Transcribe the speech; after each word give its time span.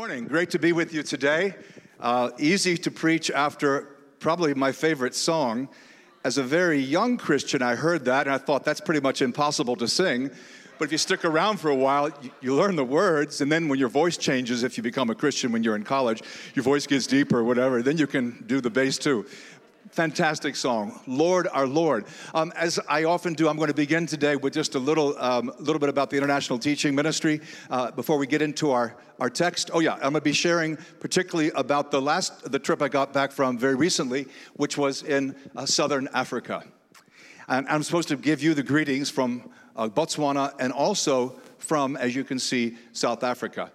morning. 0.00 0.24
Great 0.24 0.48
to 0.48 0.58
be 0.58 0.72
with 0.72 0.94
you 0.94 1.02
today. 1.02 1.54
Uh, 2.00 2.30
easy 2.38 2.74
to 2.74 2.90
preach 2.90 3.30
after 3.30 3.98
probably 4.18 4.54
my 4.54 4.72
favorite 4.72 5.14
song. 5.14 5.68
As 6.24 6.38
a 6.38 6.42
very 6.42 6.78
young 6.78 7.18
Christian, 7.18 7.60
I 7.60 7.74
heard 7.74 8.06
that 8.06 8.26
and 8.26 8.34
I 8.34 8.38
thought 8.38 8.64
that's 8.64 8.80
pretty 8.80 9.00
much 9.00 9.20
impossible 9.20 9.76
to 9.76 9.86
sing. 9.86 10.30
But 10.78 10.86
if 10.86 10.92
you 10.92 10.96
stick 10.96 11.22
around 11.26 11.58
for 11.60 11.68
a 11.68 11.76
while, 11.76 12.08
you, 12.22 12.30
you 12.40 12.54
learn 12.54 12.76
the 12.76 12.84
words, 12.84 13.42
and 13.42 13.52
then 13.52 13.68
when 13.68 13.78
your 13.78 13.90
voice 13.90 14.16
changes, 14.16 14.62
if 14.62 14.78
you 14.78 14.82
become 14.82 15.10
a 15.10 15.14
Christian 15.14 15.52
when 15.52 15.62
you're 15.62 15.76
in 15.76 15.84
college, 15.84 16.22
your 16.54 16.62
voice 16.62 16.86
gets 16.86 17.06
deeper 17.06 17.40
or 17.40 17.44
whatever, 17.44 17.82
then 17.82 17.98
you 17.98 18.06
can 18.06 18.42
do 18.46 18.62
the 18.62 18.70
bass 18.70 18.96
too. 18.96 19.26
Fantastic 19.90 20.54
song, 20.54 21.00
Lord 21.08 21.48
our 21.52 21.66
Lord. 21.66 22.04
Um, 22.32 22.52
as 22.54 22.78
I 22.88 23.04
often 23.04 23.34
do, 23.34 23.48
I'm 23.48 23.56
going 23.56 23.68
to 23.68 23.74
begin 23.74 24.06
today 24.06 24.36
with 24.36 24.54
just 24.54 24.76
a 24.76 24.78
little, 24.78 25.18
um, 25.18 25.52
little 25.58 25.80
bit 25.80 25.88
about 25.88 26.10
the 26.10 26.16
International 26.16 26.60
Teaching 26.60 26.94
Ministry 26.94 27.40
uh, 27.70 27.90
before 27.90 28.16
we 28.16 28.28
get 28.28 28.40
into 28.40 28.70
our, 28.70 28.94
our 29.18 29.28
text. 29.28 29.68
Oh 29.74 29.80
yeah, 29.80 29.94
I'm 29.94 30.00
going 30.00 30.14
to 30.14 30.20
be 30.20 30.32
sharing 30.32 30.76
particularly 31.00 31.50
about 31.56 31.90
the 31.90 32.00
last 32.00 32.52
the 32.52 32.58
trip 32.60 32.82
I 32.82 32.88
got 32.88 33.12
back 33.12 33.32
from 33.32 33.58
very 33.58 33.74
recently, 33.74 34.28
which 34.54 34.78
was 34.78 35.02
in 35.02 35.34
uh, 35.56 35.66
Southern 35.66 36.08
Africa. 36.14 36.62
And 37.48 37.66
I'm 37.66 37.82
supposed 37.82 38.08
to 38.10 38.16
give 38.16 38.44
you 38.44 38.54
the 38.54 38.62
greetings 38.62 39.10
from 39.10 39.50
uh, 39.74 39.88
Botswana 39.88 40.54
and 40.60 40.72
also 40.72 41.40
from, 41.58 41.96
as 41.96 42.14
you 42.14 42.22
can 42.22 42.38
see, 42.38 42.76
South 42.92 43.24
Africa. 43.24 43.72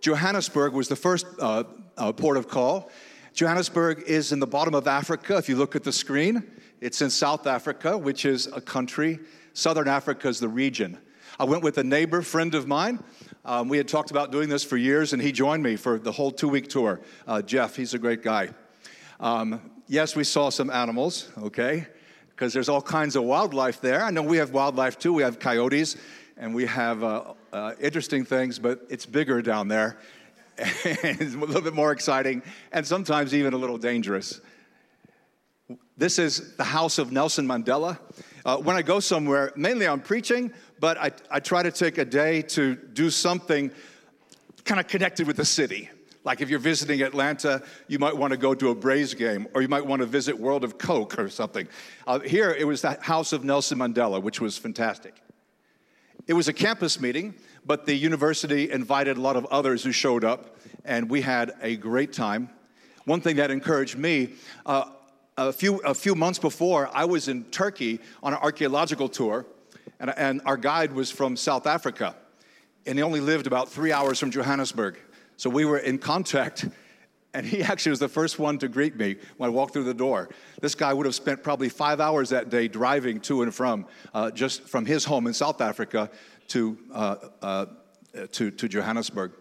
Johannesburg 0.00 0.72
was 0.72 0.88
the 0.88 0.96
first 0.96 1.26
uh, 1.38 1.62
uh, 1.96 2.10
port 2.10 2.36
of 2.36 2.48
call. 2.48 2.90
Johannesburg 3.34 4.04
is 4.06 4.30
in 4.30 4.38
the 4.38 4.46
bottom 4.46 4.76
of 4.76 4.86
Africa. 4.86 5.36
If 5.36 5.48
you 5.48 5.56
look 5.56 5.74
at 5.74 5.82
the 5.82 5.90
screen, 5.90 6.44
it's 6.80 7.02
in 7.02 7.10
South 7.10 7.48
Africa, 7.48 7.98
which 7.98 8.24
is 8.24 8.46
a 8.46 8.60
country. 8.60 9.18
Southern 9.54 9.88
Africa 9.88 10.28
is 10.28 10.38
the 10.38 10.46
region. 10.46 10.98
I 11.40 11.42
went 11.42 11.64
with 11.64 11.76
a 11.78 11.82
neighbor, 11.82 12.22
friend 12.22 12.54
of 12.54 12.68
mine. 12.68 13.02
Um, 13.44 13.68
we 13.68 13.76
had 13.76 13.88
talked 13.88 14.12
about 14.12 14.30
doing 14.30 14.48
this 14.48 14.62
for 14.62 14.76
years, 14.76 15.12
and 15.12 15.20
he 15.20 15.32
joined 15.32 15.64
me 15.64 15.74
for 15.74 15.98
the 15.98 16.12
whole 16.12 16.30
two 16.30 16.48
week 16.48 16.68
tour. 16.68 17.00
Uh, 17.26 17.42
Jeff, 17.42 17.74
he's 17.74 17.92
a 17.92 17.98
great 17.98 18.22
guy. 18.22 18.50
Um, 19.18 19.60
yes, 19.88 20.14
we 20.14 20.22
saw 20.22 20.48
some 20.48 20.70
animals, 20.70 21.28
okay, 21.36 21.88
because 22.30 22.52
there's 22.52 22.68
all 22.68 22.82
kinds 22.82 23.16
of 23.16 23.24
wildlife 23.24 23.80
there. 23.80 24.04
I 24.04 24.12
know 24.12 24.22
we 24.22 24.36
have 24.36 24.52
wildlife 24.52 24.96
too. 24.96 25.12
We 25.12 25.24
have 25.24 25.40
coyotes 25.40 25.96
and 26.36 26.54
we 26.54 26.66
have 26.66 27.02
uh, 27.02 27.34
uh, 27.52 27.72
interesting 27.80 28.24
things, 28.24 28.60
but 28.60 28.86
it's 28.88 29.06
bigger 29.06 29.42
down 29.42 29.66
there 29.66 29.98
it's 30.58 31.34
a 31.34 31.38
little 31.38 31.62
bit 31.62 31.74
more 31.74 31.92
exciting 31.92 32.42
and 32.72 32.86
sometimes 32.86 33.34
even 33.34 33.54
a 33.54 33.56
little 33.56 33.78
dangerous. 33.78 34.40
This 35.96 36.18
is 36.18 36.56
the 36.56 36.64
house 36.64 36.98
of 36.98 37.12
Nelson 37.12 37.46
Mandela. 37.46 37.98
Uh, 38.44 38.58
when 38.58 38.76
I 38.76 38.82
go 38.82 39.00
somewhere, 39.00 39.52
mainly 39.56 39.86
I'm 39.86 40.00
preaching, 40.00 40.52
but 40.78 40.98
I, 40.98 41.12
I 41.30 41.40
try 41.40 41.62
to 41.62 41.70
take 41.70 41.98
a 41.98 42.04
day 42.04 42.42
to 42.42 42.74
do 42.74 43.10
something 43.10 43.70
kind 44.64 44.80
of 44.80 44.86
connected 44.86 45.26
with 45.26 45.36
the 45.36 45.44
city. 45.44 45.88
Like 46.24 46.40
if 46.40 46.48
you're 46.48 46.58
visiting 46.58 47.02
Atlanta, 47.02 47.62
you 47.86 47.98
might 47.98 48.16
want 48.16 48.32
to 48.32 48.36
go 48.36 48.54
to 48.54 48.70
a 48.70 48.74
Braves 48.74 49.14
game, 49.14 49.46
or 49.54 49.62
you 49.62 49.68
might 49.68 49.84
want 49.84 50.00
to 50.00 50.06
visit 50.06 50.38
World 50.38 50.64
of 50.64 50.78
Coke 50.78 51.18
or 51.18 51.28
something. 51.28 51.68
Uh, 52.06 52.20
here, 52.20 52.50
it 52.50 52.66
was 52.66 52.80
the 52.82 52.98
house 53.00 53.32
of 53.32 53.44
Nelson 53.44 53.78
Mandela, 53.78 54.22
which 54.22 54.40
was 54.40 54.56
fantastic. 54.56 55.20
It 56.26 56.32
was 56.32 56.48
a 56.48 56.54
campus 56.54 57.00
meeting, 57.00 57.34
but 57.66 57.86
the 57.86 57.94
university 57.94 58.70
invited 58.70 59.16
a 59.16 59.20
lot 59.20 59.36
of 59.36 59.46
others 59.46 59.82
who 59.82 59.92
showed 59.92 60.24
up, 60.24 60.56
and 60.84 61.08
we 61.08 61.22
had 61.22 61.52
a 61.62 61.76
great 61.76 62.12
time. 62.12 62.50
One 63.04 63.20
thing 63.20 63.36
that 63.36 63.50
encouraged 63.50 63.96
me, 63.96 64.30
uh, 64.66 64.84
a, 65.36 65.52
few, 65.52 65.78
a 65.78 65.94
few 65.94 66.14
months 66.14 66.38
before, 66.38 66.90
I 66.92 67.04
was 67.04 67.28
in 67.28 67.44
Turkey 67.44 68.00
on 68.22 68.32
an 68.32 68.38
archaeological 68.40 69.08
tour, 69.08 69.46
and, 70.00 70.12
and 70.16 70.40
our 70.44 70.56
guide 70.56 70.92
was 70.92 71.10
from 71.10 71.36
South 71.36 71.66
Africa, 71.66 72.14
and 72.86 72.98
he 72.98 73.02
only 73.02 73.20
lived 73.20 73.46
about 73.46 73.68
three 73.68 73.92
hours 73.92 74.18
from 74.18 74.30
Johannesburg. 74.30 74.98
So 75.36 75.50
we 75.50 75.64
were 75.64 75.78
in 75.78 75.98
contact, 75.98 76.68
and 77.34 77.44
he 77.44 77.62
actually 77.62 77.90
was 77.90 77.98
the 77.98 78.08
first 78.08 78.38
one 78.38 78.58
to 78.58 78.68
greet 78.68 78.96
me 78.96 79.16
when 79.38 79.48
I 79.48 79.52
walked 79.52 79.72
through 79.72 79.84
the 79.84 79.94
door. 79.94 80.28
This 80.60 80.74
guy 80.74 80.92
would 80.92 81.06
have 81.06 81.14
spent 81.14 81.42
probably 81.42 81.68
five 81.68 82.00
hours 82.00 82.28
that 82.30 82.48
day 82.48 82.68
driving 82.68 83.20
to 83.20 83.42
and 83.42 83.52
from, 83.52 83.86
uh, 84.12 84.30
just 84.30 84.62
from 84.62 84.86
his 84.86 85.04
home 85.04 85.26
in 85.26 85.34
South 85.34 85.60
Africa 85.60 86.10
to, 86.48 86.78
uh, 86.92 87.16
uh, 87.42 87.66
to, 88.32 88.50
to 88.50 88.68
Johannesburg. 88.68 89.32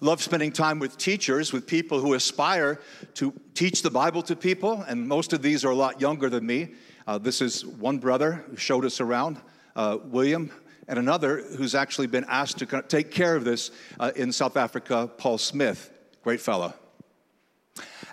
Love 0.00 0.22
spending 0.22 0.50
time 0.50 0.78
with 0.78 0.96
teachers, 0.96 1.52
with 1.52 1.66
people 1.66 2.00
who 2.00 2.14
aspire 2.14 2.80
to 3.14 3.34
teach 3.54 3.82
the 3.82 3.90
Bible 3.90 4.22
to 4.22 4.34
people, 4.34 4.82
and 4.88 5.06
most 5.06 5.32
of 5.32 5.42
these 5.42 5.64
are 5.64 5.70
a 5.70 5.74
lot 5.74 6.00
younger 6.00 6.30
than 6.30 6.46
me. 6.46 6.68
Uh, 7.06 7.18
this 7.18 7.42
is 7.42 7.66
one 7.66 7.98
brother 7.98 8.44
who 8.48 8.56
showed 8.56 8.84
us 8.84 9.00
around, 9.00 9.38
uh, 9.76 9.98
William, 10.04 10.50
and 10.88 10.98
another 10.98 11.42
who's 11.56 11.74
actually 11.74 12.06
been 12.06 12.24
asked 12.28 12.58
to 12.58 12.82
take 12.88 13.10
care 13.10 13.36
of 13.36 13.44
this 13.44 13.70
uh, 13.98 14.10
in 14.16 14.32
South 14.32 14.56
Africa, 14.56 15.10
Paul 15.18 15.38
Smith. 15.38 15.90
Great 16.22 16.40
fellow. 16.40 16.74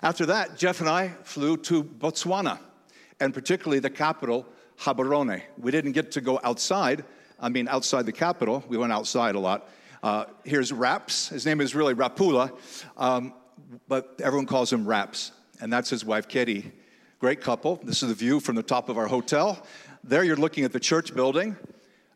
After 0.02 0.26
that, 0.26 0.56
Jeff 0.56 0.80
and 0.80 0.88
I 0.88 1.08
flew 1.24 1.56
to 1.56 1.82
Botswana, 1.82 2.58
and 3.18 3.34
particularly 3.34 3.80
the 3.80 3.90
capital, 3.90 4.46
Gaborone. 4.78 5.42
We 5.58 5.72
didn't 5.72 5.92
get 5.92 6.12
to 6.12 6.20
go 6.20 6.38
outside 6.44 7.04
I 7.40 7.48
mean, 7.48 7.68
outside 7.68 8.06
the 8.06 8.12
capital. 8.12 8.64
We 8.68 8.76
went 8.76 8.92
outside 8.92 9.34
a 9.34 9.40
lot. 9.40 9.68
Uh, 10.02 10.24
here's 10.44 10.72
Raps. 10.72 11.28
His 11.28 11.46
name 11.46 11.60
is 11.60 11.74
really 11.74 11.94
Rapula, 11.94 12.52
um, 12.96 13.32
but 13.88 14.20
everyone 14.22 14.46
calls 14.46 14.72
him 14.72 14.86
Raps, 14.86 15.32
and 15.60 15.72
that's 15.72 15.90
his 15.90 16.04
wife, 16.04 16.28
Katie. 16.28 16.70
Great 17.18 17.40
couple. 17.40 17.80
This 17.82 18.02
is 18.02 18.08
the 18.08 18.14
view 18.14 18.38
from 18.38 18.54
the 18.54 18.62
top 18.62 18.88
of 18.88 18.96
our 18.96 19.08
hotel. 19.08 19.64
There 20.04 20.22
you're 20.22 20.36
looking 20.36 20.64
at 20.64 20.72
the 20.72 20.80
church 20.80 21.14
building. 21.14 21.56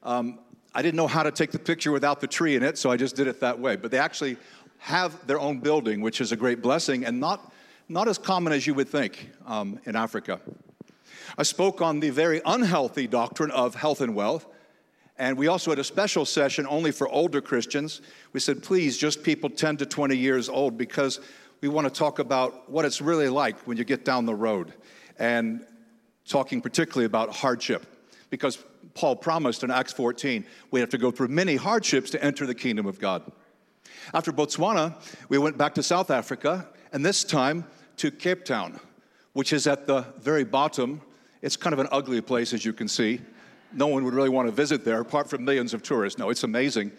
Um, 0.03 0.38
I 0.75 0.82
didn't 0.82 0.97
know 0.97 1.09
how 1.09 1.22
to 1.22 1.31
take 1.31 1.50
the 1.50 1.59
picture 1.59 1.93
without 1.93 2.21
the 2.21 2.28
tree 2.28 2.55
in 2.55 2.62
it, 2.62 2.78
so 2.78 2.91
I 2.91 2.97
just 2.97 3.16
did 3.16 3.27
it 3.27 3.41
that 3.41 3.59
way. 3.59 3.77
But 3.77 3.91
they 3.91 3.99
actually 3.99 4.37
have 4.78 5.27
their 5.27 5.38
own 5.38 5.59
building, 5.59 6.00
which 6.00 6.21
is 6.21 6.32
a 6.32 6.37
great 6.37 6.62
blessing 6.62 7.05
and 7.05 7.21
not, 7.21 7.53
not 7.88 8.09
as 8.09 8.19
common 8.19 8.53
as 8.53 8.66
you 8.66 8.75
would 8.75 8.88
think 8.88 9.31
um, 9.47 9.78
in 9.84 9.97
Africa. 9.97 10.41
I 11.37 11.43
spoke 11.44 11.81
on 11.81 12.00
the 12.00 12.11
very 12.11 12.41
unhealthy 12.44 13.06
doctrine 13.06 13.50
of 13.50 13.75
health 13.75 14.00
and 14.00 14.15
wealth. 14.15 14.47
And 15.22 15.38
we 15.38 15.47
also 15.47 15.71
had 15.71 15.78
a 15.78 15.84
special 15.84 16.25
session 16.25 16.66
only 16.69 16.91
for 16.91 17.09
older 17.09 17.41
Christians. 17.41 18.00
We 18.33 18.41
said, 18.41 18.60
please, 18.60 18.99
just 18.99 19.22
people 19.22 19.49
10 19.49 19.77
to 19.77 19.87
20 19.87 20.16
years 20.16 20.49
old, 20.49 20.77
because 20.77 21.21
we 21.60 21.69
want 21.69 21.87
to 21.87 21.94
talk 21.97 22.19
about 22.19 22.69
what 22.69 22.84
it's 22.84 23.00
really 23.00 23.28
like 23.28 23.56
when 23.61 23.77
you 23.77 23.84
get 23.84 24.05
down 24.05 24.27
the 24.27 24.34
road. 24.34 24.75
And 25.21 25.65
talking 26.27 26.61
particularly 26.61 27.05
about 27.05 27.37
hardship, 27.37 27.87
because 28.31 28.59
Paul 28.94 29.15
promised 29.15 29.62
in 29.62 29.71
Acts 29.71 29.93
14 29.93 30.44
we 30.72 30.81
have 30.81 30.88
to 30.88 30.99
go 30.99 31.12
through 31.12 31.28
many 31.28 31.55
hardships 31.55 32.11
to 32.11 32.25
enter 32.25 32.44
the 32.44 32.55
kingdom 32.55 32.87
of 32.87 32.99
God. 32.99 33.22
After 34.12 34.32
Botswana, 34.32 34.97
we 35.28 35.38
went 35.38 35.56
back 35.56 35.77
to 35.77 35.84
South 35.84 36.11
Africa, 36.11 36.66
and 36.93 37.06
this 37.06 37.22
time 37.22 37.65
to 37.99 38.11
Cape 38.11 38.44
Town, 38.44 38.81
which 39.34 39.53
is 39.53 39.69
at 39.69 39.87
the 39.87 40.05
very 40.19 40.43
bottom. 40.43 41.00
It's 41.43 41.56
kind 41.56 41.75
of 41.75 41.78
an 41.78 41.88
ugly 41.93 42.21
place, 42.21 42.53
as 42.53 42.65
you 42.65 42.72
can 42.72 42.88
see 42.88 43.21
no 43.75 43.87
one 43.87 44.05
would 44.05 44.15
really 44.15 44.28
want 44.28 44.49
to 44.49 44.53
visit 44.53 44.84
there 44.84 45.00
apart 45.00 45.28
from 45.28 45.44
millions 45.44 45.75
of 45.75 45.83
tourists. 45.83 46.19
No, 46.19 46.31
it's 46.31 46.44
amazing. 46.44 46.93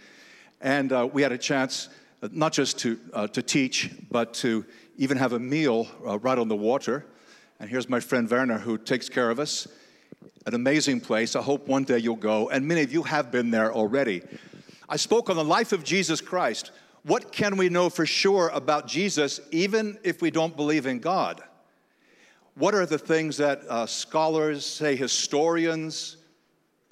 And 0.61 0.91
uh, 0.91 1.07
we 1.11 1.21
had 1.21 1.31
a 1.31 1.37
chance 1.37 1.89
uh, 2.21 2.29
not 2.31 2.53
just 2.53 2.79
to, 2.79 2.99
uh, 3.13 3.27
to 3.27 3.41
teach, 3.41 3.91
but 4.09 4.33
to 4.35 4.65
even 4.97 5.17
have 5.17 5.33
a 5.33 5.39
meal 5.39 5.87
uh, 6.07 6.17
right 6.19 6.37
on 6.37 6.47
the 6.47 6.55
water. 6.55 7.05
And 7.59 7.69
here's 7.69 7.89
my 7.89 7.99
friend 7.99 8.29
Werner 8.29 8.57
who 8.57 8.77
takes 8.77 9.09
care 9.09 9.29
of 9.29 9.39
us. 9.39 9.67
An 10.45 10.53
amazing 10.53 11.01
place. 11.01 11.35
I 11.35 11.41
hope 11.41 11.67
one 11.67 11.83
day 11.83 11.97
you'll 11.97 12.15
go. 12.15 12.49
And 12.49 12.67
many 12.67 12.81
of 12.81 12.91
you 12.91 13.03
have 13.03 13.31
been 13.31 13.51
there 13.51 13.73
already. 13.73 14.21
I 14.89 14.97
spoke 14.97 15.29
on 15.29 15.35
the 15.35 15.43
life 15.43 15.71
of 15.71 15.83
Jesus 15.83 16.21
Christ. 16.21 16.71
What 17.03 17.31
can 17.31 17.57
we 17.57 17.69
know 17.69 17.89
for 17.89 18.05
sure 18.05 18.49
about 18.53 18.87
Jesus, 18.87 19.41
even 19.51 19.97
if 20.03 20.21
we 20.21 20.31
don't 20.31 20.55
believe 20.55 20.85
in 20.85 20.99
God? 20.99 21.41
What 22.55 22.75
are 22.75 22.85
the 22.85 22.99
things 22.99 23.37
that 23.37 23.61
uh, 23.67 23.85
scholars, 23.85 24.65
say 24.65 24.95
historians, 24.95 26.17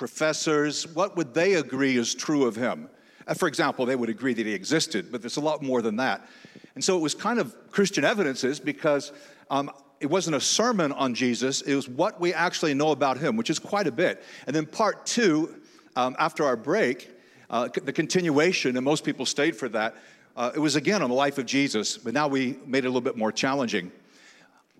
professors, 0.02 0.88
what 0.96 1.16
would 1.16 1.32
they 1.32 1.54
agree 1.54 1.96
is 1.96 2.16
true 2.16 2.48
of 2.48 2.56
him? 2.56 2.90
Uh, 3.28 3.36
for 3.36 3.48
example, 3.48 3.86
they 3.86 3.96
would 3.96 4.10
agree 4.10 4.34
that 4.34 4.48
he 4.48 4.52
existed, 4.52 5.12
but 5.12 5.22
there's 5.22 5.38
a 5.38 5.42
lot 5.42 5.62
more 5.62 5.84
than 5.84 5.96
that. 5.98 6.28
And 6.74 6.84
so 6.84 6.98
it 6.98 7.02
was 7.02 7.14
kind 7.14 7.38
of 7.38 7.56
Christian 7.70 8.04
evidences 8.04 8.60
because 8.60 9.12
um, 9.52 9.70
it 10.00 10.08
wasn't 10.08 10.38
a 10.38 10.42
sermon 10.42 10.92
on 10.92 11.14
Jesus, 11.14 11.62
it 11.62 11.76
was 11.76 11.88
what 11.88 12.20
we 12.20 12.34
actually 12.34 12.74
know 12.74 12.90
about 12.90 13.20
him, 13.20 13.38
which 13.38 13.52
is 13.52 13.60
quite 13.60 13.86
a 13.86 13.92
bit. 13.92 14.24
And 14.48 14.56
then 14.56 14.66
part 14.66 15.06
two, 15.06 15.54
um, 15.96 16.16
after 16.18 16.46
our 16.46 16.56
break, 16.56 17.08
uh, 17.52 17.68
the 17.68 17.94
continuation, 17.94 18.78
and 18.78 18.84
most 18.84 19.04
people 19.04 19.28
stayed 19.28 19.56
for 19.56 19.70
that, 19.70 19.94
uh, 20.36 20.50
it 20.56 20.60
was 20.60 20.76
again 20.76 21.04
on 21.04 21.12
the 21.12 21.16
life 21.16 21.38
of 21.38 21.46
Jesus, 21.46 21.96
but 21.96 22.16
now 22.16 22.28
we 22.28 22.58
made 22.66 22.86
it 22.86 22.88
a 22.88 22.90
little 22.90 23.02
bit 23.02 23.18
more 23.18 23.32
challenging. 23.32 23.92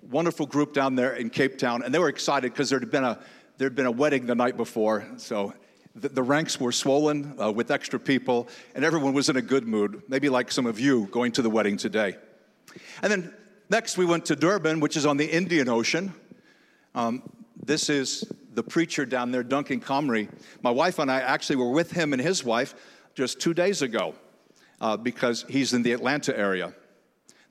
Wonderful 0.10 0.48
group 0.48 0.74
down 0.74 0.96
there 0.96 1.14
in 1.14 1.30
Cape 1.30 1.60
Town, 1.60 1.84
and 1.84 1.94
they 1.94 2.00
were 2.00 2.10
excited 2.10 2.54
because 2.54 2.72
there 2.72 2.80
had 2.80 2.90
been 2.90 3.04
a 3.04 3.20
there'd 3.62 3.76
been 3.76 3.86
a 3.86 3.92
wedding 3.92 4.26
the 4.26 4.34
night 4.34 4.58
before, 4.58 5.06
so 5.18 5.54
the, 5.94 6.10
the 6.10 6.24
ranks 6.24 6.60
were 6.60 6.72
swollen 6.72 7.36
uh, 7.40 7.52
with 7.52 7.70
extra 7.70 8.00
people, 8.00 8.48
and 8.74 8.84
everyone 8.84 9.14
was 9.14 9.30
in 9.30 9.38
a 9.38 9.42
good 9.42 9.68
mood, 9.68 10.02
maybe 10.08 10.30
like 10.30 10.52
some 10.52 10.66
of 10.66 10.80
you 10.80 11.06
going 11.12 11.32
to 11.34 11.44
the 11.44 11.50
wedding 11.50 11.78
today. 11.78 12.16
And 13.04 13.12
then 13.12 13.32
next 13.70 14.00
we 14.00 14.06
went 14.06 14.26
to 14.26 14.36
Durban, 14.36 14.80
which 14.80 14.98
is 14.98 15.06
on 15.06 15.18
the 15.18 15.28
Indian 15.28 15.70
Ocean. 15.70 16.12
Um, 16.96 17.22
this 17.56 17.88
is 17.88 18.24
the 18.52 18.64
preacher 18.64 19.06
down 19.06 19.30
there, 19.30 19.44
Duncan 19.44 19.80
Comrie. 19.80 20.28
My 20.64 20.72
wife 20.72 20.98
and 20.98 21.12
I 21.12 21.20
actually 21.22 21.58
were 21.58 21.70
with 21.70 21.92
him 21.92 22.14
and 22.14 22.22
his 22.22 22.44
wife 22.44 22.74
just 23.14 23.40
two 23.40 23.54
days 23.54 23.84
ago. 23.84 24.16
uh, 24.82 24.98
because 24.98 25.46
he's 25.48 25.74
in 25.74 25.84
the 25.84 25.94
Atlanta 25.94 26.38
area. 26.38 26.74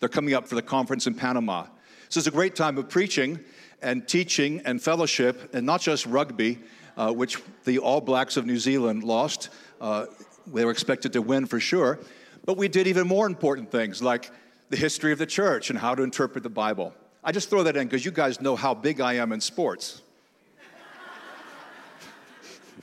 They're 0.01 0.09
coming 0.09 0.35
up 0.35 0.49
for 0.49 0.57
the 0.57 0.63
conference 0.63 1.07
in 1.07 1.15
Panama. 1.15 1.67
So 2.09 2.19
it's 2.19 2.27
a 2.27 2.33
great 2.33 2.57
time 2.57 2.77
of 2.77 2.89
preaching 2.89 3.39
and 3.83 4.07
teaching 4.07 4.63
and 4.65 4.83
fellowship, 4.83 5.55
and 5.55 5.65
not 5.65 5.81
just 5.81 6.07
rugby, 6.07 6.59
uh, 6.97 7.13
which 7.13 7.39
the 7.65 7.79
All 7.79 8.01
Blacks 8.01 8.37
of 8.37 8.47
New 8.47 8.59
Zealand 8.59 9.05
lost. 9.05 9.49
Uh, 9.81 10.07
they 10.47 10.65
were 10.65 10.71
expected 10.71 11.13
to 11.15 11.23
win 11.23 11.47
for 11.47 11.61
sure. 11.61 11.99
But 12.45 12.57
we 12.57 12.69
did 12.69 12.87
even 12.87 13.07
more 13.07 13.27
important 13.27 13.71
things 13.71 14.03
like 14.03 14.31
the 14.71 14.77
history 14.77 15.13
of 15.13 15.19
the 15.19 15.27
church 15.27 15.71
and 15.71 15.79
how 15.79 15.95
to 15.95 16.03
interpret 16.03 16.43
the 16.43 16.51
Bible. 16.51 16.95
I 17.23 17.33
just 17.33 17.51
throw 17.51 17.63
that 17.65 17.77
in 17.77 17.87
because 17.87 18.05
you 18.05 18.11
guys 18.11 18.41
know 18.41 18.57
how 18.57 18.73
big 18.75 19.01
I 19.01 19.15
am 19.15 19.33
in 19.33 19.41
sports. 19.41 20.01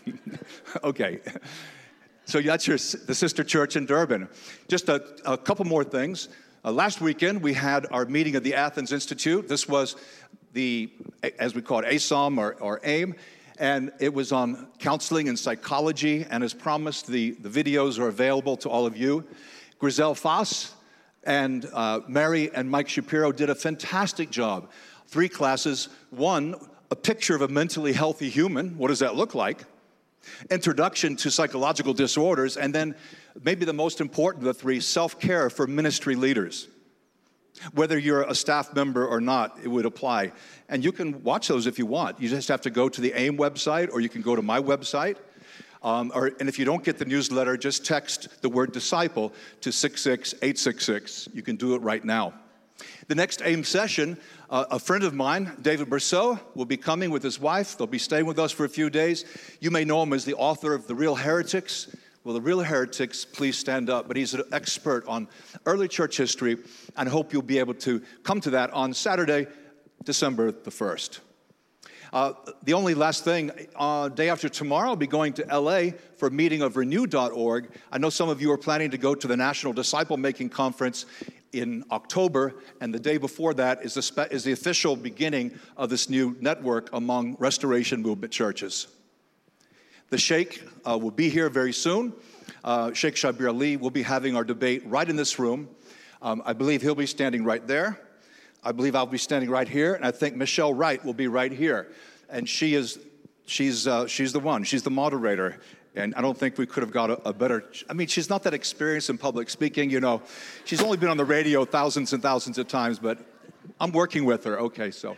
okay. 0.84 1.20
So 2.26 2.42
that's 2.42 2.68
your, 2.68 2.78
the 2.78 3.16
sister 3.16 3.44
church 3.44 3.76
in 3.76 3.86
Durban. 3.86 4.28
Just 4.68 4.90
a, 4.90 5.04
a 5.26 5.38
couple 5.38 5.66
more 5.66 5.84
things. 5.84 6.30
Uh, 6.68 6.72
last 6.74 7.00
weekend, 7.00 7.42
we 7.42 7.54
had 7.54 7.88
our 7.92 8.04
meeting 8.04 8.36
of 8.36 8.44
the 8.44 8.54
Athens 8.54 8.92
Institute. 8.92 9.48
This 9.48 9.70
was 9.70 9.96
the, 10.52 10.92
as 11.40 11.56
we 11.56 11.62
call 11.62 11.80
it, 11.80 11.86
ASOM 11.86 12.38
or, 12.38 12.56
or 12.56 12.82
AIM, 12.84 13.16
and 13.58 13.94
it 14.02 14.14
was 14.14 14.34
on 14.34 14.68
counseling 14.78 15.30
and 15.30 15.40
psychology. 15.40 16.26
And 16.30 16.44
as 16.44 16.54
promised, 16.54 17.08
the, 17.08 17.32
the 17.40 17.48
videos 17.48 18.00
are 18.00 18.10
available 18.10 18.58
to 18.58 18.70
all 18.70 18.86
of 18.86 18.98
you. 18.98 19.24
Grizel 19.80 20.14
Foss 20.14 20.74
and 21.24 21.66
uh, 21.72 22.02
Mary 22.06 22.52
and 22.54 22.70
Mike 22.70 22.90
Shapiro 22.90 23.32
did 23.32 23.50
a 23.50 23.56
fantastic 23.56 24.30
job. 24.30 24.70
Three 25.06 25.30
classes. 25.30 25.88
One, 26.10 26.56
a 26.92 26.98
picture 26.98 27.34
of 27.34 27.44
a 27.44 27.48
mentally 27.48 27.94
healthy 27.94 28.30
human. 28.30 28.78
What 28.78 28.90
does 28.90 29.00
that 29.00 29.16
look 29.16 29.36
like? 29.36 29.64
Introduction 30.52 31.16
to 31.16 31.32
psychological 31.32 31.94
disorders. 31.94 32.58
And 32.58 32.76
then, 32.76 32.94
maybe 33.44 33.66
the 33.66 33.74
most 33.74 34.02
important 34.02 34.48
of 34.48 34.56
the 34.56 34.60
three, 34.60 34.80
self 34.80 35.20
care 35.20 35.50
for 35.50 35.68
ministry 35.68 36.16
leaders. 36.16 36.68
Whether 37.74 37.98
you're 37.98 38.22
a 38.22 38.36
staff 38.36 38.76
member 38.76 39.06
or 39.06 39.20
not, 39.20 39.58
it 39.64 39.68
would 39.68 39.86
apply. 39.86 40.32
And 40.70 40.84
you 40.84 40.92
can 40.92 41.24
watch 41.24 41.48
those 41.48 41.66
if 41.66 41.80
you 41.80 41.86
want. 41.86 42.22
You 42.22 42.30
just 42.30 42.48
have 42.50 42.62
to 42.62 42.70
go 42.70 42.88
to 42.88 43.02
the 43.02 43.14
AIM 43.14 43.38
website 43.38 43.90
or 43.92 44.00
you 44.00 44.10
can 44.10 44.22
go 44.22 44.36
to 44.36 44.42
my 44.42 44.62
website. 44.62 45.18
Um, 45.82 46.12
or, 46.14 46.32
and 46.40 46.50
if 46.50 46.60
you 46.60 46.66
don't 46.66 46.84
get 46.84 46.98
the 46.98 47.06
newsletter, 47.06 47.58
just 47.58 47.86
text 47.86 48.42
the 48.42 48.50
word 48.50 48.74
disciple 48.74 49.34
to 49.62 49.72
66866. 49.72 51.30
You 51.34 51.42
can 51.42 51.56
do 51.56 51.76
it 51.76 51.80
right 51.80 52.04
now. 52.04 52.34
The 53.08 53.16
next 53.16 53.42
AIM 53.44 53.64
session, 53.64 54.18
uh, 54.50 54.66
a 54.70 54.80
friend 54.80 55.04
of 55.04 55.14
mine, 55.14 55.52
David 55.62 55.90
Bercot, 55.90 56.40
will 56.56 56.66
be 56.66 56.78
coming 56.78 57.10
with 57.10 57.24
his 57.24 57.40
wife. 57.40 57.78
They'll 57.78 57.88
be 57.88 57.98
staying 57.98 58.26
with 58.26 58.38
us 58.38 58.52
for 58.52 58.66
a 58.66 58.70
few 58.70 58.90
days. 58.90 59.26
You 59.60 59.72
may 59.72 59.84
know 59.84 60.04
him 60.04 60.14
as 60.14 60.26
the 60.26 60.36
author 60.36 60.74
of 60.74 60.88
The 60.88 60.94
Real 60.94 61.16
Heretics. 61.16 61.88
Well, 62.28 62.34
The 62.34 62.42
Real 62.42 62.60
Heretics, 62.60 63.24
please 63.24 63.58
stand 63.58 63.90
up. 63.90 64.10
But 64.10 64.18
he's 64.18 64.34
an 64.34 64.44
expert 64.52 65.08
on 65.08 65.30
early 65.66 65.88
church 65.88 66.18
history, 66.18 66.58
and 66.98 67.08
I 67.08 67.10
hope 67.10 67.32
you'll 67.32 67.42
be 67.42 67.58
able 67.58 67.76
to 67.76 68.02
come 68.24 68.42
to 68.42 68.50
that 68.50 68.70
on 68.72 68.94
Saturday, 68.94 69.48
December 70.04 70.52
the 70.52 70.70
1st. 70.70 71.20
Uh, 72.12 72.34
the 72.64 72.74
only 72.74 72.96
last 72.96 73.24
thing, 73.24 73.52
uh, 73.78 74.10
day 74.10 74.28
after 74.28 74.50
tomorrow, 74.50 74.90
I'll 74.90 74.98
be 74.98 75.08
going 75.08 75.32
to 75.36 75.46
LA 75.46 75.92
for 76.18 76.28
a 76.28 76.32
meeting 76.32 76.62
of 76.62 76.76
renew.org. 76.76 77.70
I 77.94 77.98
know 77.98 78.10
some 78.10 78.28
of 78.28 78.42
you 78.42 78.52
are 78.52 78.58
planning 78.58 78.92
to 78.92 78.98
go 78.98 79.16
to 79.16 79.26
the 79.26 79.38
National 79.38 79.72
Disciple 79.72 80.18
Making 80.18 80.50
Conference 80.50 81.06
in 81.54 81.86
October, 81.92 82.56
and 82.82 82.94
the 82.94 83.00
day 83.00 83.18
before 83.18 83.54
that 83.54 83.86
is 83.86 83.94
the, 83.94 84.28
is 84.32 84.44
the 84.44 84.52
official 84.52 84.98
beginning 84.98 85.58
of 85.78 85.90
this 85.90 86.10
new 86.10 86.36
network 86.42 86.90
among 86.92 87.38
Restoration 87.40 88.02
Movement 88.02 88.34
churches. 88.34 88.88
The 90.10 90.18
Sheikh 90.18 90.64
uh, 90.88 90.98
will 90.98 91.12
be 91.12 91.28
here 91.30 91.50
very 91.50 91.74
soon. 91.74 92.14
Uh, 92.64 92.94
Sheikh 92.94 93.16
Shabir 93.16 93.50
Ally 93.50 93.76
will 93.76 93.92
be 93.92 94.04
having 94.04 94.38
our 94.38 94.46
debate 94.46 94.84
right 94.86 95.08
in 95.08 95.18
this 95.18 95.38
room. 95.38 95.68
Um, 96.22 96.42
I 96.46 96.54
believe 96.54 96.82
he'll 96.82 96.96
be 96.96 97.06
standing 97.06 97.44
right 97.44 97.66
there. 97.68 98.00
I 98.64 98.72
believe 98.72 98.96
I'll 98.96 99.06
be 99.06 99.18
standing 99.18 99.50
right 99.50 99.68
here, 99.68 99.96
and 99.96 100.06
I 100.06 100.12
think 100.12 100.38
Michelle 100.38 100.74
Wright 100.74 101.04
will 101.04 101.14
be 101.14 101.28
right 101.28 101.52
here. 101.52 101.92
And 102.30 102.48
she 102.48 102.74
is, 102.74 103.00
she's, 103.48 103.86
uh, 103.86 104.08
she's 104.08 104.32
the 104.32 104.40
one, 104.40 104.64
she's 104.64 104.82
the 104.82 104.90
moderator. 104.90 105.60
And 105.94 106.16
I 106.16 106.22
don't 106.22 106.38
think 106.38 106.58
we 106.58 106.66
could 106.66 106.84
have 106.84 106.92
got 106.92 107.10
a, 107.10 107.30
a, 107.30 107.34
better. 107.34 107.66
I 107.90 107.94
mean, 107.94 108.08
she's 108.08 108.30
not 108.30 108.44
that 108.44 108.54
experienced 108.54 109.10
in 109.10 109.18
public 109.18 109.50
speaking, 109.50 109.90
you 109.90 110.00
know. 110.00 110.22
She's 110.64 110.82
only 110.82 110.96
been 110.96 111.10
on 111.10 111.18
the 111.18 111.26
radio 111.26 111.66
thousands 111.66 112.14
and 112.14 112.22
thousands 112.22 112.58
of 112.58 112.70
times, 112.70 112.98
but 112.98 113.20
I'm 113.80 113.92
working 113.92 114.24
with 114.24 114.46
her. 114.46 114.58
Okay, 114.60 114.92
so. 114.92 115.18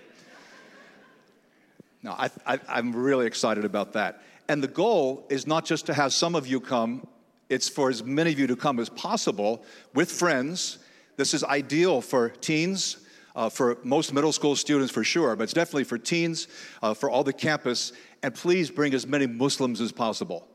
No, 2.01 2.11
I, 2.11 2.31
I, 2.47 2.59
I'm 2.67 2.95
really 2.95 3.27
excited 3.27 3.65
about 3.65 3.93
that. 3.93 4.23
And 4.49 4.61
the 4.61 4.67
goal 4.67 5.25
is 5.29 5.47
not 5.47 5.63
just 5.63 5.85
to 5.85 5.93
have 5.93 6.11
some 6.11 6.35
of 6.35 6.47
you 6.47 6.59
come, 6.59 7.07
it's 7.47 7.69
for 7.69 7.89
as 7.89 8.03
many 8.03 8.31
of 8.33 8.39
you 8.39 8.47
to 8.47 8.55
come 8.55 8.79
as 8.79 8.89
possible 8.89 9.63
with 9.93 10.11
friends. 10.11 10.79
This 11.15 11.33
is 11.33 11.43
ideal 11.43 12.01
for 12.01 12.29
teens, 12.29 12.97
uh, 13.35 13.49
for 13.49 13.77
most 13.83 14.11
middle 14.11 14.33
school 14.33 14.55
students 14.55 14.91
for 14.91 15.03
sure, 15.03 15.35
but 15.35 15.43
it's 15.43 15.53
definitely 15.53 15.85
for 15.85 15.97
teens, 15.97 16.47
uh, 16.81 16.93
for 16.93 17.09
all 17.09 17.23
the 17.23 17.31
campus. 17.31 17.93
And 18.23 18.35
please 18.35 18.69
bring 18.69 18.93
as 18.93 19.07
many 19.07 19.27
Muslims 19.27 19.79
as 19.79 19.91
possible 19.91 20.47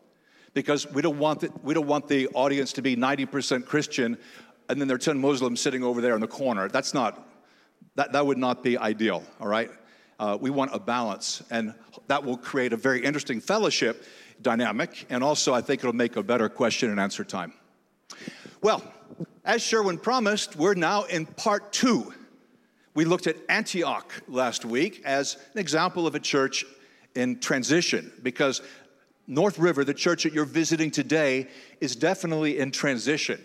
because 0.52 0.90
we 0.90 1.00
don't 1.00 1.18
want 1.18 1.40
the, 1.40 1.50
we 1.62 1.72
don't 1.72 1.86
want 1.86 2.08
the 2.08 2.28
audience 2.34 2.72
to 2.74 2.82
be 2.82 2.96
90% 2.96 3.64
Christian 3.64 4.18
and 4.68 4.80
then 4.80 4.88
there 4.88 4.94
are 4.94 4.98
10 4.98 5.18
Muslims 5.18 5.60
sitting 5.60 5.82
over 5.82 6.00
there 6.00 6.14
in 6.14 6.20
the 6.20 6.26
corner. 6.26 6.68
That's 6.68 6.94
not, 6.94 7.26
that, 7.96 8.12
that 8.12 8.26
would 8.26 8.38
not 8.38 8.62
be 8.62 8.78
ideal, 8.78 9.22
all 9.40 9.46
right? 9.46 9.70
Uh, 10.18 10.38
we 10.40 10.50
want 10.50 10.74
a 10.74 10.78
balance, 10.78 11.42
and 11.50 11.74
that 12.06 12.24
will 12.24 12.36
create 12.36 12.72
a 12.72 12.76
very 12.76 13.04
interesting 13.04 13.40
fellowship 13.40 14.04
dynamic, 14.42 15.06
and 15.10 15.24
also 15.24 15.54
I 15.54 15.60
think 15.60 15.80
it'll 15.80 15.92
make 15.92 16.16
a 16.16 16.22
better 16.22 16.48
question 16.48 16.90
and 16.90 17.00
answer 17.00 17.24
time. 17.24 17.52
Well, 18.62 18.82
as 19.44 19.62
Sherwin 19.62 19.98
promised, 19.98 20.56
we're 20.56 20.74
now 20.74 21.04
in 21.04 21.26
part 21.26 21.72
two. 21.72 22.12
We 22.94 23.04
looked 23.04 23.26
at 23.26 23.36
Antioch 23.48 24.12
last 24.28 24.64
week 24.64 25.02
as 25.04 25.36
an 25.52 25.58
example 25.58 26.06
of 26.06 26.14
a 26.14 26.20
church 26.20 26.64
in 27.14 27.40
transition 27.40 28.12
because 28.22 28.62
North 29.26 29.58
River, 29.58 29.84
the 29.84 29.94
church 29.94 30.22
that 30.22 30.32
you're 30.32 30.44
visiting 30.44 30.90
today, 30.90 31.48
is 31.80 31.96
definitely 31.96 32.58
in 32.58 32.70
transition. 32.70 33.40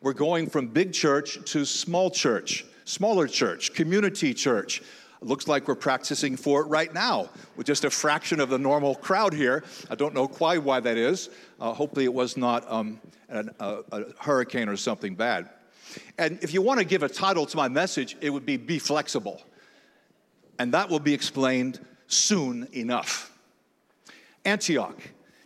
We're 0.00 0.14
going 0.14 0.48
from 0.48 0.68
big 0.68 0.92
church 0.92 1.38
to 1.52 1.64
small 1.64 2.10
church, 2.10 2.64
smaller 2.84 3.26
church, 3.26 3.74
community 3.74 4.34
church. 4.34 4.82
Looks 5.22 5.46
like 5.48 5.68
we're 5.68 5.74
practicing 5.74 6.34
for 6.34 6.62
it 6.62 6.68
right 6.68 6.92
now 6.94 7.28
with 7.56 7.66
just 7.66 7.84
a 7.84 7.90
fraction 7.90 8.40
of 8.40 8.48
the 8.48 8.58
normal 8.58 8.94
crowd 8.94 9.34
here. 9.34 9.64
I 9.90 9.94
don't 9.94 10.14
know 10.14 10.26
quite 10.26 10.62
why 10.62 10.80
that 10.80 10.96
is. 10.96 11.28
Uh, 11.60 11.74
hopefully, 11.74 12.06
it 12.06 12.14
was 12.14 12.38
not 12.38 12.70
um, 12.72 12.98
an, 13.28 13.50
a, 13.60 13.78
a 13.92 14.04
hurricane 14.18 14.68
or 14.68 14.76
something 14.76 15.14
bad. 15.14 15.50
And 16.16 16.38
if 16.42 16.54
you 16.54 16.62
want 16.62 16.78
to 16.78 16.86
give 16.86 17.02
a 17.02 17.08
title 17.08 17.44
to 17.46 17.56
my 17.56 17.68
message, 17.68 18.16
it 18.22 18.30
would 18.30 18.46
be 18.46 18.56
Be 18.56 18.78
Flexible. 18.78 19.42
And 20.58 20.72
that 20.72 20.88
will 20.88 21.00
be 21.00 21.12
explained 21.12 21.84
soon 22.06 22.68
enough. 22.72 23.36
Antioch. 24.44 24.98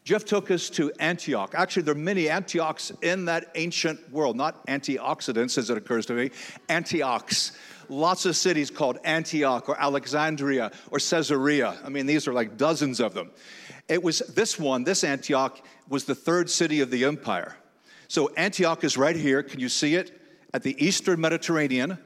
Jeff 0.04 0.24
took 0.24 0.50
us 0.50 0.68
to 0.70 0.92
Antioch. 1.00 1.54
Actually, 1.56 1.82
there 1.84 1.94
are 1.94 1.98
many 1.98 2.28
Antiochs 2.28 2.92
in 3.00 3.24
that 3.24 3.50
ancient 3.54 4.12
world, 4.12 4.36
not 4.36 4.66
antioxidants 4.66 5.56
as 5.56 5.70
it 5.70 5.78
occurs 5.78 6.04
to 6.06 6.12
me, 6.12 6.30
Antiochs. 6.68 7.52
Lots 7.94 8.26
of 8.26 8.34
cities 8.34 8.72
called 8.72 8.98
Antioch 9.04 9.68
or 9.68 9.80
Alexandria 9.80 10.72
or 10.90 10.98
Caesarea. 10.98 11.78
I 11.84 11.88
mean, 11.90 12.06
these 12.06 12.26
are 12.26 12.32
like 12.32 12.56
dozens 12.56 12.98
of 12.98 13.14
them. 13.14 13.30
It 13.88 14.02
was 14.02 14.18
this 14.18 14.58
one, 14.58 14.82
this 14.82 15.04
Antioch, 15.04 15.64
was 15.88 16.04
the 16.04 16.14
third 16.14 16.50
city 16.50 16.80
of 16.80 16.90
the 16.90 17.04
empire. 17.04 17.56
So 18.08 18.32
Antioch 18.36 18.82
is 18.82 18.96
right 18.96 19.14
here. 19.14 19.44
Can 19.44 19.60
you 19.60 19.68
see 19.68 19.94
it? 19.94 20.20
At 20.52 20.64
the 20.64 20.74
eastern 20.84 21.20
Mediterranean. 21.20 21.98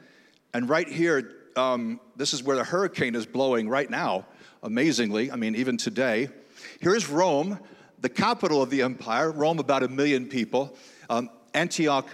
And 0.53 0.69
right 0.69 0.87
here, 0.87 1.49
um, 1.57 2.01
this 2.17 2.35
is 2.35 2.43
where 2.43 2.57
the 2.57 2.65
hurricane 2.65 3.15
is 3.15 3.25
blowing 3.25 3.67
right 3.67 3.89
now, 3.89 4.27
amazingly. 4.63 5.33
I 5.33 5.37
mean, 5.37 5.57
even 5.57 5.79
today. 5.79 6.29
Here's 6.81 7.09
Rome, 7.09 7.59
the 7.99 8.11
capital 8.11 8.61
of 8.61 8.69
the 8.69 8.83
empire. 8.83 9.31
Rome, 9.31 9.59
about 9.59 9.83
a 9.83 9.89
million 9.89 10.27
people. 10.27 10.77
Um, 11.09 11.31
Antioch, 11.55 12.07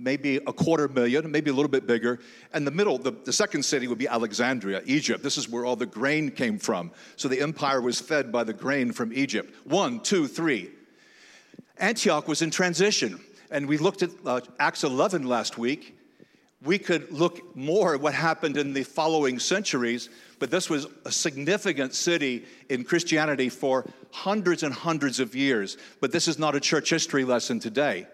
maybe 0.00 0.36
a 0.36 0.52
quarter 0.52 0.88
million, 0.88 1.30
maybe 1.30 1.50
a 1.50 1.54
little 1.54 1.70
bit 1.70 1.86
bigger. 1.86 2.20
And 2.52 2.66
the 2.66 2.70
middle, 2.70 2.98
the, 2.98 3.12
the 3.12 3.32
second 3.32 3.64
city 3.64 3.86
would 3.86 3.98
be 3.98 4.08
Alexandria, 4.08 4.82
Egypt. 4.86 5.22
This 5.22 5.36
is 5.36 5.48
where 5.48 5.64
all 5.64 5.76
the 5.76 5.86
grain 5.86 6.30
came 6.30 6.58
from. 6.58 6.90
So 7.16 7.28
the 7.28 7.40
empire 7.40 7.80
was 7.80 8.00
fed 8.00 8.32
by 8.32 8.44
the 8.44 8.52
grain 8.52 8.92
from 8.92 9.12
Egypt. 9.12 9.54
One, 9.64 10.00
two, 10.00 10.26
three. 10.26 10.70
Antioch 11.78 12.28
was 12.28 12.42
in 12.42 12.50
transition. 12.50 13.20
And 13.50 13.66
we 13.66 13.78
looked 13.78 14.02
at 14.02 14.10
uh, 14.24 14.40
Acts 14.58 14.84
11 14.84 15.24
last 15.26 15.58
week. 15.58 15.96
We 16.62 16.78
could 16.78 17.10
look 17.10 17.56
more 17.56 17.94
at 17.94 18.00
what 18.00 18.12
happened 18.12 18.58
in 18.58 18.74
the 18.74 18.82
following 18.82 19.38
centuries, 19.38 20.10
but 20.38 20.50
this 20.50 20.68
was 20.68 20.86
a 21.06 21.10
significant 21.10 21.94
city 21.94 22.44
in 22.68 22.84
Christianity 22.84 23.48
for 23.48 23.86
hundreds 24.12 24.62
and 24.62 24.72
hundreds 24.72 25.20
of 25.20 25.34
years. 25.34 25.78
But 26.00 26.12
this 26.12 26.28
is 26.28 26.38
not 26.38 26.54
a 26.54 26.60
church 26.60 26.90
history 26.90 27.24
lesson 27.24 27.60
today. 27.60 28.06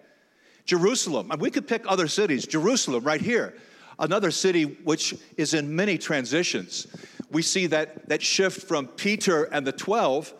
Jerusalem, 0.66 1.30
and 1.30 1.40
we 1.40 1.50
could 1.50 1.66
pick 1.66 1.84
other 1.86 2.08
cities. 2.08 2.46
Jerusalem, 2.46 3.04
right 3.04 3.20
here, 3.20 3.56
another 3.98 4.30
city 4.30 4.64
which 4.64 5.14
is 5.36 5.54
in 5.54 5.74
many 5.74 5.96
transitions. 5.96 6.86
We 7.30 7.42
see 7.42 7.66
that, 7.68 8.08
that 8.08 8.22
shift 8.22 8.68
from 8.68 8.88
Peter 8.88 9.44
and 9.44 9.66
the 9.66 9.72
12 9.72 10.34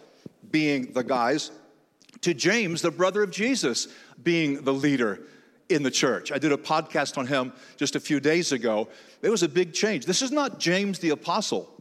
being 0.51 0.93
the 0.93 1.03
guys 1.03 1.51
to 2.23 2.35
James, 2.35 2.83
the 2.83 2.91
brother 2.91 3.23
of 3.23 3.31
Jesus, 3.31 3.89
being 4.23 4.63
the 4.63 4.73
leader 4.73 5.21
in 5.69 5.83
the 5.83 5.91
church. 5.91 6.33
I 6.33 6.39
did 6.39 6.53
a 6.53 6.57
podcast 6.57 7.19
on 7.19 7.27
him 7.27 7.53
just 7.77 7.97
a 7.97 8.01
few 8.01 8.21
days 8.21 8.53
ago. 8.53 8.89
It 9.23 9.31
was 9.31 9.43
a 9.43 9.49
big 9.49 9.73
change. 9.73 10.07
This 10.07 10.23
is 10.23 10.33
not 10.33 10.59
James 10.59 10.99
the 10.99 11.11
apostle. 11.11 11.73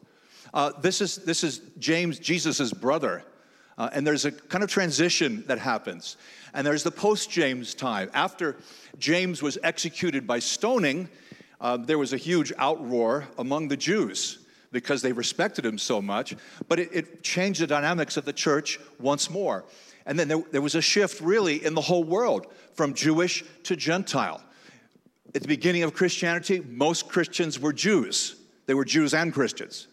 Uh, 0.53 0.71
this 0.81 1.01
is 1.01 1.17
this 1.17 1.43
is 1.43 1.61
James, 1.79 2.17
Jesus' 2.17 2.71
brother. 2.71 3.23
Uh, 3.77 3.89
and 3.91 4.05
there's 4.07 4.25
a 4.25 4.31
kind 4.31 4.63
of 4.63 4.69
transition 4.69 5.43
that 5.47 5.59
happens. 5.59 6.17
And 6.53 6.65
there's 6.65 6.83
the 6.83 6.91
post 6.91 7.29
James 7.29 7.73
time. 7.73 8.09
After 8.13 8.55
James 8.97 9.41
was 9.41 9.57
executed 9.63 10.25
by 10.25 10.39
stoning, 10.39 11.09
uh, 11.59 11.77
there 11.77 11.97
was 11.97 12.13
a 12.13 12.17
huge 12.17 12.53
outroar 12.53 13.25
among 13.37 13.67
the 13.67 13.77
Jews 13.77 14.39
because 14.71 15.01
they 15.01 15.11
respected 15.11 15.65
him 15.65 15.77
so 15.77 16.01
much. 16.01 16.35
But 16.67 16.79
it, 16.79 16.89
it 16.93 17.23
changed 17.23 17.61
the 17.61 17.67
dynamics 17.67 18.17
of 18.17 18.25
the 18.25 18.33
church 18.33 18.79
once 18.99 19.29
more. 19.29 19.65
And 20.05 20.17
then 20.19 20.27
there, 20.27 20.43
there 20.51 20.61
was 20.61 20.75
a 20.75 20.81
shift 20.81 21.21
really 21.21 21.65
in 21.65 21.73
the 21.73 21.81
whole 21.81 22.03
world 22.03 22.47
from 22.73 22.93
Jewish 22.93 23.43
to 23.63 23.75
Gentile. 23.75 24.41
At 25.33 25.41
the 25.41 25.47
beginning 25.47 25.83
of 25.83 25.93
Christianity, 25.93 26.61
most 26.61 27.09
Christians 27.09 27.59
were 27.59 27.73
Jews, 27.73 28.35
they 28.67 28.73
were 28.73 28.85
Jews 28.85 29.13
and 29.13 29.33
Christians. 29.33 29.87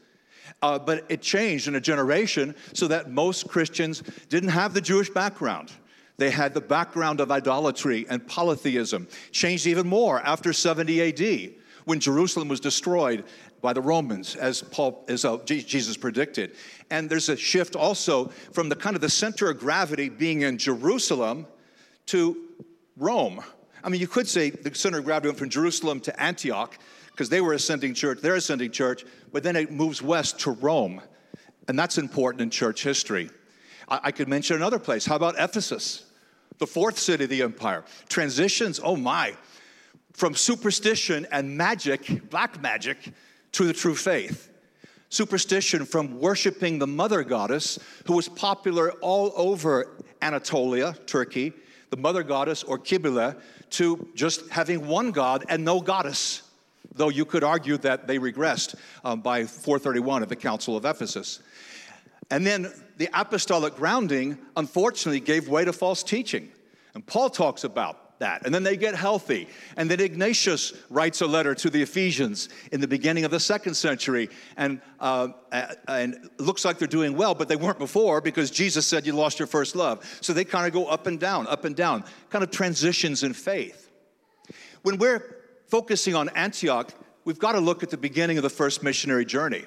Uh, 0.60 0.78
but 0.78 1.04
it 1.08 1.22
changed 1.22 1.68
in 1.68 1.74
a 1.74 1.80
generation 1.80 2.54
so 2.72 2.88
that 2.88 3.10
most 3.10 3.48
Christians 3.48 4.02
didn't 4.28 4.50
have 4.50 4.74
the 4.74 4.80
Jewish 4.80 5.10
background. 5.10 5.72
They 6.18 6.30
had 6.30 6.54
the 6.54 6.60
background 6.60 7.20
of 7.20 7.30
idolatry 7.30 8.06
and 8.08 8.26
polytheism. 8.26 9.08
Changed 9.32 9.66
even 9.66 9.88
more 9.88 10.20
after 10.20 10.52
70 10.52 11.02
AD 11.02 11.54
when 11.84 12.00
Jerusalem 12.00 12.48
was 12.48 12.60
destroyed 12.60 13.24
by 13.60 13.72
the 13.72 13.80
Romans, 13.80 14.34
as 14.36 14.62
Paul, 14.62 15.04
as 15.08 15.24
uh, 15.24 15.38
Jesus 15.44 15.96
predicted. 15.96 16.56
And 16.90 17.08
there's 17.08 17.28
a 17.28 17.36
shift 17.36 17.76
also 17.76 18.26
from 18.52 18.68
the 18.68 18.76
kind 18.76 18.96
of 18.96 19.02
the 19.02 19.08
center 19.08 19.50
of 19.50 19.58
gravity 19.58 20.08
being 20.08 20.42
in 20.42 20.58
Jerusalem 20.58 21.46
to 22.06 22.36
Rome. 22.96 23.40
I 23.84 23.88
mean, 23.88 24.00
you 24.00 24.08
could 24.08 24.28
say 24.28 24.50
the 24.50 24.74
center 24.74 24.98
of 24.98 25.04
gravity 25.04 25.28
went 25.28 25.38
from 25.38 25.48
Jerusalem 25.48 26.00
to 26.00 26.22
Antioch 26.22 26.76
because 27.22 27.30
they 27.30 27.40
were 27.40 27.52
ascending 27.52 27.94
church, 27.94 28.18
they're 28.20 28.34
ascending 28.34 28.72
church, 28.72 29.04
but 29.30 29.44
then 29.44 29.54
it 29.54 29.70
moves 29.70 30.02
west 30.02 30.40
to 30.40 30.50
Rome. 30.50 31.00
And 31.68 31.78
that's 31.78 31.96
important 31.96 32.40
in 32.40 32.50
church 32.50 32.82
history. 32.82 33.30
I, 33.88 34.00
I 34.02 34.10
could 34.10 34.26
mention 34.26 34.56
another 34.56 34.80
place. 34.80 35.06
How 35.06 35.14
about 35.14 35.36
Ephesus, 35.38 36.04
the 36.58 36.66
fourth 36.66 36.98
city 36.98 37.22
of 37.22 37.30
the 37.30 37.42
empire? 37.42 37.84
Transitions, 38.08 38.80
oh 38.82 38.96
my, 38.96 39.34
from 40.14 40.34
superstition 40.34 41.28
and 41.30 41.56
magic, 41.56 42.28
black 42.28 42.60
magic, 42.60 42.98
to 43.52 43.66
the 43.66 43.72
true 43.72 43.94
faith. 43.94 44.50
Superstition 45.08 45.84
from 45.84 46.18
worshiping 46.18 46.80
the 46.80 46.88
mother 46.88 47.22
goddess, 47.22 47.78
who 48.08 48.14
was 48.14 48.28
popular 48.28 48.90
all 48.94 49.32
over 49.36 49.94
Anatolia, 50.20 50.96
Turkey, 51.06 51.52
the 51.90 51.96
mother 51.96 52.24
goddess 52.24 52.64
or 52.64 52.80
Kybele, 52.80 53.40
to 53.70 54.08
just 54.16 54.48
having 54.48 54.88
one 54.88 55.12
god 55.12 55.44
and 55.48 55.64
no 55.64 55.80
goddess 55.80 56.42
though 56.94 57.08
you 57.08 57.24
could 57.24 57.44
argue 57.44 57.76
that 57.78 58.06
they 58.06 58.18
regressed 58.18 58.74
um, 59.04 59.20
by 59.20 59.44
431 59.44 60.22
at 60.22 60.28
the 60.28 60.36
Council 60.36 60.76
of 60.76 60.84
Ephesus. 60.84 61.40
And 62.30 62.46
then 62.46 62.72
the 62.96 63.08
apostolic 63.12 63.76
grounding, 63.76 64.38
unfortunately, 64.56 65.20
gave 65.20 65.48
way 65.48 65.64
to 65.64 65.72
false 65.72 66.02
teaching. 66.02 66.50
And 66.94 67.06
Paul 67.06 67.30
talks 67.30 67.64
about 67.64 68.18
that. 68.20 68.46
And 68.46 68.54
then 68.54 68.62
they 68.62 68.76
get 68.76 68.94
healthy. 68.94 69.48
And 69.76 69.90
then 69.90 70.00
Ignatius 70.00 70.72
writes 70.88 71.20
a 71.20 71.26
letter 71.26 71.54
to 71.56 71.70
the 71.70 71.82
Ephesians 71.82 72.48
in 72.70 72.80
the 72.80 72.88
beginning 72.88 73.24
of 73.24 73.30
the 73.30 73.40
second 73.40 73.74
century. 73.74 74.30
And, 74.56 74.80
uh, 75.00 75.28
and 75.88 76.30
looks 76.38 76.64
like 76.64 76.78
they're 76.78 76.88
doing 76.88 77.16
well, 77.16 77.34
but 77.34 77.48
they 77.48 77.56
weren't 77.56 77.78
before 77.78 78.20
because 78.20 78.50
Jesus 78.50 78.86
said 78.86 79.06
you 79.06 79.12
lost 79.12 79.38
your 79.38 79.48
first 79.48 79.76
love. 79.76 80.18
So 80.20 80.32
they 80.32 80.44
kind 80.44 80.66
of 80.66 80.72
go 80.72 80.86
up 80.86 81.06
and 81.06 81.18
down, 81.18 81.46
up 81.48 81.64
and 81.64 81.76
down, 81.76 82.04
kind 82.30 82.44
of 82.44 82.50
transitions 82.50 83.22
in 83.22 83.34
faith. 83.34 83.90
When 84.82 84.98
we're 84.98 85.41
focusing 85.72 86.14
on 86.14 86.28
Antioch, 86.34 86.92
we've 87.24 87.38
got 87.38 87.52
to 87.52 87.58
look 87.58 87.82
at 87.82 87.88
the 87.88 87.96
beginning 87.96 88.36
of 88.36 88.42
the 88.42 88.50
first 88.50 88.82
missionary 88.82 89.24
journey. 89.24 89.64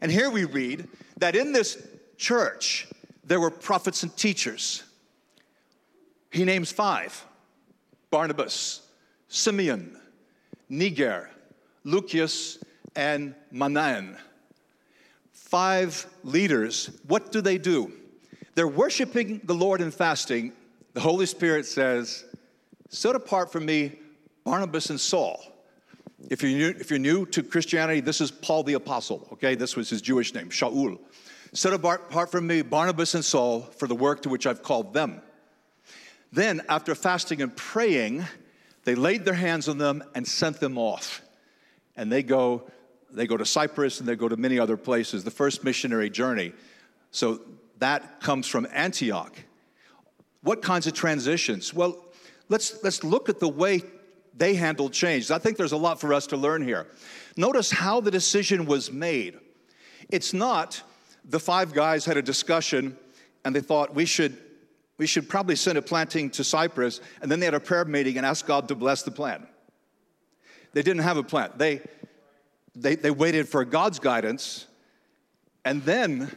And 0.00 0.10
here 0.10 0.30
we 0.30 0.44
read 0.44 0.88
that 1.18 1.36
in 1.36 1.52
this 1.52 1.80
church, 2.16 2.88
there 3.22 3.38
were 3.38 3.48
prophets 3.48 4.02
and 4.02 4.16
teachers. 4.16 4.82
He 6.32 6.44
names 6.44 6.72
five 6.72 7.24
Barnabas, 8.10 8.80
Simeon, 9.28 9.96
Niger, 10.68 11.30
Lucius, 11.84 12.58
and 12.96 13.32
Manaen. 13.54 14.16
Five 15.30 16.04
leaders. 16.24 16.90
What 17.06 17.30
do 17.30 17.40
they 17.40 17.58
do? 17.58 17.92
They're 18.56 18.66
worshiping 18.66 19.40
the 19.44 19.54
Lord 19.54 19.82
and 19.82 19.94
fasting. 19.94 20.52
The 20.94 21.00
Holy 21.00 21.26
Spirit 21.26 21.64
says, 21.64 22.24
Set 22.88 23.14
apart 23.14 23.52
from 23.52 23.66
me 23.66 24.00
Barnabas 24.48 24.88
and 24.88 24.98
Saul. 24.98 25.44
If 26.30 26.42
you're, 26.42 26.52
new, 26.52 26.68
if 26.80 26.88
you're 26.88 26.98
new 26.98 27.26
to 27.26 27.42
Christianity, 27.42 28.00
this 28.00 28.22
is 28.22 28.30
Paul 28.30 28.62
the 28.62 28.72
Apostle, 28.72 29.28
okay? 29.34 29.54
This 29.54 29.76
was 29.76 29.90
his 29.90 30.00
Jewish 30.00 30.32
name, 30.32 30.48
Shaul. 30.48 30.98
Set 31.52 31.74
apart 31.74 32.30
from 32.30 32.46
me, 32.46 32.62
Barnabas 32.62 33.14
and 33.14 33.22
Saul, 33.22 33.60
for 33.60 33.86
the 33.86 33.94
work 33.94 34.22
to 34.22 34.30
which 34.30 34.46
I've 34.46 34.62
called 34.62 34.94
them. 34.94 35.20
Then, 36.32 36.62
after 36.70 36.94
fasting 36.94 37.42
and 37.42 37.54
praying, 37.54 38.24
they 38.84 38.94
laid 38.94 39.26
their 39.26 39.34
hands 39.34 39.68
on 39.68 39.76
them 39.76 40.02
and 40.14 40.26
sent 40.26 40.60
them 40.60 40.78
off. 40.78 41.20
And 41.94 42.10
they 42.10 42.22
go, 42.22 42.70
they 43.10 43.26
go 43.26 43.36
to 43.36 43.44
Cyprus 43.44 44.00
and 44.00 44.08
they 44.08 44.16
go 44.16 44.30
to 44.30 44.36
many 44.38 44.58
other 44.58 44.78
places, 44.78 45.24
the 45.24 45.30
first 45.30 45.62
missionary 45.62 46.08
journey. 46.08 46.54
So 47.10 47.42
that 47.80 48.22
comes 48.22 48.46
from 48.46 48.66
Antioch. 48.72 49.36
What 50.40 50.62
kinds 50.62 50.86
of 50.86 50.94
transitions? 50.94 51.74
Well, 51.74 52.02
let's, 52.48 52.82
let's 52.82 53.04
look 53.04 53.28
at 53.28 53.40
the 53.40 53.48
way 53.50 53.82
they 54.38 54.54
handled 54.54 54.92
change. 54.92 55.30
I 55.30 55.38
think 55.38 55.56
there's 55.56 55.72
a 55.72 55.76
lot 55.76 56.00
for 56.00 56.14
us 56.14 56.26
to 56.28 56.36
learn 56.36 56.62
here. 56.62 56.86
Notice 57.36 57.70
how 57.70 58.00
the 58.00 58.10
decision 58.10 58.66
was 58.66 58.90
made. 58.90 59.38
It's 60.10 60.32
not 60.32 60.82
the 61.24 61.40
five 61.40 61.72
guys 61.72 62.04
had 62.04 62.16
a 62.16 62.22
discussion 62.22 62.96
and 63.44 63.54
they 63.54 63.60
thought 63.60 63.94
we 63.94 64.04
should 64.04 64.36
we 64.96 65.06
should 65.06 65.28
probably 65.28 65.54
send 65.54 65.78
a 65.78 65.82
planting 65.82 66.28
to 66.30 66.42
Cyprus 66.42 67.00
and 67.22 67.30
then 67.30 67.38
they 67.38 67.46
had 67.46 67.54
a 67.54 67.60
prayer 67.60 67.84
meeting 67.84 68.16
and 68.16 68.26
asked 68.26 68.46
God 68.46 68.68
to 68.68 68.74
bless 68.74 69.02
the 69.02 69.10
plant. 69.10 69.46
They 70.72 70.82
didn't 70.82 71.02
have 71.02 71.16
a 71.16 71.22
plant. 71.22 71.58
They 71.58 71.82
they, 72.74 72.94
they 72.94 73.10
waited 73.10 73.48
for 73.48 73.64
God's 73.64 73.98
guidance 73.98 74.66
and 75.64 75.82
then 75.84 76.36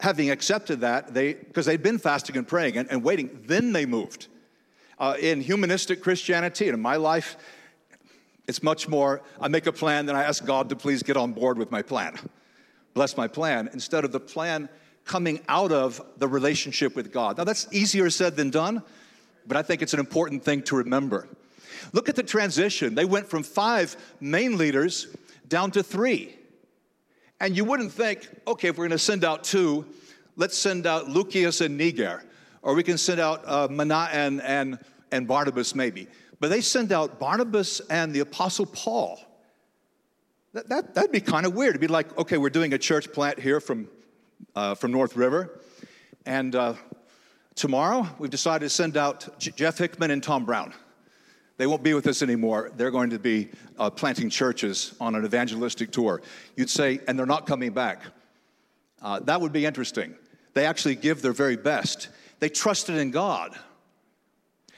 having 0.00 0.30
accepted 0.30 0.80
that 0.80 1.14
they 1.14 1.34
because 1.34 1.66
they'd 1.66 1.82
been 1.82 1.98
fasting 1.98 2.36
and 2.36 2.46
praying 2.46 2.76
and, 2.76 2.90
and 2.90 3.02
waiting 3.02 3.44
then 3.46 3.72
they 3.72 3.86
moved 3.86 4.28
uh, 4.98 5.16
in 5.20 5.40
humanistic 5.40 6.02
Christianity 6.02 6.66
and 6.66 6.74
in 6.74 6.80
my 6.80 6.96
life, 6.96 7.36
it's 8.48 8.62
much 8.62 8.88
more 8.88 9.22
I 9.40 9.48
make 9.48 9.66
a 9.66 9.72
plan, 9.72 10.06
then 10.06 10.16
I 10.16 10.22
ask 10.22 10.44
God 10.44 10.68
to 10.68 10.76
please 10.76 11.02
get 11.02 11.16
on 11.16 11.32
board 11.32 11.58
with 11.58 11.70
my 11.70 11.82
plan, 11.82 12.18
bless 12.94 13.16
my 13.16 13.28
plan, 13.28 13.68
instead 13.72 14.04
of 14.04 14.12
the 14.12 14.20
plan 14.20 14.68
coming 15.04 15.40
out 15.48 15.72
of 15.72 16.00
the 16.18 16.28
relationship 16.28 16.96
with 16.96 17.12
God. 17.12 17.38
Now, 17.38 17.44
that's 17.44 17.68
easier 17.72 18.10
said 18.10 18.36
than 18.36 18.50
done, 18.50 18.82
but 19.46 19.56
I 19.56 19.62
think 19.62 19.82
it's 19.82 19.94
an 19.94 20.00
important 20.00 20.42
thing 20.42 20.62
to 20.62 20.76
remember. 20.76 21.28
Look 21.92 22.08
at 22.08 22.16
the 22.16 22.22
transition. 22.22 22.94
They 22.94 23.04
went 23.04 23.28
from 23.28 23.42
five 23.42 23.96
main 24.20 24.58
leaders 24.58 25.06
down 25.48 25.70
to 25.72 25.82
three. 25.82 26.34
And 27.40 27.56
you 27.56 27.64
wouldn't 27.64 27.92
think, 27.92 28.28
okay, 28.46 28.68
if 28.68 28.78
we're 28.78 28.88
going 28.88 28.90
to 28.92 28.98
send 28.98 29.24
out 29.24 29.44
two, 29.44 29.86
let's 30.36 30.56
send 30.56 30.86
out 30.86 31.08
Lucius 31.08 31.60
and 31.60 31.76
Niger 31.76 32.24
or 32.66 32.74
we 32.74 32.82
can 32.82 32.98
send 32.98 33.20
out 33.20 33.44
uh, 33.46 33.68
Mana 33.70 34.08
and, 34.12 34.42
and, 34.42 34.80
and 35.12 35.28
Barnabas 35.28 35.76
maybe. 35.76 36.08
But 36.40 36.50
they 36.50 36.60
send 36.60 36.90
out 36.90 37.20
Barnabas 37.20 37.78
and 37.88 38.12
the 38.12 38.18
Apostle 38.20 38.66
Paul. 38.66 39.20
That, 40.52 40.68
that, 40.70 40.94
that'd 40.94 41.12
be 41.12 41.20
kind 41.20 41.46
of 41.46 41.54
weird. 41.54 41.70
It'd 41.70 41.80
be 41.80 41.86
like, 41.86 42.18
okay, 42.18 42.38
we're 42.38 42.50
doing 42.50 42.74
a 42.74 42.78
church 42.78 43.12
plant 43.12 43.38
here 43.38 43.60
from, 43.60 43.86
uh, 44.56 44.74
from 44.74 44.90
North 44.90 45.14
River. 45.14 45.60
And 46.26 46.56
uh, 46.56 46.74
tomorrow, 47.54 48.08
we've 48.18 48.30
decided 48.30 48.64
to 48.64 48.70
send 48.70 48.96
out 48.96 49.38
J- 49.38 49.52
Jeff 49.54 49.78
Hickman 49.78 50.10
and 50.10 50.20
Tom 50.20 50.44
Brown. 50.44 50.74
They 51.58 51.68
won't 51.68 51.84
be 51.84 51.94
with 51.94 52.08
us 52.08 52.20
anymore. 52.20 52.72
They're 52.76 52.90
going 52.90 53.10
to 53.10 53.20
be 53.20 53.50
uh, 53.78 53.90
planting 53.90 54.28
churches 54.28 54.92
on 55.00 55.14
an 55.14 55.24
evangelistic 55.24 55.92
tour. 55.92 56.20
You'd 56.56 56.68
say, 56.68 56.98
and 57.06 57.16
they're 57.16 57.26
not 57.26 57.46
coming 57.46 57.72
back. 57.72 58.02
Uh, 59.00 59.20
that 59.20 59.40
would 59.40 59.52
be 59.52 59.64
interesting. 59.64 60.16
They 60.54 60.66
actually 60.66 60.96
give 60.96 61.22
their 61.22 61.32
very 61.32 61.56
best. 61.56 62.08
They 62.38 62.48
trusted 62.48 62.96
in 62.96 63.10
God. 63.10 63.56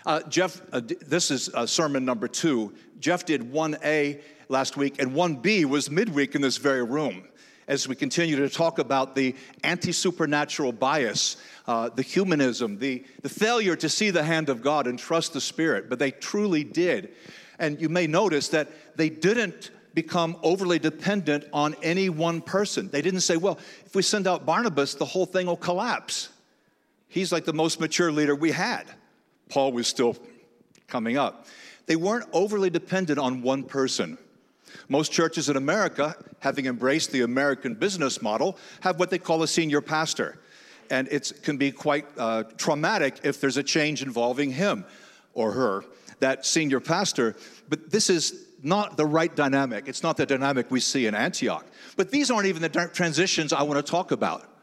Uh, 0.07 0.23
Jeff, 0.29 0.61
uh, 0.73 0.81
this 1.07 1.31
is 1.31 1.51
uh, 1.55 1.67
sermon 1.67 2.05
number 2.05 2.29
two. 2.29 2.73
Jeff 3.01 3.25
did 3.25 3.53
1A 3.53 4.21
last 4.49 4.77
week, 4.77 5.01
and 5.01 5.13
1B 5.13 5.65
was 5.65 5.91
midweek 5.91 6.35
in 6.35 6.41
this 6.41 6.57
very 6.57 6.83
room 6.83 7.25
as 7.69 7.87
we 7.87 7.95
continue 7.95 8.37
to 8.37 8.49
talk 8.49 8.79
about 8.79 9.15
the 9.15 9.37
anti 9.63 9.93
supernatural 9.93 10.73
bias, 10.73 11.37
uh, 11.67 11.91
the 11.91 12.03
humanism, 12.03 12.79
the, 12.79 13.05
the 13.23 13.29
failure 13.29 13.77
to 13.77 13.89
see 13.89 14.11
the 14.11 14.23
hand 14.23 14.49
of 14.49 14.63
God 14.63 14.87
and 14.87 14.99
trust 14.99 15.35
the 15.35 15.41
Spirit. 15.41 15.89
But 15.89 15.99
they 15.99 16.11
truly 16.11 16.65
did. 16.65 17.11
And 17.59 17.81
you 17.81 17.89
may 17.89 18.07
notice 18.07 18.49
that 18.49 18.69
they 18.97 19.11
didn't 19.11 19.71
become 19.95 20.37
overly 20.43 20.79
dependent 20.79 21.45
on 21.53 21.75
any 21.83 22.09
one 22.09 22.41
person. 22.41 22.89
They 22.89 23.03
didn't 23.03 23.21
say, 23.21 23.37
well, 23.37 23.59
if 23.85 23.95
we 23.95 24.03
send 24.03 24.27
out 24.27 24.47
Barnabas, 24.47 24.95
the 24.95 25.05
whole 25.05 25.27
thing 25.27 25.47
will 25.47 25.57
collapse. 25.57 26.31
He's 27.09 27.33
like 27.33 27.45
the 27.45 27.53
most 27.53 27.81
mature 27.81 28.13
leader 28.13 28.35
we 28.35 28.53
had. 28.53 28.85
Paul 29.49 29.73
was 29.73 29.87
still 29.87 30.17
coming 30.87 31.17
up. 31.17 31.47
They 31.87 31.97
weren't 31.97 32.29
overly 32.33 32.71
dependent 32.71 33.19
on 33.19 33.43
one 33.43 33.65
person. 33.65 34.19
Most 34.89 35.11
churches 35.11 35.49
in 35.49 35.57
America, 35.57 36.15
having 36.41 36.67
embraced 36.67 37.11
the 37.11 37.23
American 37.23 37.75
business 37.75 38.21
model, 38.21 38.59
have 38.81 38.99
what 38.99 39.11
they 39.11 39.19
call 39.19 39.43
a 39.43 39.49
senior 39.49 39.81
pastor. 39.81 40.39
And 40.91 41.09
it 41.09 41.33
can 41.43 41.57
be 41.57 41.73
quite 41.73 42.07
uh, 42.19 42.45
traumatic 42.57 43.21
if 43.23 43.41
there's 43.41 43.57
a 43.57 43.63
change 43.63 44.03
involving 44.03 44.51
him 44.51 44.85
or 45.35 45.53
her, 45.53 45.85
that 46.21 46.45
senior 46.45 46.81
pastor. 46.81 47.37
But 47.69 47.91
this 47.91 48.11
is 48.11 48.47
not 48.63 48.97
the 48.97 49.07
right 49.07 49.35
dynamic. 49.35 49.89
It's 49.89 50.03
not 50.03 50.17
the 50.17 50.27
dynamic 50.27 50.71
we 50.71 50.81
see 50.81 51.07
in 51.07 51.15
Antioch. 51.15 51.65
But 51.97 52.11
these 52.11 52.31
aren't 52.31 52.47
even 52.47 52.63
the 52.63 52.91
transitions 52.93 53.53
I 53.53 53.63
want 53.63 53.85
to 53.85 53.89
talk 53.89 54.11
about. 54.11 54.58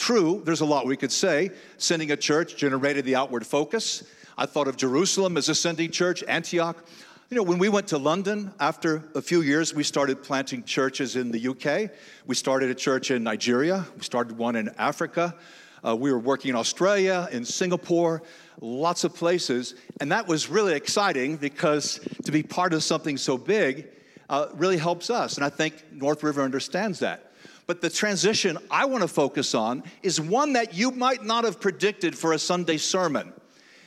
True, 0.00 0.40
there's 0.46 0.62
a 0.62 0.64
lot 0.64 0.86
we 0.86 0.96
could 0.96 1.12
say. 1.12 1.50
Sending 1.76 2.10
a 2.10 2.16
church 2.16 2.56
generated 2.56 3.04
the 3.04 3.16
outward 3.16 3.46
focus. 3.46 4.02
I 4.38 4.46
thought 4.46 4.66
of 4.66 4.78
Jerusalem 4.78 5.36
as 5.36 5.50
a 5.50 5.54
sending 5.54 5.90
church, 5.90 6.24
Antioch. 6.26 6.82
You 7.28 7.36
know, 7.36 7.42
when 7.42 7.58
we 7.58 7.68
went 7.68 7.88
to 7.88 7.98
London, 7.98 8.50
after 8.58 9.04
a 9.14 9.20
few 9.20 9.42
years, 9.42 9.74
we 9.74 9.82
started 9.82 10.22
planting 10.22 10.64
churches 10.64 11.16
in 11.16 11.30
the 11.30 11.48
UK. 11.48 11.90
We 12.26 12.34
started 12.34 12.70
a 12.70 12.74
church 12.74 13.10
in 13.10 13.22
Nigeria. 13.22 13.84
We 13.94 14.02
started 14.02 14.38
one 14.38 14.56
in 14.56 14.70
Africa. 14.78 15.34
Uh, 15.86 15.94
we 15.96 16.10
were 16.10 16.18
working 16.18 16.48
in 16.48 16.56
Australia, 16.56 17.28
in 17.30 17.44
Singapore, 17.44 18.22
lots 18.62 19.04
of 19.04 19.14
places. 19.14 19.74
And 20.00 20.12
that 20.12 20.26
was 20.26 20.48
really 20.48 20.72
exciting 20.72 21.36
because 21.36 22.00
to 22.24 22.32
be 22.32 22.42
part 22.42 22.72
of 22.72 22.82
something 22.82 23.18
so 23.18 23.36
big 23.36 23.88
uh, 24.30 24.46
really 24.54 24.78
helps 24.78 25.10
us. 25.10 25.36
And 25.36 25.44
I 25.44 25.50
think 25.50 25.74
North 25.92 26.22
River 26.22 26.40
understands 26.40 27.00
that. 27.00 27.29
But 27.66 27.80
the 27.80 27.90
transition 27.90 28.58
I 28.70 28.84
want 28.86 29.02
to 29.02 29.08
focus 29.08 29.54
on 29.54 29.84
is 30.02 30.20
one 30.20 30.54
that 30.54 30.74
you 30.74 30.90
might 30.90 31.24
not 31.24 31.44
have 31.44 31.60
predicted 31.60 32.16
for 32.16 32.32
a 32.32 32.38
Sunday 32.38 32.76
sermon. 32.76 33.32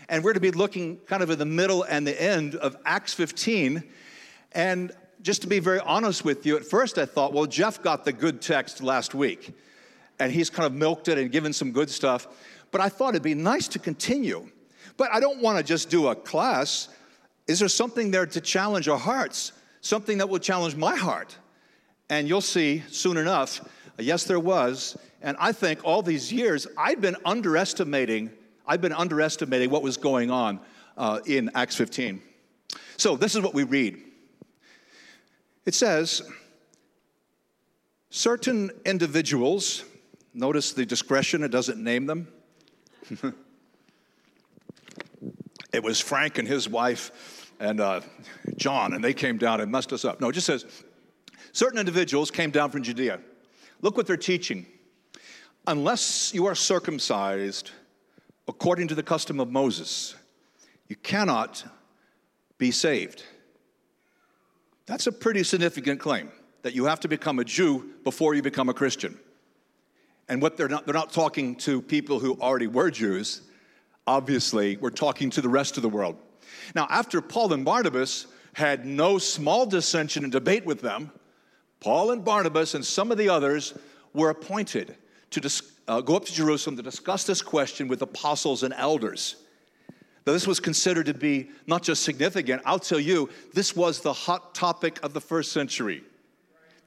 And 0.10 0.24
we're 0.24 0.34
to 0.34 0.40
be 0.40 0.52
looking 0.52 0.98
kind 1.08 1.24
of 1.24 1.30
in 1.30 1.40
the 1.40 1.46
middle 1.46 1.84
and 1.84 2.06
the 2.06 2.22
end 2.22 2.56
of 2.56 2.76
Acts 2.86 3.14
15. 3.14 3.84
And 4.52 4.92
just 5.22 5.42
to 5.42 5.48
be 5.48 5.60
very 5.60 5.80
honest 5.80 6.24
with 6.24 6.46
you, 6.46 6.56
at 6.58 6.66
first 6.66 6.98
I 6.98 7.06
thought, 7.06 7.34
well, 7.34 7.46
Jeff 7.46 7.82
got 7.82 8.06
the 8.06 8.14
good 8.14 8.42
text 8.42 8.84
last 8.84 9.16
week 9.16 9.54
and 10.20 10.32
he's 10.32 10.50
kind 10.50 10.66
of 10.66 10.74
milked 10.74 11.08
it 11.08 11.18
and 11.18 11.32
given 11.32 11.54
some 11.54 11.72
good 11.72 11.90
stuff. 11.90 12.28
But 12.72 12.82
I 12.82 12.90
thought 12.90 13.10
it'd 13.10 13.24
be 13.24 13.34
nice 13.34 13.68
to 13.70 13.80
continue. 13.80 14.50
But 14.98 15.10
I 15.12 15.20
don't 15.20 15.42
want 15.42 15.58
to 15.58 15.64
just 15.64 15.90
do 15.90 16.08
a 16.08 16.16
class. 16.16 16.90
Is 17.48 17.60
there 17.60 17.70
something 17.70 18.12
there 18.12 18.26
to 18.26 18.42
challenge 18.42 18.88
our 18.88 18.98
hearts? 18.98 19.54
Something 19.82 20.20
that 20.20 20.30
will 20.30 20.40
challenge 20.40 20.76
my 20.76 20.96
heart? 20.96 21.36
And 22.10 22.28
you'll 22.28 22.42
see 22.42 22.84
soon 22.90 23.18
enough, 23.18 23.62
yes, 23.98 24.26
there 24.26 24.40
was. 24.40 24.98
And 25.22 25.38
I 25.40 25.52
think 25.52 25.84
all 25.84 26.02
these 26.02 26.32
years, 26.32 26.68
I've 26.78 27.02
been 27.02 27.16
underestimating, 27.26 28.32
I've 28.68 28.82
been 28.82 28.94
underestimating 28.94 29.70
what 29.70 29.84
was 29.84 29.98
going 29.98 30.32
on 30.32 30.60
uh, 30.98 31.22
in 31.26 31.50
Acts 31.56 31.76
15. 31.76 32.22
So 32.98 33.16
this 33.16 33.36
is 33.36 33.42
what 33.42 33.54
we 33.54 33.64
read. 33.64 34.02
It 35.66 35.74
says, 35.74 36.22
certain 38.10 38.70
individuals 38.86 39.86
Notice 40.34 40.74
the 40.74 40.86
discretion, 40.86 41.44
it 41.44 41.50
doesn't 41.50 41.82
name 41.82 42.08
them. 42.08 42.28
it 45.72 45.84
was 45.84 46.00
Frank 46.00 46.40
and 46.40 46.48
his 46.48 46.68
wife 46.68 47.52
and 47.60 47.80
uh, 47.80 48.02
John, 48.56 48.94
and 48.94 49.04
they 49.04 49.14
came 49.14 49.38
down 49.38 49.62
and 49.62 49.72
messed 49.72 49.94
us 49.94 50.04
up. 50.04 50.20
No, 50.20 50.30
it 50.30 50.34
just 50.34 50.48
says 50.48 50.66
certain 51.54 51.80
individuals 51.80 52.30
came 52.30 52.52
down 52.52 52.70
from 52.70 52.84
Judea. 52.84 53.22
Look 53.82 53.96
what 53.96 54.06
they're 54.06 54.18
teaching. 54.18 54.66
Unless 55.66 56.34
you 56.34 56.46
are 56.46 56.56
circumcised 56.56 57.72
according 58.48 58.90
to 58.90 58.96
the 58.96 59.04
custom 59.04 59.40
of 59.40 59.50
Moses, 59.50 60.16
you 60.90 60.98
cannot 60.98 61.64
be 62.58 62.72
saved. 62.72 63.24
That's 64.86 65.08
a 65.08 65.12
pretty 65.12 65.44
significant 65.44 66.02
claim 66.02 66.30
that 66.64 66.74
you 66.74 66.86
have 66.86 67.00
to 67.02 67.08
become 67.08 67.40
a 67.40 67.46
Jew 67.46 67.92
before 68.04 68.34
you 68.34 68.42
become 68.42 68.68
a 68.68 68.74
Christian. 68.74 69.18
And 70.28 70.42
what 70.42 70.58
they're 70.58 70.70
not, 70.70 70.86
they're 70.86 70.94
not 70.94 71.12
talking 71.12 71.56
to 71.58 71.82
people 71.82 72.20
who 72.20 72.38
already 72.40 72.68
were 72.68 72.90
Jews. 72.90 73.42
Obviously, 74.08 74.78
we're 74.78 74.90
talking 74.90 75.30
to 75.32 75.42
the 75.42 75.50
rest 75.50 75.78
of 75.78 75.84
the 75.84 75.90
world. 75.90 76.18
Now, 76.76 76.88
after 76.90 77.22
Paul 77.22 77.54
and 77.54 77.64
Barnabas 77.64 78.28
had 78.54 78.86
no 78.86 79.18
small 79.18 79.66
dissension 79.66 80.24
and 80.24 80.32
debate 80.32 80.66
with 80.66 80.82
them, 80.82 81.12
Paul 81.84 82.12
and 82.12 82.24
Barnabas 82.24 82.76
and 82.76 82.86
some 82.86 83.12
of 83.12 83.18
the 83.18 83.28
others 83.28 83.74
were 84.14 84.30
appointed 84.30 84.96
to 85.32 85.42
dis- 85.42 85.74
uh, 85.86 86.00
go 86.00 86.16
up 86.16 86.24
to 86.24 86.34
Jerusalem 86.34 86.78
to 86.78 86.82
discuss 86.82 87.26
this 87.26 87.42
question 87.42 87.90
with 87.90 88.02
apostles 88.02 88.64
and 88.64 88.74
elders. 88.78 89.36
Now, 90.26 90.32
this 90.32 90.48
was 90.48 90.62
considered 90.62 91.08
to 91.08 91.14
be 91.14 91.50
not 91.68 91.84
just 91.84 92.04
significant, 92.04 92.62
I'll 92.66 92.80
tell 92.80 93.02
you, 93.02 93.30
this 93.54 93.76
was 93.76 94.00
the 94.00 94.14
hot 94.14 94.56
topic 94.56 95.04
of 95.04 95.14
the 95.14 95.20
first 95.20 95.52
century. 95.52 96.04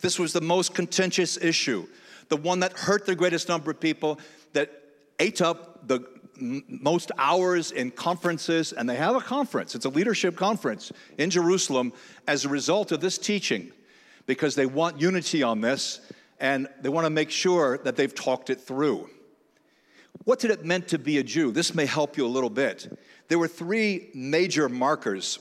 This 0.00 0.18
was 0.18 0.32
the 0.32 0.40
most 0.40 0.74
contentious 0.74 1.36
issue 1.36 1.86
the 2.28 2.36
one 2.36 2.58
that 2.58 2.72
hurt 2.72 3.06
the 3.06 3.14
greatest 3.14 3.48
number 3.48 3.70
of 3.70 3.78
people, 3.78 4.18
that 4.52 4.72
ate 5.20 5.40
up 5.40 5.86
the 5.86 6.04
most 6.40 7.12
hours 7.18 7.70
in 7.70 7.92
conferences, 7.92 8.72
and 8.72 8.88
they 8.88 8.96
have 8.96 9.14
a 9.14 9.20
conference. 9.20 9.76
It's 9.76 9.84
a 9.84 9.90
leadership 9.90 10.34
conference 10.34 10.90
in 11.18 11.30
Jerusalem 11.30 11.92
as 12.26 12.44
a 12.44 12.48
result 12.48 12.90
of 12.90 13.00
this 13.00 13.16
teaching 13.16 13.70
because 14.26 14.54
they 14.54 14.66
want 14.66 15.00
unity 15.00 15.42
on 15.42 15.60
this 15.60 16.00
and 16.38 16.68
they 16.82 16.88
want 16.88 17.06
to 17.06 17.10
make 17.10 17.30
sure 17.30 17.78
that 17.78 17.96
they've 17.96 18.14
talked 18.14 18.50
it 18.50 18.60
through. 18.60 19.08
What 20.24 20.38
did 20.38 20.50
it 20.50 20.64
mean 20.64 20.82
to 20.82 20.98
be 20.98 21.18
a 21.18 21.22
Jew? 21.22 21.52
This 21.52 21.74
may 21.74 21.86
help 21.86 22.16
you 22.16 22.26
a 22.26 22.28
little 22.28 22.50
bit. 22.50 22.98
There 23.28 23.38
were 23.38 23.48
three 23.48 24.10
major 24.14 24.68
markers 24.68 25.38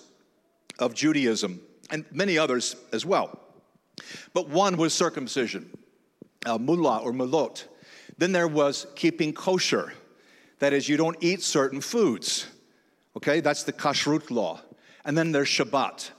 of 0.80 0.94
Judaism 0.94 1.62
and 1.90 2.06
many 2.12 2.38
others 2.38 2.76
as 2.92 3.06
well. 3.06 3.40
But 4.34 4.50
one 4.50 4.78
was 4.78 4.94
circumcision 4.94 5.72
uh, 6.46 6.58
mullah 6.58 7.00
or 7.00 7.12
mulot. 7.12 7.66
Then 8.18 8.32
there 8.32 8.48
was 8.48 8.88
keeping 8.96 9.34
kosher. 9.34 9.94
That 10.60 10.74
is, 10.74 10.88
you 10.88 10.98
don't 10.98 11.18
eat 11.20 11.42
certain 11.42 11.82
foods. 11.82 12.48
Okay, 13.18 13.40
that's 13.40 13.64
the 13.64 13.74
kashrut 13.74 14.32
law. 14.32 14.62
And 15.04 15.18
then 15.18 15.32
there's 15.32 15.50
Shabbat. 15.50 16.12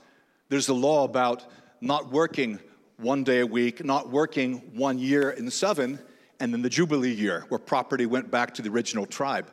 There's 0.49 0.67
the 0.67 0.75
law 0.75 1.03
about 1.03 1.45
not 1.81 2.11
working 2.11 2.59
one 2.97 3.23
day 3.23 3.41
a 3.41 3.45
week, 3.45 3.83
not 3.83 4.09
working 4.09 4.57
one 4.75 4.97
year 4.97 5.31
in 5.31 5.49
seven, 5.51 5.99
and 6.39 6.53
then 6.53 6.61
the 6.61 6.69
Jubilee 6.69 7.13
year, 7.13 7.45
where 7.49 7.59
property 7.59 8.05
went 8.05 8.31
back 8.31 8.53
to 8.55 8.61
the 8.61 8.69
original 8.69 9.05
tribe. 9.05 9.51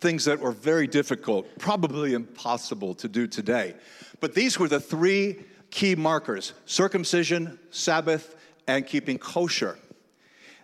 Things 0.00 0.24
that 0.24 0.40
were 0.40 0.52
very 0.52 0.86
difficult, 0.86 1.46
probably 1.58 2.14
impossible 2.14 2.94
to 2.96 3.08
do 3.08 3.26
today. 3.26 3.74
But 4.20 4.34
these 4.34 4.58
were 4.58 4.68
the 4.68 4.80
three 4.80 5.44
key 5.70 5.94
markers 5.94 6.52
circumcision, 6.66 7.58
Sabbath, 7.70 8.36
and 8.66 8.86
keeping 8.86 9.18
kosher 9.18 9.78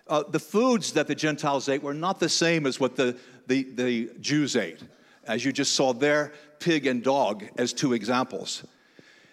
uh, 0.09 0.25
the 0.29 0.40
foods 0.40 0.92
that 0.92 1.07
the 1.07 1.14
Gentiles 1.14 1.68
ate 1.68 1.83
were 1.83 1.94
not 1.94 2.18
the 2.18 2.29
same 2.29 2.66
as 2.66 2.81
what 2.81 2.97
the, 2.97 3.16
the, 3.47 3.64
the 3.75 4.11
Jews 4.21 4.57
ate. 4.57 4.81
As 5.27 5.44
you 5.44 5.53
just 5.53 5.75
saw 5.75 5.92
there, 5.92 6.33
pig 6.59 6.87
and 6.87 7.03
dog 7.03 7.44
as 7.59 7.73
two 7.73 7.92
examples. 7.92 8.64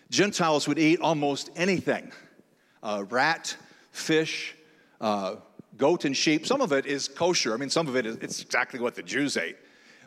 Gentiles 0.09 0.67
would 0.67 0.79
eat 0.79 0.99
almost 0.99 1.49
anything 1.55 2.11
uh, 2.83 3.03
rat, 3.09 3.55
fish, 3.91 4.55
uh, 5.01 5.35
goat, 5.77 6.05
and 6.05 6.15
sheep. 6.15 6.45
Some 6.45 6.61
of 6.61 6.71
it 6.71 6.85
is 6.85 7.07
kosher. 7.07 7.53
I 7.53 7.57
mean, 7.57 7.69
some 7.69 7.87
of 7.87 7.95
it 7.95 8.05
is 8.05 8.17
it's 8.17 8.41
exactly 8.41 8.79
what 8.79 8.95
the 8.95 9.03
Jews 9.03 9.37
ate. 9.37 9.57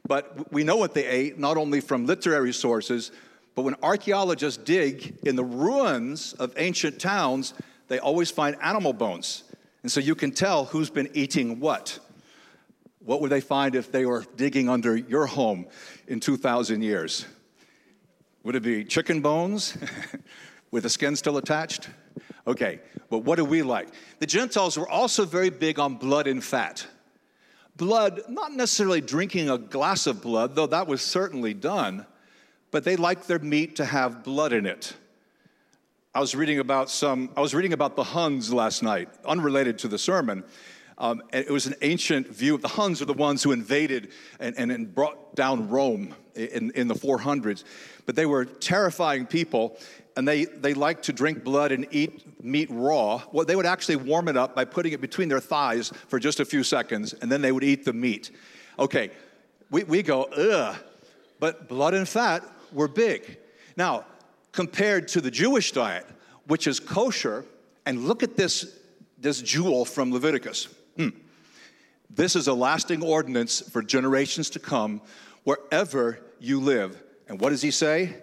But 0.07 0.53
we 0.53 0.65
know 0.65 0.77
what 0.77 0.95
they 0.95 1.07
ate, 1.07 1.39
not 1.39 1.57
only 1.57 1.81
from 1.81 2.07
literary 2.07 2.53
sources, 2.53 3.11
but 3.55 3.63
when 3.63 3.75
archaeologists 3.83 4.63
dig 4.63 5.19
in 5.25 5.35
the 5.35 5.45
ruins 5.45 6.33
of 6.35 6.55
ancient 6.57 7.01
towns, 7.01 7.55
they 7.89 7.99
always 7.99 8.31
find 8.31 8.57
animal 8.63 8.93
bones. 8.93 9.43
And 9.83 9.91
so 9.91 10.01
you 10.01 10.15
can 10.15 10.31
tell 10.31 10.67
who's 10.67 10.91
been 10.91 11.11
eating 11.15 11.59
what. 11.59 11.99
What 13.01 13.21
would 13.21 13.31
they 13.31 13.41
find 13.41 13.75
if 13.75 13.91
they 13.91 14.07
were 14.07 14.25
digging 14.37 14.69
under 14.69 14.97
your 14.97 15.27
home 15.27 15.67
in 16.07 16.21
2,000 16.21 16.83
years? 16.83 17.27
Would 18.49 18.57
it 18.57 18.63
be 18.63 18.83
chicken 18.83 19.21
bones 19.21 19.77
with 20.71 20.85
the 20.85 20.89
skin 20.89 21.17
still 21.17 21.37
attached? 21.37 21.91
Okay, 22.47 22.81
but 23.11 23.19
what 23.19 23.37
do 23.37 23.45
we 23.45 23.61
like? 23.61 23.89
The 24.21 24.27
Gentiles 24.27 24.79
were 24.79 24.89
also 24.89 25.27
very 25.27 25.51
big 25.51 25.79
on 25.79 25.97
blood 25.97 26.27
and 26.27 26.43
fat. 26.43 26.87
Blood, 27.77 28.23
not 28.27 28.55
necessarily 28.55 29.03
drinking 29.03 29.51
a 29.51 29.59
glass 29.59 30.07
of 30.07 30.23
blood, 30.23 30.55
though 30.55 30.67
that 30.67 30.87
was 30.87 31.03
certainly 31.03 31.53
done, 31.53 32.07
but 32.71 32.85
they 32.85 32.97
liked 32.97 33.29
their 33.29 33.39
meat 33.39 33.77
to 33.77 33.85
have 33.85 34.25
blood 34.25 34.55
in 34.55 34.65
it. 34.65 34.95
I 36.15 36.21
was 36.21 36.35
reading 36.35 36.59
about 36.59 36.89
some, 36.89 37.29
I 37.37 37.43
was 37.43 37.55
reading 37.55 37.75
about 37.75 37.97
the 37.97 38.05
Huns 38.05 38.51
last 38.51 38.83
night, 38.83 39.11
unrelated 39.27 39.79
to 39.81 39.89
the 39.89 39.99
sermon. 39.99 40.43
Um, 40.99 41.23
it 41.33 41.51
was 41.51 41.67
an 41.67 41.77
ancient 41.83 42.29
view. 42.29 42.57
Of 42.57 42.63
the 42.63 42.69
Huns 42.69 43.01
are 43.01 43.07
the 43.07 43.13
ones 43.13 43.43
who 43.43 43.53
invaded 43.53 44.11
and, 44.41 44.57
and, 44.59 44.71
and 44.73 44.93
brought 44.93 45.37
down 45.37 45.69
Rome 45.69 46.15
in, 46.35 46.73
in 46.75 46.89
the 46.89 46.95
400s. 46.95 47.65
But 48.05 48.17
they 48.17 48.27
were 48.27 48.45
terrifying 48.45 49.25
people, 49.27 49.79
and 50.17 50.27
they, 50.27 50.45
they 50.45 50.75
liked 50.75 51.05
to 51.05 51.13
drink 51.13 51.45
blood 51.45 51.71
and 51.71 51.87
eat 51.93 52.43
meat 52.45 52.69
raw. 52.71 53.23
Well, 53.33 53.47
they 53.47 53.55
would 53.55 53.67
actually 53.67 53.97
warm 53.97 54.29
it 54.29 54.37
up 54.37 54.57
by 54.57 54.65
putting 54.65 54.93
it 54.93 55.01
between 55.01 55.29
their 55.29 55.41
thighs 55.41 55.93
for 56.09 56.19
just 56.19 56.41
a 56.41 56.45
few 56.45 56.65
seconds, 56.65 57.13
and 57.13 57.31
then 57.31 57.43
they 57.43 57.53
would 57.53 57.65
eat 57.65 57.85
the 57.85 57.93
meat. 57.93 58.31
Okay, 58.79 59.11
we, 59.71 59.85
we 59.85 60.03
go, 60.03 60.25
ugh. 60.25 60.77
But 61.39 61.69
blood 61.69 61.95
and 61.95 62.09
fat, 62.09 62.43
were 62.73 62.89
big. 62.89 63.39
Now, 63.77 64.05
compared 64.53 65.09
to 65.09 65.21
the 65.21 65.31
Jewish 65.31 65.73
diet, 65.73 66.07
which 66.47 66.67
is 66.67 66.81
kosher, 66.81 67.45
and 67.87 68.07
look 68.07 68.23
at 68.23 68.37
this, 68.37 68.77
this 69.19 69.41
jewel 69.41 69.85
from 69.85 70.13
Leviticus. 70.13 70.69
Hmm. 70.99 71.11
This 72.11 72.35
is 72.35 72.49
a 72.49 72.53
lasting 72.53 73.03
ordinance 73.03 73.61
for 73.61 73.83
generations 73.83 74.51
to 74.51 74.59
come 74.59 75.01
wherever 75.45 76.19
you 76.41 76.61
live. 76.61 77.01
And 77.29 77.41
what 77.41 77.51
does 77.51 77.63
he 77.63 77.71
say? 77.71 78.17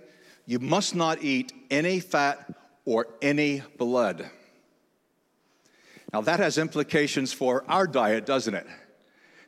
You 0.46 0.60
must 0.60 0.94
not 0.94 1.24
eat 1.24 1.54
any 1.72 2.00
fat 2.00 2.54
or 2.84 3.08
any 3.22 3.64
blood. 3.78 4.30
Now, 6.14 6.22
that 6.22 6.40
has 6.40 6.58
implications 6.58 7.34
for 7.34 7.64
our 7.68 7.88
diet, 7.88 8.26
doesn't 8.26 8.54
it? 8.54 8.68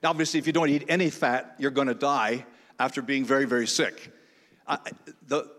Now, 0.02 0.10
obviously, 0.10 0.40
if 0.40 0.48
you 0.48 0.54
don't 0.54 0.70
eat 0.70 0.86
any 0.88 1.10
fat, 1.10 1.56
you're 1.60 1.72
going 1.72 1.88
to 1.88 1.94
die 1.94 2.46
after 2.80 3.02
being 3.02 3.26
very, 3.26 3.46
very 3.46 3.68
sick. 3.68 4.12
The 5.28 5.50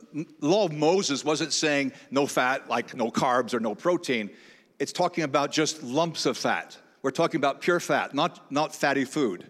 law 0.40 0.64
of 0.64 0.72
Moses 0.72 1.24
wasn't 1.24 1.52
saying 1.52 1.92
no 2.10 2.26
fat, 2.26 2.68
like 2.68 2.94
no 2.94 3.10
carbs 3.10 3.52
or 3.52 3.60
no 3.60 3.74
protein. 3.74 4.30
It's 4.78 4.92
talking 4.92 5.24
about 5.24 5.50
just 5.50 5.82
lumps 5.82 6.24
of 6.26 6.36
fat. 6.36 6.76
We're 7.02 7.10
talking 7.10 7.38
about 7.38 7.60
pure 7.60 7.80
fat, 7.80 8.14
not, 8.14 8.50
not 8.50 8.74
fatty 8.74 9.04
food. 9.04 9.46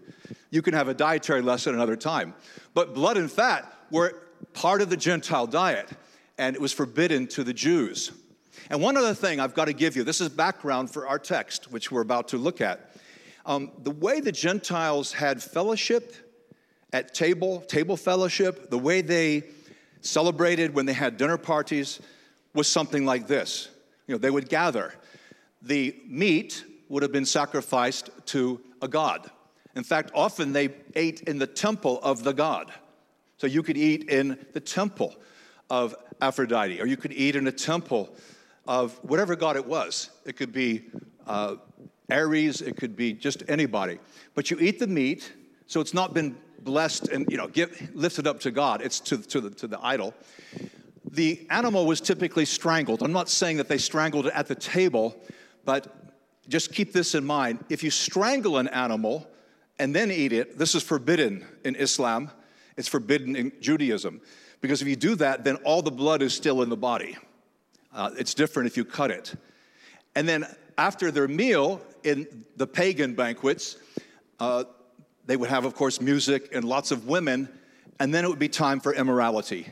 You 0.51 0.61
can 0.61 0.73
have 0.73 0.87
a 0.87 0.93
dietary 0.93 1.41
lesson 1.41 1.73
another 1.73 1.95
time. 1.95 2.33
But 2.73 2.93
blood 2.93 3.17
and 3.17 3.31
fat 3.31 3.71
were 3.91 4.23
part 4.53 4.81
of 4.81 4.89
the 4.89 4.97
Gentile 4.97 5.47
diet, 5.47 5.89
and 6.37 6.55
it 6.55 6.61
was 6.61 6.71
forbidden 6.71 7.27
to 7.27 7.43
the 7.43 7.53
Jews. 7.53 8.11
And 8.69 8.81
one 8.81 8.97
other 8.97 9.13
thing 9.13 9.39
I've 9.39 9.53
got 9.53 9.65
to 9.65 9.73
give 9.73 9.95
you 9.95 10.03
this 10.03 10.21
is 10.21 10.29
background 10.29 10.91
for 10.91 11.07
our 11.07 11.19
text, 11.19 11.71
which 11.71 11.91
we're 11.91 12.01
about 12.01 12.29
to 12.29 12.37
look 12.37 12.61
at. 12.61 12.95
Um, 13.45 13.71
the 13.81 13.91
way 13.91 14.19
the 14.19 14.31
Gentiles 14.31 15.11
had 15.11 15.41
fellowship 15.41 16.15
at 16.93 17.13
table, 17.13 17.61
table 17.61 17.97
fellowship, 17.97 18.69
the 18.69 18.77
way 18.77 19.01
they 19.01 19.43
celebrated 20.01 20.73
when 20.73 20.85
they 20.85 20.93
had 20.93 21.17
dinner 21.17 21.37
parties 21.37 21.99
was 22.53 22.67
something 22.67 23.05
like 23.05 23.27
this. 23.27 23.69
You 24.07 24.15
know, 24.15 24.19
they 24.19 24.31
would 24.31 24.49
gather. 24.49 24.93
The 25.61 25.95
meat 26.07 26.63
would 26.89 27.03
have 27.03 27.11
been 27.11 27.25
sacrificed 27.25 28.09
to 28.25 28.59
a 28.81 28.87
god. 28.87 29.29
In 29.75 29.83
fact, 29.83 30.11
often 30.13 30.51
they 30.51 30.69
ate 30.95 31.21
in 31.21 31.37
the 31.37 31.47
temple 31.47 31.99
of 32.01 32.23
the 32.23 32.33
god. 32.33 32.73
So 33.37 33.47
you 33.47 33.63
could 33.63 33.77
eat 33.77 34.09
in 34.09 34.37
the 34.53 34.59
temple 34.59 35.15
of 35.69 35.95
Aphrodite, 36.19 36.81
or 36.81 36.87
you 36.87 36.97
could 36.97 37.13
eat 37.13 37.35
in 37.35 37.47
a 37.47 37.51
temple 37.51 38.13
of 38.67 38.93
whatever 39.03 39.35
god 39.35 39.55
it 39.55 39.65
was. 39.65 40.09
It 40.25 40.35
could 40.35 40.51
be 40.51 40.85
uh, 41.25 41.55
Ares, 42.11 42.61
it 42.61 42.75
could 42.75 42.95
be 42.95 43.13
just 43.13 43.43
anybody. 43.47 43.99
But 44.33 44.51
you 44.51 44.57
eat 44.59 44.79
the 44.79 44.87
meat, 44.87 45.31
so 45.67 45.79
it's 45.79 45.93
not 45.93 46.13
been 46.13 46.35
blessed 46.61 47.07
and 47.07 47.25
you 47.29 47.37
know 47.37 47.47
give, 47.47 47.91
lifted 47.93 48.27
up 48.27 48.39
to 48.41 48.51
God. 48.51 48.81
It's 48.81 48.99
to, 49.01 49.17
to, 49.17 49.41
the, 49.41 49.49
to 49.51 49.67
the 49.67 49.79
idol. 49.81 50.13
The 51.11 51.47
animal 51.49 51.85
was 51.85 52.01
typically 52.01 52.45
strangled. 52.45 53.01
I'm 53.01 53.13
not 53.13 53.29
saying 53.29 53.57
that 53.57 53.67
they 53.67 53.77
strangled 53.77 54.27
it 54.27 54.33
at 54.33 54.47
the 54.47 54.55
table, 54.55 55.15
but 55.65 55.98
just 56.49 56.73
keep 56.73 56.91
this 56.91 57.15
in 57.15 57.23
mind. 57.23 57.63
If 57.69 57.83
you 57.83 57.91
strangle 57.91 58.57
an 58.57 58.67
animal 58.67 59.29
and 59.77 59.95
then 59.95 60.11
eat 60.11 60.33
it, 60.33 60.57
this 60.57 60.75
is 60.75 60.83
forbidden 60.83 61.45
in 61.63 61.75
Islam. 61.75 62.31
It's 62.75 62.87
forbidden 62.87 63.35
in 63.35 63.51
Judaism. 63.61 64.21
Because 64.61 64.81
if 64.81 64.87
you 64.87 64.95
do 64.95 65.15
that, 65.15 65.43
then 65.43 65.55
all 65.57 65.81
the 65.81 65.91
blood 65.91 66.21
is 66.21 66.33
still 66.33 66.61
in 66.61 66.69
the 66.69 66.77
body. 66.77 67.17
Uh, 67.93 68.11
it's 68.17 68.33
different 68.33 68.67
if 68.67 68.75
you 68.75 68.83
cut 68.83 69.11
it. 69.11 69.35
And 70.15 70.27
then 70.27 70.45
after 70.77 71.11
their 71.11 71.27
meal 71.27 71.81
in 72.03 72.45
the 72.57 72.67
pagan 72.67 73.13
banquets, 73.13 73.77
uh, 74.39 74.63
they 75.25 75.37
would 75.37 75.49
have, 75.49 75.65
of 75.65 75.75
course, 75.75 76.01
music 76.01 76.49
and 76.53 76.65
lots 76.65 76.91
of 76.91 77.07
women, 77.07 77.47
and 77.99 78.13
then 78.13 78.25
it 78.25 78.27
would 78.27 78.39
be 78.39 78.49
time 78.49 78.79
for 78.79 78.93
immorality. 78.93 79.67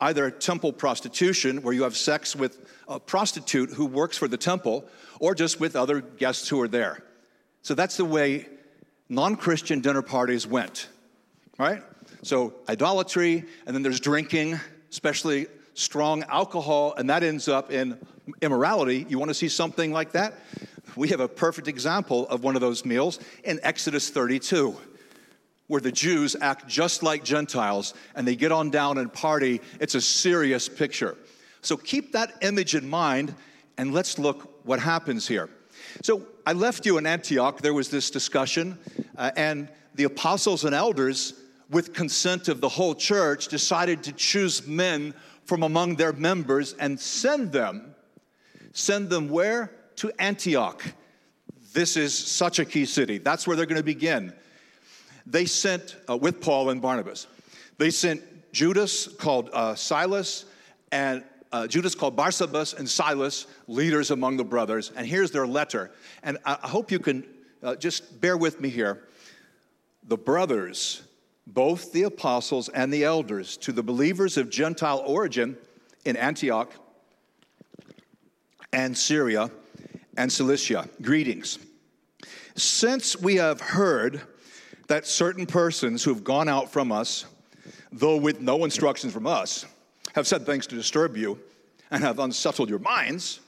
Either 0.00 0.30
temple 0.30 0.72
prostitution, 0.72 1.62
where 1.62 1.72
you 1.72 1.82
have 1.84 1.96
sex 1.96 2.36
with 2.36 2.58
a 2.88 3.00
prostitute 3.00 3.70
who 3.70 3.86
works 3.86 4.16
for 4.16 4.28
the 4.28 4.36
temple, 4.36 4.84
or 5.20 5.34
just 5.34 5.58
with 5.58 5.74
other 5.74 6.00
guests 6.00 6.48
who 6.48 6.60
are 6.60 6.68
there. 6.68 7.02
So 7.62 7.74
that's 7.74 7.96
the 7.96 8.04
way 8.04 8.46
non 9.08 9.36
Christian 9.36 9.80
dinner 9.80 10.02
parties 10.02 10.46
went, 10.46 10.88
right? 11.58 11.82
So 12.22 12.54
idolatry, 12.68 13.44
and 13.66 13.74
then 13.74 13.82
there's 13.82 14.00
drinking, 14.00 14.60
especially 14.90 15.46
strong 15.74 16.22
alcohol, 16.24 16.94
and 16.96 17.10
that 17.10 17.22
ends 17.22 17.48
up 17.48 17.70
in 17.70 17.98
immorality. 18.42 19.06
You 19.08 19.18
want 19.18 19.30
to 19.30 19.34
see 19.34 19.48
something 19.48 19.92
like 19.92 20.12
that? 20.12 20.34
We 20.96 21.08
have 21.08 21.20
a 21.20 21.28
perfect 21.28 21.68
example 21.68 22.26
of 22.28 22.42
one 22.42 22.54
of 22.54 22.60
those 22.60 22.84
meals 22.84 23.20
in 23.44 23.60
Exodus 23.62 24.08
32, 24.10 24.76
where 25.68 25.80
the 25.80 25.92
Jews 25.92 26.36
act 26.40 26.68
just 26.68 27.02
like 27.02 27.24
Gentiles 27.24 27.94
and 28.14 28.26
they 28.26 28.36
get 28.36 28.52
on 28.52 28.70
down 28.70 28.98
and 28.98 29.12
party. 29.12 29.60
It's 29.80 29.94
a 29.94 30.00
serious 30.00 30.68
picture. 30.68 31.16
So 31.60 31.76
keep 31.76 32.12
that 32.12 32.34
image 32.42 32.74
in 32.74 32.88
mind 32.88 33.34
and 33.76 33.92
let's 33.92 34.18
look 34.18 34.64
what 34.64 34.78
happens 34.80 35.26
here. 35.26 35.50
So 36.02 36.26
I 36.46 36.52
left 36.52 36.86
you 36.86 36.98
in 36.98 37.06
Antioch. 37.06 37.60
There 37.60 37.74
was 37.74 37.88
this 37.88 38.10
discussion, 38.10 38.78
uh, 39.16 39.30
and 39.36 39.68
the 39.94 40.04
apostles 40.04 40.64
and 40.64 40.74
elders, 40.74 41.34
with 41.70 41.92
consent 41.92 42.48
of 42.48 42.60
the 42.60 42.68
whole 42.68 42.94
church, 42.94 43.48
decided 43.48 44.04
to 44.04 44.12
choose 44.12 44.66
men 44.66 45.14
from 45.44 45.62
among 45.62 45.96
their 45.96 46.12
members 46.12 46.74
and 46.74 46.98
send 46.98 47.52
them. 47.52 47.94
Send 48.72 49.10
them 49.10 49.28
where? 49.28 49.72
To 49.96 50.12
Antioch. 50.18 50.84
This 51.72 51.96
is 51.96 52.16
such 52.16 52.58
a 52.58 52.64
key 52.64 52.84
city. 52.84 53.18
That's 53.18 53.46
where 53.46 53.56
they're 53.56 53.66
going 53.66 53.76
to 53.76 53.84
begin. 53.84 54.32
They 55.26 55.44
sent, 55.44 55.96
uh, 56.08 56.16
with 56.16 56.40
Paul 56.40 56.70
and 56.70 56.80
Barnabas, 56.80 57.26
they 57.78 57.90
sent 57.90 58.22
Judas 58.52 59.08
called 59.08 59.50
uh, 59.52 59.74
Silas 59.74 60.46
and 60.92 61.24
uh, 61.52 61.66
Judas 61.66 61.94
called 61.94 62.16
Barsabas 62.16 62.76
and 62.78 62.88
Silas 62.88 63.46
leaders 63.66 64.10
among 64.10 64.36
the 64.36 64.44
brothers. 64.44 64.92
And 64.96 65.06
here's 65.06 65.30
their 65.30 65.46
letter. 65.46 65.90
And 66.22 66.38
I, 66.44 66.58
I 66.62 66.68
hope 66.68 66.90
you 66.90 66.98
can 66.98 67.24
uh, 67.62 67.76
just 67.76 68.20
bear 68.20 68.36
with 68.36 68.60
me 68.60 68.68
here. 68.68 69.04
The 70.08 70.16
brothers 70.16 71.02
both 71.46 71.92
the 71.92 72.02
apostles 72.02 72.68
and 72.70 72.92
the 72.92 73.04
elders 73.04 73.56
to 73.58 73.72
the 73.72 73.82
believers 73.82 74.36
of 74.36 74.50
Gentile 74.50 75.02
origin 75.06 75.56
in 76.04 76.16
Antioch 76.16 76.72
and 78.72 78.96
Syria 78.96 79.50
and 80.16 80.32
Cilicia. 80.32 80.88
Greetings. 81.00 81.58
Since 82.56 83.20
we 83.20 83.36
have 83.36 83.60
heard 83.60 84.22
that 84.88 85.06
certain 85.06 85.46
persons 85.46 86.04
who 86.04 86.12
have 86.12 86.24
gone 86.24 86.48
out 86.48 86.70
from 86.70 86.92
us, 86.92 87.26
though 87.92 88.16
with 88.16 88.40
no 88.40 88.64
instructions 88.64 89.12
from 89.12 89.26
us, 89.26 89.66
have 90.14 90.26
said 90.26 90.46
things 90.46 90.66
to 90.68 90.74
disturb 90.74 91.16
you 91.16 91.38
and 91.90 92.02
have 92.02 92.18
unsettled 92.18 92.68
your 92.68 92.78
minds, 92.78 93.40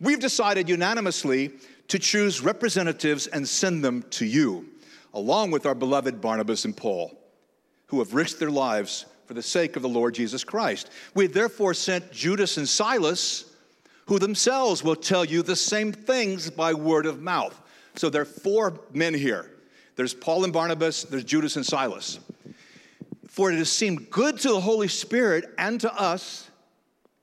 we've 0.00 0.20
decided 0.20 0.68
unanimously 0.68 1.50
to 1.88 1.98
choose 1.98 2.40
representatives 2.40 3.26
and 3.26 3.48
send 3.48 3.84
them 3.84 4.02
to 4.10 4.24
you, 4.24 4.68
along 5.14 5.50
with 5.50 5.66
our 5.66 5.74
beloved 5.74 6.20
Barnabas 6.20 6.64
and 6.64 6.76
Paul 6.76 7.20
who 7.90 7.98
have 7.98 8.14
risked 8.14 8.38
their 8.38 8.50
lives 8.50 9.04
for 9.26 9.34
the 9.34 9.42
sake 9.42 9.74
of 9.74 9.82
the 9.82 9.88
Lord 9.88 10.14
Jesus 10.14 10.44
Christ. 10.44 10.90
We 11.14 11.26
therefore 11.26 11.74
sent 11.74 12.12
Judas 12.12 12.56
and 12.56 12.68
Silas, 12.68 13.52
who 14.06 14.20
themselves 14.20 14.84
will 14.84 14.94
tell 14.94 15.24
you 15.24 15.42
the 15.42 15.56
same 15.56 15.92
things 15.92 16.50
by 16.50 16.72
word 16.72 17.04
of 17.04 17.20
mouth. 17.20 17.60
So 17.96 18.08
there 18.08 18.22
are 18.22 18.26
four 18.26 18.80
men 18.92 19.12
here 19.12 19.50
there's 20.00 20.14
Paul 20.14 20.44
and 20.44 20.52
Barnabas, 20.52 21.02
there's 21.02 21.24
Judas 21.24 21.56
and 21.56 21.66
Silas. 21.66 22.20
For 23.28 23.52
it 23.52 23.58
has 23.58 23.70
seemed 23.70 24.08
good 24.08 24.38
to 24.38 24.48
the 24.48 24.58
Holy 24.58 24.88
Spirit 24.88 25.44
and 25.58 25.78
to 25.82 25.92
us. 25.92 26.50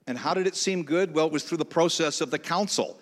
And 0.06 0.16
how 0.16 0.32
did 0.32 0.46
it 0.46 0.54
seem 0.54 0.84
good? 0.84 1.12
Well, 1.12 1.26
it 1.26 1.32
was 1.32 1.42
through 1.42 1.58
the 1.58 1.64
process 1.64 2.20
of 2.20 2.30
the 2.30 2.38
council 2.38 2.96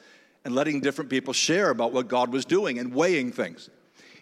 and 0.47 0.55
letting 0.55 0.81
different 0.81 1.11
people 1.11 1.35
share 1.35 1.69
about 1.69 1.93
what 1.93 2.09
God 2.09 2.33
was 2.33 2.47
doing 2.47 2.79
and 2.79 2.95
weighing 2.95 3.31
things. 3.31 3.69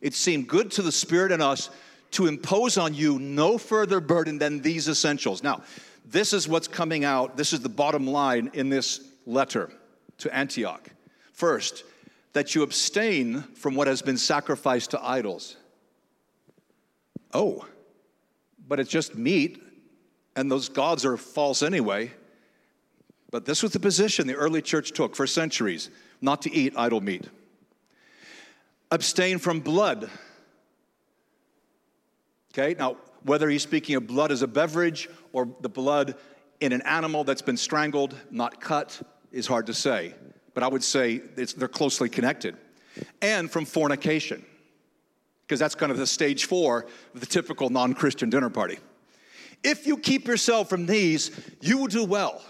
It 0.01 0.15
seemed 0.15 0.49
good 0.49 0.73
to 0.73 0.83
the 0.83 0.91
Spirit 0.91 1.31
and 1.31 1.41
us 1.41 1.71
to 2.11 2.27
impose 2.27 2.77
on 2.77 2.93
you 2.93 3.21
no 3.21 3.57
further 3.57 4.01
burden 4.01 4.39
than 4.39 4.61
these 4.61 4.89
essentials. 4.89 5.45
Now, 5.45 5.63
this 6.05 6.33
is 6.33 6.49
what's 6.49 6.67
coming 6.67 7.05
out. 7.05 7.37
This 7.37 7.53
is 7.53 7.61
the 7.61 7.69
bottom 7.69 8.09
line 8.09 8.51
in 8.55 8.71
this 8.71 9.07
letter 9.25 9.71
to 10.19 10.35
Antioch. 10.35 10.91
First, 11.33 11.85
that 12.35 12.55
you 12.55 12.63
abstain 12.63 13.43
from 13.55 13.75
what 13.75 13.87
has 13.87 14.03
been 14.03 14.19
sacrificed 14.19 14.91
to 14.91 15.03
idols. 15.03 15.57
Oh, 17.33 17.67
but 18.69 18.79
it's 18.79 18.91
just 18.91 19.17
meat, 19.17 19.63
and 20.37 20.51
those 20.51 20.69
gods 20.69 21.05
are 21.05 21.17
false 21.17 21.63
anyway. 21.63 22.13
But 23.31 23.45
this 23.45 23.63
was 23.63 23.73
the 23.73 23.81
position 23.81 24.27
the 24.27 24.35
early 24.35 24.63
church 24.63 24.93
took 24.93 25.17
for 25.17 25.27
centuries 25.27 25.91
not 26.21 26.43
to 26.43 26.53
eat 26.53 26.75
idol 26.77 27.01
meat. 27.01 27.29
Abstain 28.91 29.39
from 29.39 29.61
blood. 29.61 30.11
Okay, 32.53 32.75
now 32.79 32.97
whether 33.23 33.49
he's 33.49 33.63
speaking 33.63 33.97
of 33.97 34.07
blood 34.07 34.31
as 34.31 34.43
a 34.43 34.47
beverage 34.47 35.09
or 35.33 35.49
the 35.61 35.69
blood 35.69 36.15
in 36.61 36.73
an 36.73 36.83
animal 36.83 37.25
that's 37.25 37.43
been 37.43 37.57
strangled, 37.57 38.15
not 38.31 38.61
cut, 38.61 39.01
is 39.33 39.47
hard 39.47 39.67
to 39.67 39.75
say. 39.75 40.15
But 40.55 40.63
I 40.63 40.69
would 40.69 40.85
say 40.85 41.19
they're 41.19 41.69
closely 41.69 42.09
connected. 42.09 42.57
And 43.21 43.51
from 43.51 43.65
fornication, 43.65 44.45
because 45.43 45.59
that's 45.59 45.75
kind 45.75 45.93
of 45.93 45.99
the 45.99 46.07
stage 46.07 46.47
four 46.47 46.87
of 47.13 47.21
the 47.21 47.27
typical 47.27 47.69
non 47.69 47.93
Christian 47.95 48.31
dinner 48.31 48.51
party. 48.51 48.79
If 49.63 49.87
you 49.87 49.97
keep 49.97 50.27
yourself 50.27 50.69
from 50.69 50.87
these, 50.87 51.31
you 51.61 51.79
will 51.79 51.87
do 51.87 52.05
well. 52.05 52.43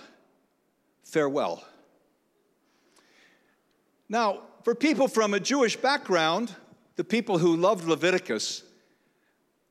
Farewell. 1.05 1.65
Now, 4.09 4.43
for 4.65 4.75
people 4.75 5.09
from 5.09 5.35
a 5.35 5.41
Jewish 5.41 5.77
background, 5.77 6.55
the 6.97 7.05
people 7.05 7.39
who 7.39 7.57
loved 7.57 7.87
Leviticus, 7.87 8.63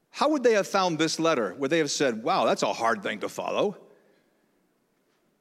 how 0.09 0.29
would 0.29 0.43
they 0.43 0.53
have 0.53 0.67
found 0.67 0.97
this 0.97 1.19
letter? 1.19 1.55
Would 1.57 1.69
they 1.69 1.79
have 1.79 1.91
said, 1.91 2.23
wow, 2.23 2.45
that's 2.45 2.63
a 2.63 2.71
hard 2.71 3.03
thing 3.03 3.19
to 3.19 3.29
follow? 3.29 3.77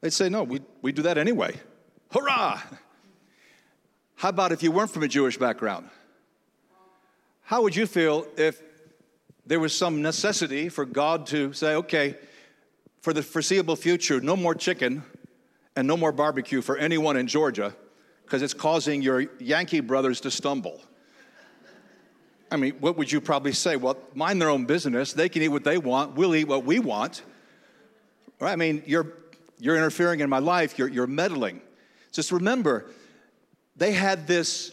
They'd 0.01 0.13
say, 0.13 0.29
no, 0.29 0.43
we, 0.43 0.61
we 0.81 0.93
do 0.93 1.03
that 1.03 1.19
anyway. 1.19 1.61
Hurrah! 2.13 2.61
How 4.17 4.29
about 4.29 4.53
if 4.53 4.63
you 4.63 4.71
weren't 4.71 4.91
from 4.91 5.03
a 5.03 5.09
Jewish 5.09 5.39
background? 5.39 5.89
How 7.45 7.63
would 7.63 7.75
you 7.75 7.87
feel 7.87 8.27
if 8.37 8.63
there 9.47 9.59
was 9.59 9.77
some 9.77 10.03
necessity 10.03 10.69
for 10.69 10.85
God 10.85 11.27
to 11.29 11.53
say, 11.53 11.75
okay, 11.77 12.17
for 13.01 13.13
the 13.13 13.23
foreseeable 13.23 13.77
future, 13.77 14.21
no 14.21 14.37
more 14.37 14.55
chicken 14.55 15.03
and 15.75 15.89
no 15.89 15.97
more 15.97 16.13
barbecue 16.13 16.61
for 16.61 16.77
anyone 16.77 17.17
in 17.17 17.27
Georgia 17.27 17.75
because 18.25 18.43
it's 18.43 18.55
causing 18.55 19.03
your 19.03 19.23
Yankee 19.41 19.81
brothers 19.81 20.21
to 20.21 20.31
stumble? 20.31 20.81
I 22.51 22.57
mean, 22.57 22.75
what 22.81 22.99
would 22.99 23.11
you 23.11 23.23
probably 23.23 23.53
say? 23.53 23.77
Well, 23.77 23.97
mind 24.15 24.41
their 24.41 24.51
own 24.51 24.67
business. 24.67 25.15
They 25.15 25.31
can 25.31 25.41
eat 25.41 25.49
what 25.49 25.65
they 25.65 25.79
want. 25.79 26.15
We'll 26.15 26.35
eat 26.35 26.47
what 26.47 26.65
we 26.65 26.79
want. 26.79 27.23
Right? 28.39 28.53
I 28.53 28.57
mean, 28.57 28.83
you're, 28.85 29.15
you're 29.59 29.77
interfering 29.77 30.21
in 30.21 30.29
my 30.29 30.41
life. 30.41 30.79
You're, 30.79 30.89
you're 30.89 31.07
meddling. 31.07 31.63
Just 32.13 32.31
remember, 32.31 32.87
they 33.77 33.93
had 33.93 34.27
this, 34.27 34.73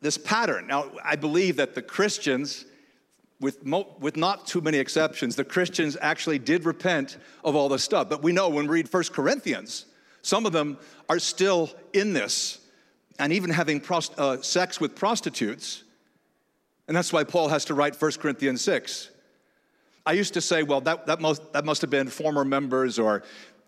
this 0.00 0.18
pattern. 0.18 0.66
Now, 0.66 0.90
I 1.02 1.16
believe 1.16 1.56
that 1.56 1.74
the 1.74 1.82
Christians, 1.82 2.66
with, 3.40 3.64
mo- 3.64 3.96
with 3.98 4.16
not 4.16 4.46
too 4.46 4.60
many 4.60 4.78
exceptions, 4.78 5.36
the 5.36 5.44
Christians 5.44 5.96
actually 6.00 6.38
did 6.38 6.64
repent 6.64 7.16
of 7.42 7.56
all 7.56 7.68
this 7.68 7.82
stuff. 7.82 8.08
But 8.08 8.22
we 8.22 8.32
know 8.32 8.48
when 8.48 8.66
we 8.66 8.74
read 8.74 8.88
First 8.88 9.12
Corinthians, 9.12 9.86
some 10.22 10.46
of 10.46 10.52
them 10.52 10.78
are 11.08 11.18
still 11.18 11.70
in 11.92 12.12
this 12.12 12.60
and 13.18 13.32
even 13.32 13.50
having 13.50 13.80
prost- 13.80 14.18
uh, 14.18 14.40
sex 14.42 14.80
with 14.80 14.94
prostitutes 14.94 15.84
and 16.86 16.96
that's 16.96 17.12
why 17.12 17.24
Paul 17.24 17.48
has 17.48 17.64
to 17.66 17.74
write 17.74 18.00
1 18.00 18.12
Corinthians 18.12 18.62
6. 18.62 19.10
I 20.06 20.12
used 20.12 20.34
to 20.34 20.40
say, 20.40 20.62
well, 20.62 20.82
that, 20.82 21.06
that, 21.06 21.20
must, 21.20 21.52
that 21.54 21.64
must 21.64 21.80
have 21.80 21.90
been 21.90 22.08
former 22.08 22.44
members 22.44 22.98
or 22.98 23.22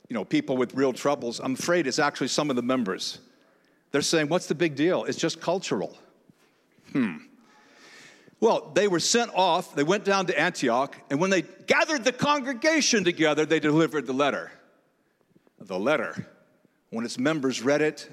you 0.08 0.14
know, 0.14 0.24
people 0.24 0.56
with 0.56 0.74
real 0.74 0.92
troubles. 0.92 1.40
I'm 1.40 1.54
afraid 1.54 1.86
it's 1.86 1.98
actually 1.98 2.28
some 2.28 2.50
of 2.50 2.56
the 2.56 2.62
members. 2.62 3.18
They're 3.90 4.02
saying, 4.02 4.28
what's 4.28 4.46
the 4.46 4.54
big 4.54 4.74
deal? 4.74 5.04
It's 5.04 5.18
just 5.18 5.40
cultural. 5.40 5.96
Hmm. 6.92 7.16
Well, 8.40 8.70
they 8.74 8.86
were 8.86 9.00
sent 9.00 9.30
off, 9.34 9.74
they 9.74 9.82
went 9.82 10.04
down 10.04 10.26
to 10.26 10.38
Antioch, 10.38 10.96
and 11.10 11.18
when 11.18 11.30
they 11.30 11.42
gathered 11.42 12.04
the 12.04 12.12
congregation 12.12 13.02
together, 13.02 13.46
they 13.46 13.60
delivered 13.60 14.06
the 14.06 14.12
letter. 14.12 14.52
The 15.58 15.78
letter. 15.78 16.26
When 16.90 17.04
its 17.04 17.18
members 17.18 17.62
read 17.62 17.80
it, 17.80 18.08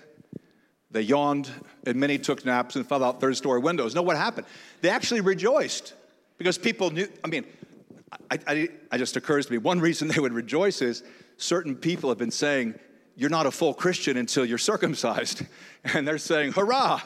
they 0.91 1.01
yawned, 1.01 1.49
and 1.85 1.97
many 1.97 2.17
took 2.17 2.45
naps 2.45 2.75
and 2.75 2.87
fell 2.87 3.03
out 3.03 3.19
third 3.19 3.35
story 3.35 3.59
windows. 3.59 3.93
Know 3.95 4.01
what 4.01 4.15
happened? 4.15 4.47
They 4.81 4.89
actually 4.89 5.21
rejoiced 5.21 5.93
because 6.37 6.57
people 6.57 6.91
knew. 6.91 7.07
I 7.23 7.27
mean, 7.27 7.45
I, 8.31 8.39
I, 8.47 8.69
I 8.91 8.97
just 8.97 9.17
occurs 9.17 9.47
to 9.47 9.51
me 9.51 9.57
one 9.57 9.79
reason 9.79 10.07
they 10.07 10.19
would 10.19 10.33
rejoice 10.33 10.81
is 10.81 11.03
certain 11.37 11.75
people 11.75 12.09
have 12.09 12.17
been 12.17 12.31
saying, 12.31 12.75
You're 13.15 13.29
not 13.29 13.45
a 13.45 13.51
full 13.51 13.73
Christian 13.73 14.17
until 14.17 14.45
you're 14.45 14.57
circumcised. 14.57 15.45
And 15.93 16.07
they're 16.07 16.17
saying, 16.17 16.53
Hurrah! 16.53 17.01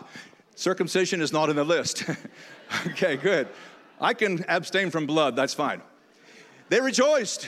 Circumcision 0.53 1.19
is 1.19 1.33
not 1.33 1.49
in 1.49 1.55
the 1.55 1.63
list. 1.63 2.03
okay, 2.87 3.17
good. 3.17 3.47
I 3.99 4.13
can 4.13 4.45
abstain 4.47 4.91
from 4.91 5.07
blood, 5.07 5.35
that's 5.35 5.55
fine. 5.55 5.81
They 6.69 6.79
rejoiced, 6.79 7.47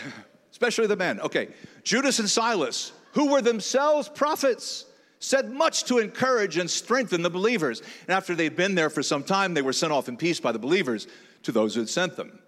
especially 0.51 0.87
the 0.87 0.95
men. 0.95 1.19
Okay, 1.19 1.49
Judas 1.83 2.17
and 2.17 2.27
Silas, 2.27 2.93
who 3.13 3.31
were 3.31 3.41
themselves 3.41 4.09
prophets 4.09 4.85
said 5.19 5.51
much 5.51 5.83
to 5.85 5.99
encourage 5.99 6.57
and 6.57 6.69
strengthen 6.69 7.21
the 7.21 7.29
believers. 7.29 7.81
And 8.07 8.11
after 8.11 8.35
they'd 8.35 8.55
been 8.55 8.75
there 8.75 8.89
for 8.89 9.03
some 9.03 9.23
time, 9.23 9.53
they 9.53 9.61
were 9.61 9.73
sent 9.73 9.91
off 9.91 10.07
in 10.07 10.17
peace 10.17 10.39
by 10.39 10.51
the 10.51 10.59
believers 10.59 11.07
to 11.43 11.51
those 11.51 11.75
who 11.75 11.81
had 11.81 11.89
sent 11.89 12.15
them. 12.15 12.39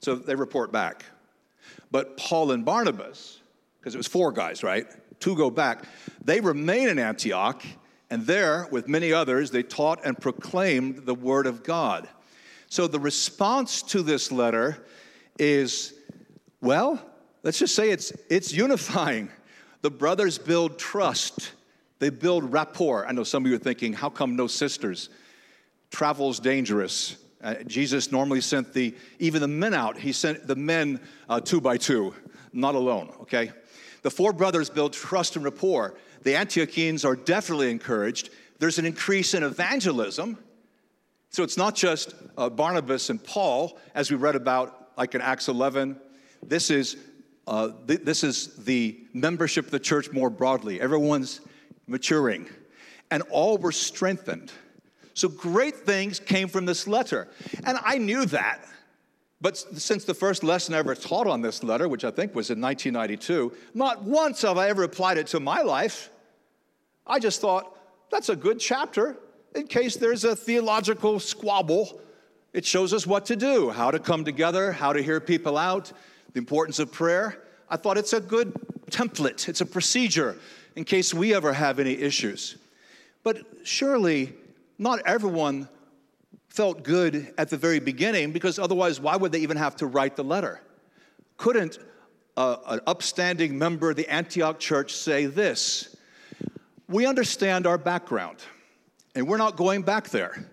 So 0.00 0.14
they 0.14 0.34
report 0.34 0.72
back. 0.72 1.04
But 1.90 2.16
Paul 2.16 2.52
and 2.52 2.64
Barnabas, 2.64 3.39
because 3.80 3.94
it 3.94 3.98
was 3.98 4.06
four 4.06 4.30
guys, 4.30 4.62
right? 4.62 4.86
Two 5.18 5.34
go 5.34 5.50
back. 5.50 5.84
They 6.22 6.40
remain 6.40 6.88
in 6.88 6.98
Antioch, 6.98 7.62
and 8.10 8.26
there, 8.26 8.68
with 8.70 8.86
many 8.88 9.12
others, 9.12 9.50
they 9.50 9.62
taught 9.62 10.04
and 10.04 10.18
proclaimed 10.18 11.06
the 11.06 11.14
word 11.14 11.46
of 11.46 11.62
God. 11.62 12.08
So 12.68 12.86
the 12.86 13.00
response 13.00 13.82
to 13.82 14.02
this 14.02 14.30
letter 14.30 14.84
is, 15.38 15.94
well, 16.60 17.02
let's 17.42 17.58
just 17.58 17.74
say 17.74 17.90
it's, 17.90 18.12
it's 18.28 18.52
unifying. 18.52 19.30
The 19.82 19.90
brothers 19.90 20.38
build 20.38 20.78
trust 20.78 21.52
they 22.00 22.08
build 22.08 22.50
rapport. 22.50 23.06
I 23.06 23.12
know 23.12 23.22
some 23.22 23.44
of 23.44 23.50
you 23.50 23.56
are 23.56 23.60
thinking, 23.60 23.92
how 23.92 24.08
come 24.08 24.34
no 24.34 24.46
sisters? 24.46 25.10
Travel's 25.90 26.40
dangerous. 26.40 27.16
Uh, 27.42 27.54
Jesus 27.66 28.10
normally 28.10 28.40
sent 28.40 28.72
the 28.72 28.94
even 29.18 29.40
the 29.40 29.48
men 29.48 29.74
out. 29.74 29.98
He 29.98 30.12
sent 30.12 30.46
the 30.46 30.56
men 30.56 31.00
uh, 31.28 31.40
two 31.40 31.60
by 31.60 31.76
two, 31.76 32.14
not 32.52 32.74
alone. 32.74 33.12
Okay, 33.22 33.52
the 34.02 34.10
four 34.10 34.32
brothers 34.32 34.70
build 34.70 34.92
trust 34.92 35.36
and 35.36 35.44
rapport. 35.44 35.94
The 36.22 36.34
Antiochians 36.34 37.04
are 37.04 37.16
definitely 37.16 37.70
encouraged. 37.70 38.30
There's 38.58 38.78
an 38.78 38.86
increase 38.86 39.34
in 39.34 39.42
evangelism. 39.42 40.38
So 41.30 41.42
it's 41.42 41.56
not 41.56 41.74
just 41.74 42.14
uh, 42.36 42.50
Barnabas 42.50 43.08
and 43.10 43.22
Paul, 43.22 43.78
as 43.94 44.10
we 44.10 44.16
read 44.16 44.36
about, 44.36 44.90
like 44.96 45.14
in 45.14 45.20
Acts 45.20 45.48
11. 45.48 45.96
This 46.42 46.70
is 46.70 46.96
uh, 47.46 47.70
th- 47.86 48.02
this 48.02 48.22
is 48.22 48.54
the 48.64 48.98
membership 49.12 49.64
of 49.64 49.70
the 49.70 49.80
church 49.80 50.12
more 50.12 50.30
broadly. 50.30 50.80
Everyone's 50.80 51.40
maturing, 51.86 52.48
and 53.10 53.22
all 53.30 53.58
were 53.58 53.72
strengthened. 53.72 54.52
So 55.14 55.28
great 55.28 55.78
things 55.78 56.20
came 56.20 56.48
from 56.48 56.64
this 56.64 56.86
letter. 56.86 57.28
And 57.64 57.78
I 57.82 57.98
knew 57.98 58.24
that. 58.26 58.64
But 59.40 59.56
since 59.56 60.04
the 60.04 60.14
first 60.14 60.44
lesson 60.44 60.74
I 60.74 60.78
ever 60.78 60.94
taught 60.94 61.26
on 61.26 61.40
this 61.40 61.62
letter, 61.62 61.88
which 61.88 62.04
I 62.04 62.10
think 62.10 62.34
was 62.34 62.50
in 62.50 62.60
1992, 62.60 63.52
not 63.72 64.02
once 64.02 64.42
have 64.42 64.58
I 64.58 64.68
ever 64.68 64.82
applied 64.82 65.16
it 65.16 65.28
to 65.28 65.40
my 65.40 65.62
life. 65.62 66.10
I 67.06 67.18
just 67.18 67.40
thought, 67.40 67.76
that's 68.10 68.28
a 68.28 68.36
good 68.36 68.60
chapter 68.60 69.16
in 69.54 69.66
case 69.66 69.96
there's 69.96 70.24
a 70.24 70.36
theological 70.36 71.18
squabble. 71.18 72.00
It 72.52 72.66
shows 72.66 72.92
us 72.92 73.06
what 73.06 73.24
to 73.26 73.36
do, 73.36 73.70
how 73.70 73.90
to 73.90 73.98
come 73.98 74.24
together, 74.24 74.72
how 74.72 74.92
to 74.92 75.02
hear 75.02 75.20
people 75.20 75.56
out, 75.56 75.90
the 76.32 76.38
importance 76.38 76.78
of 76.78 76.92
prayer. 76.92 77.42
I 77.68 77.76
thought 77.76 77.96
it's 77.96 78.12
a 78.12 78.20
good 78.20 78.52
template, 78.90 79.48
it's 79.48 79.60
a 79.60 79.66
procedure 79.66 80.36
in 80.76 80.84
case 80.84 81.14
we 81.14 81.34
ever 81.34 81.52
have 81.52 81.78
any 81.78 81.92
issues. 81.92 82.56
But 83.22 83.38
surely 83.64 84.34
not 84.78 85.00
everyone 85.06 85.68
felt 86.50 86.82
good 86.82 87.32
at 87.38 87.48
the 87.48 87.56
very 87.56 87.78
beginning 87.78 88.32
because 88.32 88.58
otherwise, 88.58 89.00
why 89.00 89.16
would 89.16 89.32
they 89.32 89.38
even 89.40 89.56
have 89.56 89.76
to 89.76 89.86
write 89.86 90.16
the 90.16 90.24
letter? 90.24 90.60
Couldn't 91.36 91.78
uh, 92.36 92.56
an 92.66 92.80
upstanding 92.86 93.56
member 93.56 93.90
of 93.90 93.96
the 93.96 94.08
Antioch 94.08 94.58
church 94.58 94.92
say 94.92 95.26
this? 95.26 95.96
We 96.88 97.06
understand 97.06 97.66
our 97.66 97.78
background, 97.78 98.38
and 99.14 99.28
we're 99.28 99.38
not 99.38 99.56
going 99.56 99.82
back 99.82 100.10
there. 100.10 100.50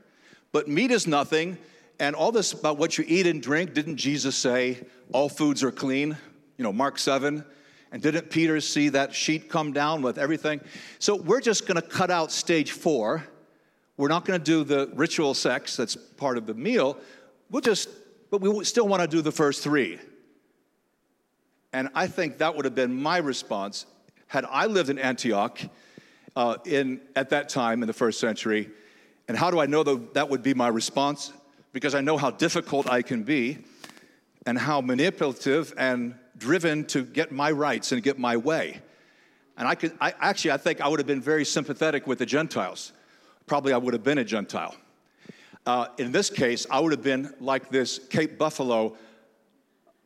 But 0.51 0.67
meat 0.67 0.91
is 0.91 1.07
nothing, 1.07 1.57
and 1.99 2.15
all 2.15 2.31
this 2.31 2.53
about 2.53 2.77
what 2.77 2.97
you 2.97 3.03
eat 3.07 3.25
and 3.25 3.41
drink, 3.41 3.73
didn't 3.73 3.97
Jesus 3.97 4.35
say 4.35 4.85
all 5.11 5.29
foods 5.29 5.63
are 5.63 5.71
clean? 5.71 6.15
You 6.57 6.63
know, 6.63 6.71
Mark 6.71 6.99
7. 6.99 7.43
And 7.91 8.01
didn't 8.01 8.29
Peter 8.29 8.59
see 8.59 8.89
that 8.89 9.15
sheet 9.15 9.49
come 9.49 9.71
down 9.71 10.01
with 10.01 10.17
everything? 10.17 10.59
So 10.99 11.15
we're 11.15 11.41
just 11.41 11.65
going 11.65 11.81
to 11.81 11.87
cut 11.87 12.11
out 12.11 12.31
stage 12.31 12.71
four. 12.71 13.23
We're 13.97 14.09
not 14.09 14.25
going 14.25 14.39
to 14.39 14.43
do 14.43 14.63
the 14.63 14.91
ritual 14.93 15.33
sex 15.33 15.75
that's 15.75 15.95
part 15.95 16.37
of 16.37 16.45
the 16.45 16.53
meal. 16.53 16.97
We'll 17.49 17.61
just, 17.61 17.89
but 18.29 18.41
we 18.41 18.63
still 18.63 18.87
want 18.87 19.01
to 19.01 19.07
do 19.07 19.21
the 19.21 19.31
first 19.31 19.63
three. 19.63 19.99
And 21.73 21.89
I 21.95 22.07
think 22.07 22.37
that 22.37 22.55
would 22.55 22.65
have 22.65 22.75
been 22.75 22.93
my 22.93 23.17
response 23.17 23.85
had 24.27 24.45
I 24.45 24.65
lived 24.65 24.89
in 24.89 24.99
Antioch 24.99 25.59
uh, 26.35 26.57
in, 26.65 27.01
at 27.15 27.29
that 27.31 27.49
time 27.49 27.81
in 27.81 27.87
the 27.87 27.93
first 27.93 28.19
century. 28.19 28.69
And 29.27 29.37
how 29.37 29.49
do 29.49 29.59
I 29.59 29.65
know 29.65 29.83
that 29.83 30.13
that 30.13 30.29
would 30.29 30.43
be 30.43 30.53
my 30.53 30.67
response? 30.67 31.33
Because 31.73 31.95
I 31.95 32.01
know 32.01 32.17
how 32.17 32.31
difficult 32.31 32.89
I 32.89 33.01
can 33.01 33.23
be 33.23 33.59
and 34.45 34.57
how 34.57 34.81
manipulative 34.81 35.73
and 35.77 36.15
driven 36.37 36.85
to 36.85 37.03
get 37.03 37.31
my 37.31 37.51
rights 37.51 37.91
and 37.91 38.03
get 38.03 38.19
my 38.19 38.37
way. 38.37 38.79
And 39.57 39.67
I 39.67 39.75
could, 39.75 39.97
I, 39.99 40.13
actually, 40.19 40.51
I 40.51 40.57
think 40.57 40.81
I 40.81 40.87
would 40.87 40.99
have 40.99 41.07
been 41.07 41.21
very 41.21 41.43
sympathetic 41.43 42.05
with 42.05 42.19
the 42.19 42.25
Gentiles. 42.25 42.93
Probably 43.47 43.73
I 43.73 43.77
would 43.77 43.93
have 43.93 44.03
been 44.03 44.19
a 44.19 44.23
Gentile. 44.23 44.75
Uh, 45.65 45.87
in 45.97 46.11
this 46.11 46.29
case, 46.29 46.67
I 46.69 46.79
would 46.79 46.91
have 46.91 47.03
been 47.03 47.33
like 47.39 47.69
this 47.69 47.99
Cape 48.09 48.37
Buffalo 48.37 48.95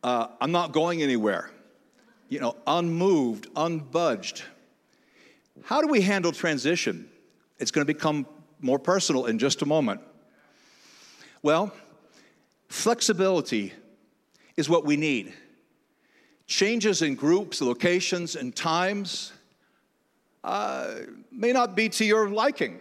uh, 0.02 0.26
I'm 0.40 0.50
not 0.50 0.72
going 0.72 1.02
anywhere. 1.02 1.50
You 2.28 2.40
know, 2.40 2.56
unmoved, 2.66 3.52
unbudged. 3.54 4.42
How 5.64 5.80
do 5.80 5.86
we 5.86 6.00
handle 6.00 6.32
transition? 6.32 7.08
It's 7.58 7.70
going 7.70 7.86
to 7.86 7.92
become 7.92 8.26
more 8.60 8.78
personal 8.78 9.26
in 9.26 9.38
just 9.38 9.62
a 9.62 9.66
moment. 9.66 10.00
Well, 11.42 11.72
flexibility 12.68 13.72
is 14.56 14.68
what 14.68 14.84
we 14.84 14.96
need. 14.96 15.32
changes 16.46 17.00
in 17.00 17.14
groups, 17.14 17.62
locations, 17.62 18.36
and 18.36 18.54
times 18.54 19.32
uh, 20.44 20.96
may 21.30 21.52
not 21.52 21.74
be 21.74 21.88
to 21.88 22.04
your 22.04 22.28
liking. 22.28 22.80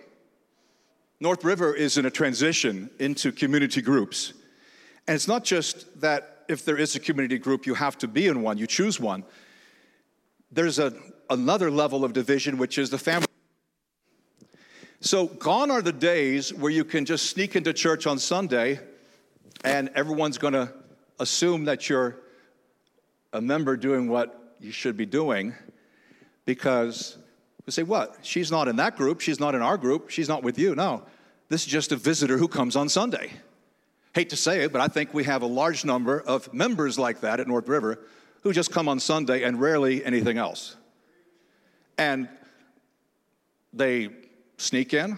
North 1.21 1.43
River 1.43 1.73
is 1.73 1.99
in 1.99 2.07
a 2.07 2.10
transition 2.10 2.89
into 2.97 3.31
community 3.31 3.79
groups. 3.79 4.34
And 5.07 5.13
it's 5.13 5.27
not 5.27 5.43
just 5.43 6.01
that 6.01 6.45
if 6.49 6.65
there 6.65 6.77
is 6.77 6.95
a 6.95 6.99
community 6.99 7.38
group, 7.38 7.67
you 7.67 7.75
have 7.75 7.95
to 7.99 8.07
be 8.07 8.25
in 8.25 8.41
one, 8.41 8.57
you 8.57 8.65
choose 8.65 8.99
one. 8.99 9.23
There's 10.51 10.79
a, 10.79 10.93
another 11.29 11.69
level 11.69 12.03
of 12.03 12.13
division, 12.13 12.57
which 12.57 12.79
is 12.79 12.89
the 12.89 12.97
family. 12.97 13.27
So, 14.99 15.27
gone 15.27 15.69
are 15.69 15.81
the 15.81 15.93
days 15.93 16.53
where 16.53 16.71
you 16.71 16.84
can 16.84 17.05
just 17.05 17.27
sneak 17.27 17.55
into 17.55 17.71
church 17.71 18.07
on 18.07 18.17
Sunday 18.17 18.79
and 19.63 19.89
everyone's 19.93 20.39
going 20.39 20.53
to 20.53 20.73
assume 21.19 21.65
that 21.65 21.88
you're 21.88 22.17
a 23.31 23.41
member 23.41 23.77
doing 23.77 24.10
what 24.10 24.55
you 24.60 24.71
should 24.71 24.97
be 24.97 25.05
doing 25.05 25.53
because 26.45 27.17
we 27.65 27.71
say, 27.71 27.84
What? 27.84 28.17
She's 28.21 28.52
not 28.52 28.67
in 28.67 28.76
that 28.78 28.97
group. 28.97 29.21
She's 29.21 29.39
not 29.39 29.56
in 29.56 29.62
our 29.62 29.78
group. 29.78 30.10
She's 30.10 30.30
not 30.30 30.43
with 30.43 30.58
you. 30.58 30.76
No, 30.76 31.04
this 31.50 31.62
is 31.62 31.67
just 31.67 31.91
a 31.91 31.95
visitor 31.95 32.38
who 32.38 32.47
comes 32.47 32.76
on 32.76 32.89
Sunday. 32.89 33.32
Hate 34.13 34.30
to 34.30 34.36
say 34.36 34.63
it, 34.63 34.74
but 34.74 34.82
I 34.82 34.88
think 34.88 35.13
we 35.13 35.24
have 35.24 35.41
a 35.41 35.47
large 35.47 35.86
number 35.86 36.19
of 36.19 36.54
members 36.54 37.00
like 37.00 37.21
that 37.21 37.39
at 37.39 37.47
North 37.47 37.67
River 37.67 38.00
who 38.41 38.52
just 38.52 38.71
come 38.71 38.89
on 38.89 39.00
Sunday 39.00 39.43
and 39.43 39.60
rarely 39.62 40.04
anything 40.04 40.38
else. 40.38 40.76
And 41.97 42.28
they 43.71 44.10
sneak 44.58 44.93
in, 44.93 45.17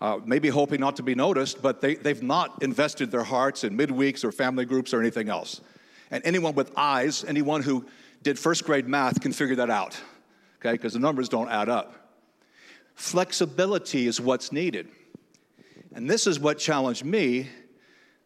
uh, 0.00 0.18
maybe 0.24 0.48
hoping 0.48 0.80
not 0.80 0.96
to 0.96 1.02
be 1.02 1.14
noticed, 1.14 1.60
but 1.60 1.80
they, 1.80 1.96
they've 1.96 2.22
not 2.22 2.62
invested 2.62 3.10
their 3.10 3.24
hearts 3.24 3.64
in 3.64 3.76
midweeks 3.76 4.24
or 4.24 4.32
family 4.32 4.64
groups 4.64 4.94
or 4.94 5.00
anything 5.00 5.28
else. 5.28 5.60
And 6.10 6.24
anyone 6.24 6.54
with 6.54 6.72
eyes, 6.76 7.24
anyone 7.24 7.62
who 7.62 7.84
did 8.22 8.38
first 8.38 8.64
grade 8.64 8.88
math 8.88 9.20
can 9.20 9.32
figure 9.32 9.56
that 9.56 9.70
out, 9.70 10.00
okay, 10.60 10.72
because 10.72 10.92
the 10.92 10.98
numbers 10.98 11.28
don't 11.28 11.48
add 11.48 11.68
up. 11.68 11.94
Flexibility 12.94 14.06
is 14.06 14.20
what's 14.20 14.52
needed. 14.52 14.88
And 15.94 16.08
this 16.08 16.26
is 16.26 16.38
what 16.38 16.58
challenged 16.58 17.04
me. 17.04 17.48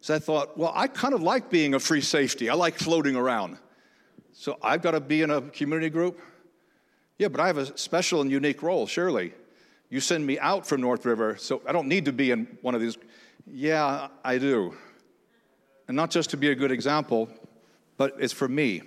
So 0.01 0.13
I 0.13 0.19
thought, 0.19 0.57
well, 0.57 0.71
I 0.75 0.87
kind 0.87 1.13
of 1.13 1.23
like 1.23 1.49
being 1.49 1.73
a 1.73 1.79
free 1.79 2.01
safety. 2.01 2.49
I 2.49 2.53
like 2.53 2.75
floating 2.75 3.15
around. 3.15 3.57
So 4.33 4.57
I've 4.61 4.81
got 4.81 4.91
to 4.91 4.99
be 4.99 5.21
in 5.21 5.31
a 5.31 5.41
community 5.41 5.89
group? 5.89 6.19
Yeah, 7.17 7.29
but 7.29 7.39
I 7.39 7.47
have 7.47 7.57
a 7.57 7.77
special 7.77 8.21
and 8.21 8.29
unique 8.29 8.61
role, 8.61 8.85
surely. 8.85 9.33
You 9.89 10.01
send 10.01 10.25
me 10.25 10.37
out 10.37 10.67
from 10.67 10.81
North 10.81 11.05
River, 11.05 11.37
so 11.37 11.61
I 11.65 11.71
don't 11.71 11.87
need 11.87 12.05
to 12.05 12.11
be 12.11 12.31
in 12.31 12.57
one 12.61 12.75
of 12.75 12.81
these. 12.81 12.97
Yeah, 13.47 14.09
I 14.23 14.37
do. 14.37 14.75
And 15.87 15.95
not 15.95 16.11
just 16.11 16.31
to 16.31 16.37
be 16.37 16.49
a 16.49 16.55
good 16.55 16.71
example, 16.71 17.29
but 17.95 18.15
it's 18.19 18.33
for 18.33 18.47
me. 18.47 18.81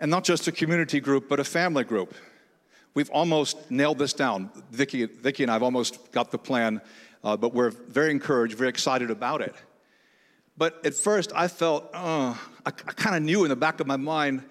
And 0.00 0.10
not 0.10 0.24
just 0.24 0.48
a 0.48 0.52
community 0.52 0.98
group, 0.98 1.28
but 1.28 1.38
a 1.38 1.44
family 1.44 1.84
group. 1.84 2.14
We've 2.94 3.10
almost 3.10 3.70
nailed 3.70 3.98
this 3.98 4.14
down. 4.14 4.50
Vicki 4.72 5.04
and 5.42 5.50
I 5.50 5.52
have 5.52 5.62
almost 5.62 6.10
got 6.10 6.30
the 6.30 6.38
plan, 6.38 6.80
uh, 7.22 7.36
but 7.36 7.54
we're 7.54 7.70
very 7.70 8.10
encouraged, 8.10 8.56
very 8.56 8.70
excited 8.70 9.10
about 9.10 9.42
it. 9.42 9.54
But 10.56 10.84
at 10.84 10.94
first, 10.94 11.32
I 11.34 11.48
felt, 11.48 11.84
uh, 11.94 12.34
I, 12.34 12.36
I 12.66 12.70
kind 12.70 13.14
of 13.14 13.22
knew 13.22 13.44
in 13.44 13.50
the 13.50 13.56
back 13.56 13.80
of 13.80 13.86
my 13.86 13.96
mind, 13.96 14.42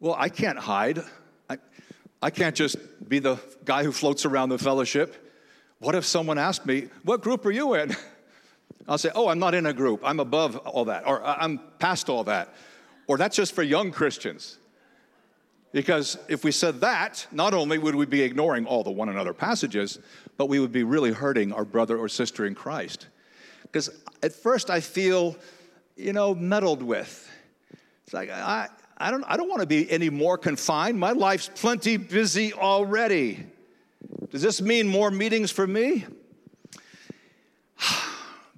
well, 0.00 0.14
I 0.18 0.28
can't 0.28 0.58
hide. 0.58 1.00
I, 1.50 1.58
I 2.22 2.30
can't 2.30 2.54
just 2.54 2.76
be 3.08 3.18
the 3.18 3.38
guy 3.64 3.82
who 3.82 3.92
floats 3.92 4.24
around 4.24 4.50
the 4.50 4.58
fellowship. 4.58 5.32
What 5.80 5.94
if 5.94 6.04
someone 6.04 6.38
asked 6.38 6.64
me, 6.64 6.88
What 7.02 7.22
group 7.22 7.44
are 7.44 7.50
you 7.50 7.74
in? 7.74 7.94
I'll 8.88 8.98
say, 8.98 9.10
Oh, 9.14 9.28
I'm 9.28 9.38
not 9.38 9.54
in 9.54 9.66
a 9.66 9.72
group. 9.72 10.00
I'm 10.04 10.20
above 10.20 10.56
all 10.58 10.84
that, 10.86 11.06
or 11.06 11.24
I'm 11.24 11.60
past 11.78 12.08
all 12.08 12.24
that. 12.24 12.54
Or 13.08 13.18
that's 13.18 13.36
just 13.36 13.52
for 13.52 13.62
young 13.62 13.90
Christians. 13.90 14.58
Because 15.76 16.16
if 16.26 16.42
we 16.42 16.52
said 16.52 16.80
that, 16.80 17.26
not 17.32 17.52
only 17.52 17.76
would 17.76 17.94
we 17.94 18.06
be 18.06 18.22
ignoring 18.22 18.64
all 18.64 18.82
the 18.82 18.90
one 18.90 19.10
another 19.10 19.34
passages, 19.34 19.98
but 20.38 20.48
we 20.48 20.58
would 20.58 20.72
be 20.72 20.84
really 20.84 21.12
hurting 21.12 21.52
our 21.52 21.66
brother 21.66 21.98
or 21.98 22.08
sister 22.08 22.46
in 22.46 22.54
Christ. 22.54 23.08
Because 23.60 23.90
at 24.22 24.32
first 24.32 24.70
I 24.70 24.80
feel, 24.80 25.36
you 25.94 26.14
know, 26.14 26.34
meddled 26.34 26.82
with. 26.82 27.30
It's 28.04 28.14
like, 28.14 28.30
I, 28.30 28.68
I 28.96 29.10
don't, 29.10 29.22
I 29.28 29.36
don't 29.36 29.50
want 29.50 29.60
to 29.60 29.66
be 29.66 29.90
any 29.90 30.08
more 30.08 30.38
confined. 30.38 30.98
My 30.98 31.12
life's 31.12 31.50
plenty 31.54 31.98
busy 31.98 32.54
already. 32.54 33.44
Does 34.30 34.40
this 34.40 34.62
mean 34.62 34.88
more 34.88 35.10
meetings 35.10 35.50
for 35.50 35.66
me? 35.66 36.06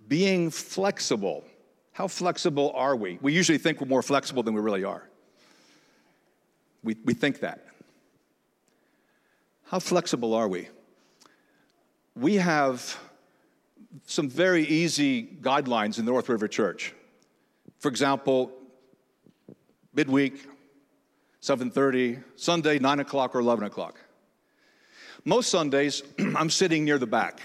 Being 0.07 0.53
flexible. 0.53 1.43
How 1.91 2.07
flexible 2.07 2.71
are 2.77 2.95
we? 2.95 3.19
We 3.21 3.33
usually 3.33 3.59
think 3.59 3.81
we're 3.81 3.89
more 3.89 4.05
flexible 4.05 4.45
than 4.45 4.55
we 4.55 4.61
really 4.61 4.85
are. 4.85 5.08
We, 6.83 6.97
we 7.05 7.15
think 7.15 7.41
that. 7.41 7.65
How 9.65 9.79
flexible 9.79 10.35
are 10.35 10.49
we? 10.49 10.69
We 12.15 12.37
have 12.37 12.99
some 14.07 14.29
very 14.29 14.65
easy 14.65 15.25
guidelines 15.41 15.99
in 15.99 16.05
the 16.05 16.13
North 16.13 16.29
River 16.29 16.49
Church. 16.49 16.95
For 17.79 17.89
example, 17.89 18.51
midweek, 19.95 20.47
7.30, 21.43 22.23
Sunday, 22.37 22.79
9 22.79 23.01
o'clock 23.01 23.35
or 23.35 23.41
11 23.41 23.65
o'clock. 23.65 24.01
Most 25.25 25.51
Sundays, 25.51 26.03
I'm 26.19 26.51
sitting 26.51 26.85
near 26.85 26.99
the 26.99 27.07
back. 27.07 27.41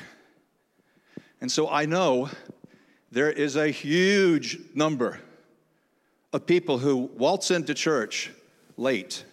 And 1.41 1.51
so 1.51 1.69
I 1.69 1.85
know 1.85 2.29
there 3.11 3.31
is 3.31 3.55
a 3.55 3.67
huge 3.67 4.59
number 4.73 5.19
of 6.31 6.45
people 6.47 6.79
who 6.79 6.95
waltz 6.95 7.51
into 7.51 7.73
church 7.73 8.31
late. 8.77 9.25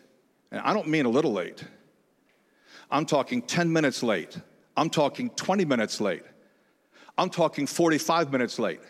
And 0.50 0.60
I 0.60 0.72
don't 0.72 0.88
mean 0.88 1.06
a 1.06 1.10
little 1.10 1.32
late. 1.32 1.64
I'm 2.90 3.06
talking 3.06 3.42
10 3.42 3.72
minutes 3.72 4.02
late. 4.02 4.38
I'm 4.76 4.90
talking 4.90 5.30
20 5.30 5.64
minutes 5.64 6.00
late. 6.00 6.22
I'm 7.16 7.30
talking 7.30 7.66
45 7.66 8.32
minutes 8.32 8.58
late. 8.58 8.80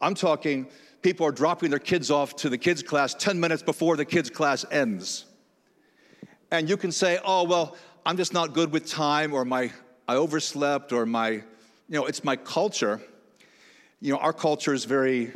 I'm 0.00 0.14
talking 0.14 0.68
people 1.02 1.26
are 1.26 1.32
dropping 1.32 1.70
their 1.70 1.78
kids 1.78 2.10
off 2.10 2.36
to 2.36 2.48
the 2.48 2.58
kids' 2.58 2.82
class 2.82 3.14
10 3.14 3.38
minutes 3.38 3.62
before 3.62 3.96
the 3.96 4.04
kids' 4.04 4.30
class 4.30 4.64
ends. 4.70 5.26
And 6.50 6.68
you 6.68 6.76
can 6.76 6.92
say, 6.92 7.18
oh, 7.24 7.44
well, 7.44 7.76
I'm 8.06 8.16
just 8.16 8.32
not 8.32 8.54
good 8.54 8.72
with 8.72 8.86
time, 8.86 9.34
or 9.34 9.44
my, 9.44 9.70
I 10.06 10.14
overslept, 10.14 10.92
or 10.92 11.04
my, 11.04 11.30
you 11.30 11.42
know, 11.88 12.06
it's 12.06 12.24
my 12.24 12.36
culture. 12.36 13.02
You 14.00 14.12
know, 14.12 14.18
our 14.18 14.32
culture 14.32 14.72
is 14.72 14.84
very 14.84 15.32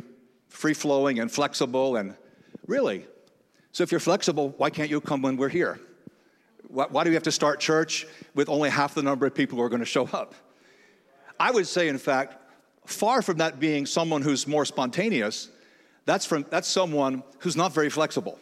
free 0.49 0.73
flowing 0.73 1.19
and 1.19 1.31
flexible, 1.31 1.97
and 1.97 2.15
really. 2.67 3.05
So 3.73 3.83
if 3.83 3.91
you're 3.91 3.99
flexible, 3.99 4.53
why 4.57 4.69
can't 4.69 4.89
you 4.89 5.01
come 5.01 5.23
when 5.23 5.35
we're 5.35 5.49
here? 5.49 5.79
Why, 6.67 6.85
why 6.89 7.03
do 7.03 7.09
we 7.09 7.15
have 7.15 7.23
to 7.23 7.31
start 7.31 7.59
church 7.59 8.05
with 8.35 8.47
only 8.47 8.69
half 8.69 8.93
the 8.93 9.01
number 9.01 9.25
of 9.25 9.33
people 9.33 9.57
who 9.57 9.63
are 9.63 9.69
going 9.69 9.81
to 9.81 9.85
show 9.85 10.05
up? 10.13 10.35
I 11.39 11.49
would 11.49 11.65
say, 11.67 11.87
in 11.87 11.97
fact, 11.97 12.37
far 12.85 13.23
from 13.23 13.37
that 13.37 13.59
being 13.59 13.87
someone 13.87 14.21
who's 14.21 14.47
more 14.47 14.63
spontaneous, 14.63 15.49
that's, 16.05 16.25
from, 16.25 16.45
that's 16.51 16.67
someone 16.67 17.23
who's 17.39 17.55
not 17.55 17.73
very 17.73 17.89
flexible, 17.89 18.37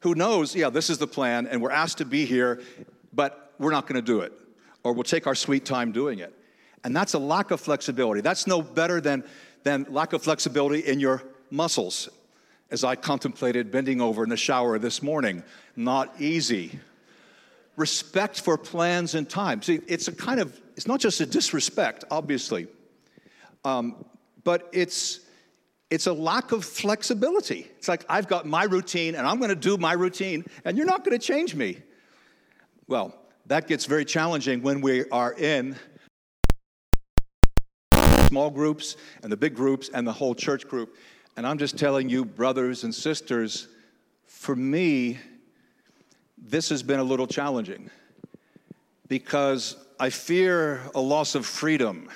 who 0.00 0.14
knows, 0.14 0.54
yeah, 0.54 0.70
this 0.70 0.88
is 0.88 0.98
the 0.98 1.06
plan, 1.08 1.48
and 1.48 1.60
we're 1.60 1.72
asked 1.72 1.98
to 1.98 2.04
be 2.04 2.24
here, 2.24 2.62
but 3.12 3.52
we're 3.58 3.72
not 3.72 3.88
going 3.88 3.96
to 3.96 4.02
do 4.02 4.20
it, 4.20 4.32
or 4.84 4.92
we'll 4.92 5.02
take 5.02 5.26
our 5.26 5.34
sweet 5.34 5.64
time 5.64 5.90
doing 5.90 6.20
it. 6.20 6.32
And 6.84 6.94
that's 6.94 7.14
a 7.14 7.18
lack 7.18 7.50
of 7.50 7.60
flexibility. 7.60 8.20
That's 8.20 8.46
no 8.46 8.62
better 8.62 9.00
than, 9.00 9.24
than 9.64 9.86
lack 9.88 10.12
of 10.12 10.22
flexibility 10.22 10.80
in 10.80 11.00
your 11.00 11.24
muscles, 11.50 12.08
as 12.70 12.84
I 12.84 12.96
contemplated 12.96 13.70
bending 13.70 14.00
over 14.00 14.22
in 14.22 14.28
the 14.28 14.36
shower 14.36 14.78
this 14.78 15.02
morning. 15.02 15.42
Not 15.76 16.20
easy. 16.20 16.78
Respect 17.76 18.40
for 18.40 18.58
plans 18.58 19.14
and 19.14 19.28
time. 19.28 19.62
See, 19.62 19.80
it's 19.86 20.08
a 20.08 20.12
kind 20.12 20.40
of 20.40 20.60
it's 20.76 20.86
not 20.86 21.00
just 21.00 21.20
a 21.20 21.26
disrespect, 21.26 22.04
obviously, 22.10 22.66
um, 23.64 24.04
but 24.44 24.68
it's 24.72 25.20
it's 25.90 26.06
a 26.06 26.12
lack 26.12 26.52
of 26.52 26.64
flexibility. 26.64 27.66
It's 27.78 27.88
like 27.88 28.04
I've 28.08 28.28
got 28.28 28.46
my 28.46 28.64
routine 28.64 29.14
and 29.14 29.26
I'm 29.26 29.38
going 29.38 29.50
to 29.50 29.56
do 29.56 29.76
my 29.78 29.92
routine, 29.92 30.44
and 30.64 30.76
you're 30.76 30.86
not 30.86 31.04
going 31.04 31.18
to 31.18 31.24
change 31.24 31.54
me. 31.54 31.78
Well, 32.88 33.14
that 33.46 33.66
gets 33.66 33.86
very 33.86 34.04
challenging 34.04 34.62
when 34.62 34.80
we 34.80 35.08
are 35.10 35.32
in 35.32 35.76
small 38.28 38.50
groups 38.50 38.96
and 39.22 39.32
the 39.32 39.36
big 39.36 39.54
groups 39.54 39.88
and 39.92 40.06
the 40.06 40.12
whole 40.12 40.34
church 40.34 40.68
group. 40.68 40.96
And 41.38 41.46
I'm 41.46 41.58
just 41.58 41.78
telling 41.78 42.08
you, 42.08 42.24
brothers 42.24 42.82
and 42.82 42.92
sisters, 42.92 43.68
for 44.26 44.56
me, 44.56 45.18
this 46.36 46.70
has 46.70 46.82
been 46.82 46.98
a 46.98 47.04
little 47.04 47.28
challenging 47.28 47.90
because 49.06 49.76
I 50.00 50.10
fear 50.10 50.82
a 50.96 51.00
loss 51.00 51.36
of 51.36 51.46
freedom. 51.46 52.10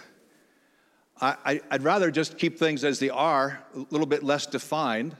I, 1.20 1.60
would 1.70 1.84
rather 1.84 2.10
just 2.10 2.36
keep 2.36 2.58
things 2.58 2.82
as 2.82 2.98
they 2.98 3.10
are, 3.10 3.64
a 3.76 3.86
little 3.90 4.08
bit 4.08 4.24
less 4.24 4.44
defined. 4.44 5.14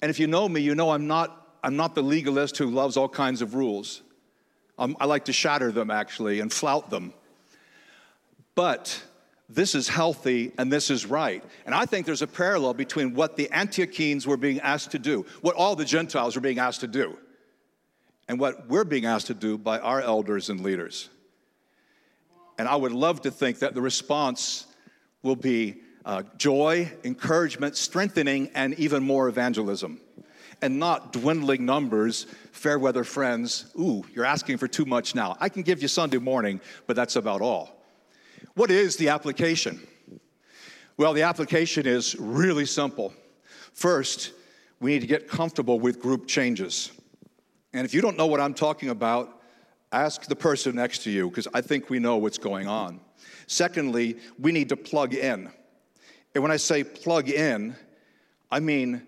And 0.00 0.08
if 0.08 0.18
you 0.18 0.26
know 0.26 0.48
me, 0.48 0.62
you 0.62 0.74
know 0.74 0.92
I'm 0.92 1.06
not, 1.06 1.58
I'm 1.62 1.76
not 1.76 1.94
the 1.94 2.02
legalist 2.02 2.56
who 2.56 2.70
loves 2.70 2.96
all 2.96 3.10
kinds 3.10 3.42
of 3.42 3.54
rules. 3.54 4.00
I 4.78 5.04
like 5.04 5.26
to 5.26 5.34
shatter 5.34 5.70
them, 5.70 5.90
actually, 5.90 6.40
and 6.40 6.50
flout 6.50 6.88
them. 6.88 7.12
But 8.54 9.02
this 9.48 9.74
is 9.74 9.88
healthy 9.88 10.52
and 10.58 10.72
this 10.72 10.90
is 10.90 11.06
right. 11.06 11.44
And 11.66 11.74
I 11.74 11.84
think 11.86 12.06
there's 12.06 12.22
a 12.22 12.26
parallel 12.26 12.74
between 12.74 13.14
what 13.14 13.36
the 13.36 13.48
Antiochenes 13.52 14.26
were 14.26 14.36
being 14.36 14.60
asked 14.60 14.92
to 14.92 14.98
do, 14.98 15.26
what 15.42 15.54
all 15.54 15.76
the 15.76 15.84
Gentiles 15.84 16.34
were 16.34 16.40
being 16.40 16.58
asked 16.58 16.80
to 16.80 16.86
do, 16.86 17.18
and 18.28 18.40
what 18.40 18.68
we're 18.68 18.84
being 18.84 19.04
asked 19.04 19.26
to 19.26 19.34
do 19.34 19.58
by 19.58 19.78
our 19.78 20.00
elders 20.00 20.48
and 20.48 20.60
leaders. 20.60 21.10
And 22.58 22.68
I 22.68 22.76
would 22.76 22.92
love 22.92 23.22
to 23.22 23.30
think 23.30 23.58
that 23.58 23.74
the 23.74 23.82
response 23.82 24.66
will 25.22 25.36
be 25.36 25.76
uh, 26.04 26.22
joy, 26.36 26.90
encouragement, 27.02 27.76
strengthening, 27.76 28.50
and 28.54 28.74
even 28.74 29.02
more 29.02 29.28
evangelism. 29.28 30.00
And 30.62 30.78
not 30.78 31.12
dwindling 31.12 31.66
numbers, 31.66 32.26
fair 32.52 32.78
weather 32.78 33.04
friends. 33.04 33.66
Ooh, 33.78 34.04
you're 34.14 34.24
asking 34.24 34.56
for 34.58 34.68
too 34.68 34.86
much 34.86 35.14
now. 35.14 35.36
I 35.40 35.48
can 35.48 35.62
give 35.62 35.82
you 35.82 35.88
Sunday 35.88 36.18
morning, 36.18 36.60
but 36.86 36.96
that's 36.96 37.16
about 37.16 37.42
all. 37.42 37.83
What 38.54 38.70
is 38.70 38.96
the 38.96 39.08
application? 39.08 39.80
Well, 40.96 41.12
the 41.12 41.22
application 41.22 41.86
is 41.86 42.14
really 42.18 42.66
simple. 42.66 43.12
First, 43.72 44.32
we 44.80 44.92
need 44.92 45.00
to 45.00 45.06
get 45.06 45.28
comfortable 45.28 45.80
with 45.80 46.00
group 46.00 46.26
changes. 46.26 46.92
And 47.72 47.84
if 47.84 47.94
you 47.94 48.00
don't 48.00 48.16
know 48.16 48.26
what 48.26 48.40
I'm 48.40 48.54
talking 48.54 48.90
about, 48.90 49.40
ask 49.90 50.26
the 50.26 50.36
person 50.36 50.76
next 50.76 51.02
to 51.04 51.10
you 51.10 51.28
because 51.28 51.48
I 51.52 51.60
think 51.60 51.90
we 51.90 51.98
know 51.98 52.16
what's 52.16 52.38
going 52.38 52.68
on. 52.68 53.00
Secondly, 53.46 54.18
we 54.38 54.52
need 54.52 54.68
to 54.68 54.76
plug 54.76 55.14
in. 55.14 55.50
And 56.34 56.42
when 56.42 56.52
I 56.52 56.56
say 56.56 56.84
plug 56.84 57.28
in, 57.28 57.74
I 58.50 58.60
mean 58.60 59.02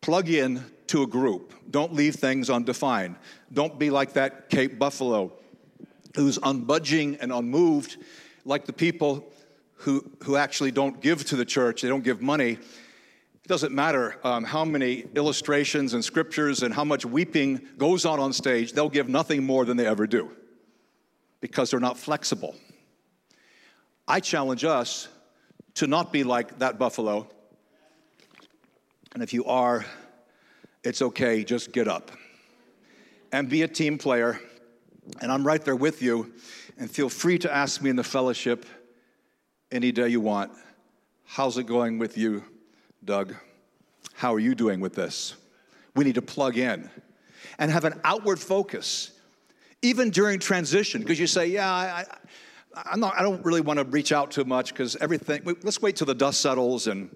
plug 0.00 0.28
in 0.28 0.64
to 0.88 1.02
a 1.02 1.06
group. 1.06 1.54
Don't 1.70 1.94
leave 1.94 2.16
things 2.16 2.50
undefined. 2.50 3.16
Don't 3.52 3.78
be 3.78 3.90
like 3.90 4.14
that 4.14 4.48
Cape 4.50 4.78
Buffalo 4.78 5.32
who's 6.14 6.38
unbudging 6.38 7.18
and 7.20 7.32
unmoved, 7.32 7.96
like 8.48 8.64
the 8.64 8.72
people 8.72 9.30
who, 9.74 10.10
who 10.24 10.36
actually 10.36 10.70
don't 10.70 11.00
give 11.02 11.24
to 11.26 11.36
the 11.36 11.44
church, 11.44 11.82
they 11.82 11.88
don't 11.88 12.02
give 12.02 12.22
money. 12.22 12.52
It 12.52 13.46
doesn't 13.46 13.74
matter 13.74 14.16
um, 14.24 14.42
how 14.42 14.64
many 14.64 15.04
illustrations 15.14 15.92
and 15.92 16.02
scriptures 16.02 16.62
and 16.62 16.72
how 16.72 16.84
much 16.84 17.04
weeping 17.04 17.60
goes 17.76 18.06
on 18.06 18.18
on 18.18 18.32
stage, 18.32 18.72
they'll 18.72 18.88
give 18.88 19.08
nothing 19.08 19.44
more 19.44 19.66
than 19.66 19.76
they 19.76 19.86
ever 19.86 20.06
do 20.06 20.30
because 21.40 21.70
they're 21.70 21.78
not 21.78 21.98
flexible. 21.98 22.56
I 24.08 24.20
challenge 24.20 24.64
us 24.64 25.08
to 25.74 25.86
not 25.86 26.10
be 26.10 26.24
like 26.24 26.58
that 26.58 26.78
buffalo. 26.78 27.28
And 29.12 29.22
if 29.22 29.34
you 29.34 29.44
are, 29.44 29.84
it's 30.82 31.02
okay, 31.02 31.44
just 31.44 31.72
get 31.72 31.86
up 31.86 32.10
and 33.30 33.48
be 33.50 33.60
a 33.60 33.68
team 33.68 33.98
player. 33.98 34.40
And 35.20 35.30
I'm 35.30 35.46
right 35.46 35.62
there 35.62 35.76
with 35.76 36.00
you. 36.00 36.32
And 36.78 36.88
feel 36.88 37.08
free 37.08 37.38
to 37.40 37.52
ask 37.52 37.82
me 37.82 37.90
in 37.90 37.96
the 37.96 38.04
fellowship 38.04 38.64
any 39.72 39.90
day 39.90 40.08
you 40.08 40.20
want. 40.20 40.52
How's 41.24 41.58
it 41.58 41.64
going 41.64 41.98
with 41.98 42.16
you, 42.16 42.44
Doug? 43.04 43.34
How 44.14 44.32
are 44.32 44.38
you 44.38 44.54
doing 44.54 44.80
with 44.80 44.94
this? 44.94 45.34
We 45.96 46.04
need 46.04 46.14
to 46.14 46.22
plug 46.22 46.56
in 46.56 46.88
and 47.58 47.70
have 47.70 47.84
an 47.84 48.00
outward 48.04 48.38
focus, 48.38 49.10
even 49.82 50.10
during 50.10 50.38
transition, 50.38 51.02
because 51.02 51.18
you 51.18 51.26
say, 51.26 51.48
Yeah, 51.48 51.70
I, 51.70 52.04
I'm 52.74 53.00
not, 53.00 53.18
I 53.18 53.22
don't 53.22 53.44
really 53.44 53.60
want 53.60 53.80
to 53.80 53.84
reach 53.84 54.12
out 54.12 54.30
too 54.30 54.44
much 54.44 54.72
because 54.72 54.94
everything, 54.96 55.42
let's 55.62 55.82
wait 55.82 55.96
till 55.96 56.06
the 56.06 56.14
dust 56.14 56.40
settles 56.40 56.86
and 56.86 57.14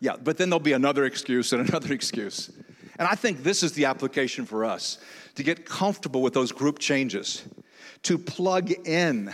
yeah, 0.00 0.16
but 0.16 0.36
then 0.36 0.50
there'll 0.50 0.60
be 0.60 0.72
another 0.72 1.04
excuse 1.04 1.52
and 1.52 1.66
another 1.68 1.92
excuse. 1.92 2.50
And 2.98 3.06
I 3.06 3.14
think 3.14 3.42
this 3.42 3.62
is 3.62 3.72
the 3.72 3.84
application 3.84 4.46
for 4.46 4.64
us 4.64 4.98
to 5.36 5.42
get 5.42 5.64
comfortable 5.64 6.22
with 6.22 6.34
those 6.34 6.50
group 6.50 6.78
changes, 6.78 7.44
to 8.02 8.18
plug 8.18 8.70
in, 8.86 9.32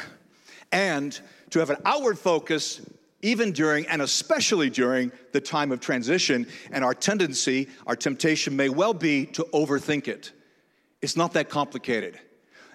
and 0.71 1.21
to 1.51 1.59
have 1.59 1.71
an 1.71 1.77
outward 1.85 2.19
focus 2.19 2.81
even 3.23 3.53
during 3.53 3.87
and 3.87 4.03
especially 4.03 4.69
during 4.69 5.13
the 5.31 5.41
time 5.41 5.71
of 5.71 5.81
transition. 5.81 6.47
And 6.73 6.85
our 6.85 6.95
tendency, 6.95 7.69
our 7.87 7.97
temptation 7.97 8.57
may 8.57 8.69
well 8.69 8.95
be 8.95 9.27
to 9.27 9.45
overthink 9.53 10.09
it. 10.09 10.33
It's 11.01 11.17
not 11.17 11.33
that 11.35 11.49
complicated. 11.49 12.19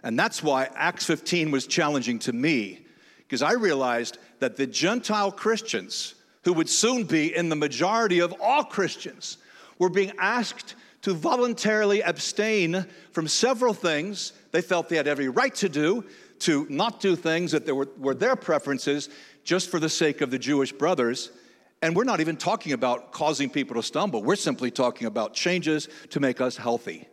And 0.03 0.17
that's 0.17 0.41
why 0.41 0.69
Acts 0.75 1.05
15 1.05 1.51
was 1.51 1.67
challenging 1.67 2.19
to 2.19 2.33
me, 2.33 2.85
because 3.19 3.41
I 3.41 3.53
realized 3.53 4.19
that 4.39 4.55
the 4.55 4.67
Gentile 4.67 5.31
Christians, 5.31 6.15
who 6.43 6.53
would 6.53 6.69
soon 6.69 7.03
be 7.03 7.35
in 7.35 7.49
the 7.49 7.55
majority 7.55 8.19
of 8.19 8.33
all 8.39 8.63
Christians, 8.63 9.37
were 9.79 9.89
being 9.89 10.13
asked 10.17 10.75
to 11.07 11.13
voluntarily 11.13 12.03
abstain 12.03 12.85
from 13.13 13.29
several 13.29 13.73
things 13.73 14.33
they 14.51 14.59
felt 14.59 14.89
they 14.89 14.97
had 14.97 15.07
every 15.07 15.29
right 15.29 15.55
to 15.55 15.69
do, 15.69 16.03
to 16.39 16.67
not 16.69 16.99
do 16.99 17.15
things 17.15 17.53
that 17.53 17.65
were, 17.73 17.87
were 17.97 18.13
their 18.13 18.35
preferences 18.35 19.07
just 19.45 19.71
for 19.71 19.79
the 19.79 19.87
sake 19.87 20.19
of 20.19 20.31
the 20.31 20.37
Jewish 20.37 20.73
brothers. 20.73 21.31
And 21.81 21.95
we're 21.95 22.03
not 22.03 22.19
even 22.19 22.35
talking 22.35 22.73
about 22.73 23.13
causing 23.13 23.49
people 23.49 23.75
to 23.75 23.83
stumble, 23.83 24.21
we're 24.21 24.35
simply 24.35 24.69
talking 24.69 25.07
about 25.07 25.33
changes 25.33 25.87
to 26.09 26.19
make 26.19 26.41
us 26.41 26.57
healthy. 26.57 27.07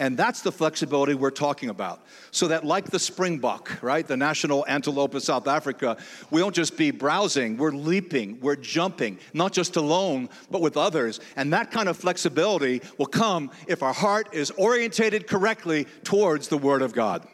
And 0.00 0.16
that's 0.16 0.40
the 0.40 0.50
flexibility 0.50 1.12
we're 1.12 1.30
talking 1.30 1.68
about. 1.68 2.02
So 2.30 2.48
that, 2.48 2.64
like 2.64 2.86
the 2.86 2.98
springbok, 2.98 3.82
right, 3.82 4.06
the 4.06 4.16
national 4.16 4.64
antelope 4.66 5.14
of 5.14 5.22
South 5.22 5.46
Africa, 5.46 5.98
we 6.30 6.40
don't 6.40 6.54
just 6.54 6.78
be 6.78 6.90
browsing, 6.90 7.58
we're 7.58 7.70
leaping, 7.70 8.40
we're 8.40 8.56
jumping, 8.56 9.18
not 9.34 9.52
just 9.52 9.76
alone, 9.76 10.30
but 10.50 10.62
with 10.62 10.78
others. 10.78 11.20
And 11.36 11.52
that 11.52 11.70
kind 11.70 11.86
of 11.86 11.98
flexibility 11.98 12.80
will 12.96 13.06
come 13.06 13.50
if 13.68 13.82
our 13.82 13.92
heart 13.92 14.30
is 14.32 14.50
orientated 14.52 15.26
correctly 15.26 15.86
towards 16.02 16.48
the 16.48 16.56
Word 16.56 16.80
of 16.80 16.94
God. 16.94 17.28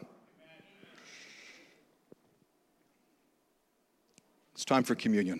It's 4.55 4.65
time 4.65 4.83
for 4.83 4.93
communion. 4.93 5.39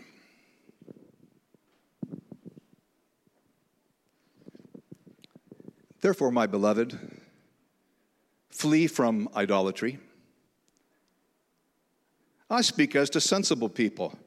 Therefore, 6.00 6.32
my 6.32 6.46
beloved, 6.48 7.16
flee 8.58 8.88
from 8.88 9.30
idolatry. 9.36 9.99
I 12.49 12.62
speak 12.62 12.95
as 12.95 13.10
to 13.12 13.22
sensible 13.22 13.70
people. 13.70 14.18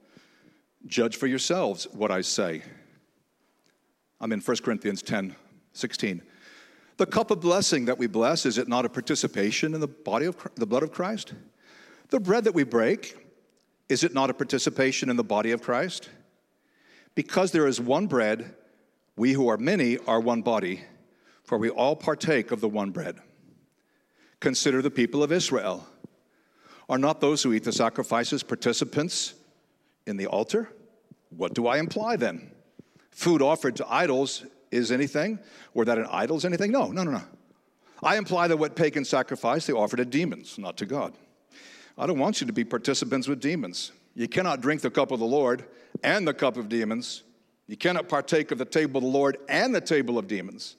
Judge 0.87 1.17
for 1.17 1.27
yourselves 1.27 1.89
what 1.93 2.11
I 2.11 2.21
say. 2.21 2.63
I'm 4.21 4.33
in 4.33 4.41
1 4.41 4.57
Corinthians 4.59 5.03
10 5.03 5.35
16. 5.73 6.23
The 6.97 7.07
cup 7.07 7.31
of 7.31 7.41
blessing 7.41 7.87
that 7.87 7.97
we 7.97 8.07
bless, 8.07 8.45
is 8.45 8.59
it 8.59 8.69
not 8.69 8.85
a 8.85 8.89
participation 8.89 9.75
in 9.75 9.81
the 9.81 9.89
body 9.89 10.27
of 10.27 10.37
the 10.57 10.67
blood 10.67 10.83
of 10.83 10.93
Christ? 10.93 11.33
The 12.11 12.21
bread 12.21 12.45
that 12.45 12.55
we 12.55 12.65
break, 12.65 13.17
is 13.89 14.05
it 14.05 14.13
not 14.13 14.31
a 14.31 14.35
participation 14.35 15.09
in 15.11 15.17
the 15.17 15.25
body 15.25 15.53
of 15.53 15.63
Christ? 15.63 16.11
Because 17.15 17.53
there 17.53 17.67
is 17.67 17.81
one 17.81 18.07
bread, 18.07 18.55
we 19.17 19.33
who 19.33 19.49
are 19.49 19.57
many 19.57 19.97
are 20.07 20.21
one 20.21 20.43
body 20.43 20.83
for 21.45 21.59
we 21.59 21.69
all 21.69 21.97
partake 21.97 22.53
of 22.53 22.61
the 22.61 22.69
one 22.69 22.91
bread. 22.91 23.19
Consider 24.41 24.83
the 24.83 24.91
people 24.91 25.23
of 25.23 25.31
Israel. 25.31 25.87
Are 26.89 26.99
not 26.99 27.21
those 27.21 27.43
who 27.43 27.53
eat 27.53 27.65
the 27.65 27.73
sacrifices 27.73 28.43
participants 28.43 29.35
in 30.07 30.17
the 30.17 30.27
altar? 30.27 30.73
What 31.37 31.55
do 31.55 31.67
I 31.67 31.79
imply 31.79 32.17
then? 32.17 32.51
Food 33.11 33.43
offered 33.43 33.77
to 33.77 33.87
idols 33.89 34.45
is 34.71 34.91
anything, 34.91 35.39
or 35.75 35.85
that 35.85 35.99
an 35.99 36.07
idol 36.11 36.37
is 36.37 36.45
anything? 36.45 36.73
No, 36.73 36.87
no, 36.89 37.03
no, 37.03 37.13
no. 37.13 37.23
I 38.03 38.17
imply 38.17 38.49
that 38.49 38.57
what 38.57 38.77
pagan 38.77 39.05
sacrifice 39.05 39.67
they 39.67 39.73
offer 39.73 39.97
to 39.97 40.05
demons, 40.05 40.59
not 40.59 40.77
to 40.79 40.87
God. 40.87 41.13
I 41.99 42.07
don't 42.07 42.19
want 42.19 42.41
you 42.41 42.47
to 42.47 42.53
be 42.53 42.65
participants 42.65 43.29
with 43.29 43.41
demons. 43.41 43.93
You 44.15 44.27
cannot 44.27 44.61
drink 44.61 44.81
the 44.81 44.91
cup 44.91 45.11
of 45.11 45.19
the 45.19 45.27
Lord 45.27 45.67
and 46.03 46.27
the 46.27 46.35
cup 46.35 46.57
of 46.57 46.69
demons. 46.69 47.25
You 47.67 47.77
cannot 47.77 48.09
partake 48.09 48.51
of 48.51 48.59
the 48.59 48.65
table 48.65 48.99
of 48.99 49.05
the 49.05 49.11
Lord 49.11 49.37
and 49.49 49.75
the 49.75 49.81
table 49.81 50.19
of 50.19 50.27
demons. 50.27 50.77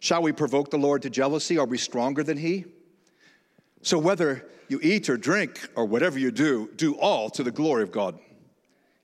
Shall 0.00 0.22
we 0.22 0.32
provoke 0.32 0.70
the 0.70 0.78
Lord 0.78 1.02
to 1.02 1.10
jealousy? 1.10 1.58
Are 1.58 1.66
we 1.66 1.78
stronger 1.78 2.22
than 2.22 2.36
He? 2.36 2.64
So, 3.82 3.98
whether 3.98 4.46
you 4.68 4.80
eat 4.82 5.08
or 5.08 5.16
drink 5.16 5.68
or 5.74 5.84
whatever 5.84 6.18
you 6.18 6.30
do, 6.30 6.70
do 6.76 6.94
all 6.94 7.30
to 7.30 7.42
the 7.42 7.50
glory 7.50 7.82
of 7.82 7.90
God. 7.90 8.18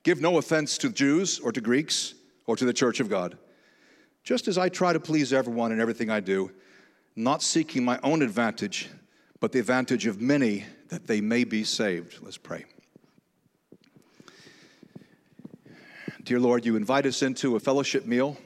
Give 0.02 0.20
no 0.20 0.36
offense 0.36 0.76
to 0.78 0.90
Jews 0.90 1.38
or 1.38 1.52
to 1.52 1.60
Greeks 1.60 2.14
or 2.46 2.56
to 2.56 2.64
the 2.64 2.72
church 2.72 3.00
of 3.00 3.08
God. 3.08 3.38
Just 4.22 4.48
as 4.48 4.58
I 4.58 4.68
try 4.68 4.92
to 4.92 5.00
please 5.00 5.32
everyone 5.32 5.72
in 5.72 5.80
everything 5.80 6.10
I 6.10 6.20
do, 6.20 6.50
not 7.16 7.42
seeking 7.42 7.84
my 7.84 7.98
own 8.02 8.20
advantage, 8.20 8.90
but 9.40 9.52
the 9.52 9.58
advantage 9.58 10.06
of 10.06 10.20
many 10.20 10.64
that 10.88 11.06
they 11.06 11.20
may 11.20 11.44
be 11.44 11.64
saved. 11.64 12.18
Let's 12.22 12.36
pray. 12.36 12.64
Dear 16.24 16.40
Lord, 16.40 16.64
you 16.64 16.76
invite 16.76 17.06
us 17.06 17.22
into 17.22 17.56
a 17.56 17.60
fellowship 17.60 18.06
meal 18.06 18.36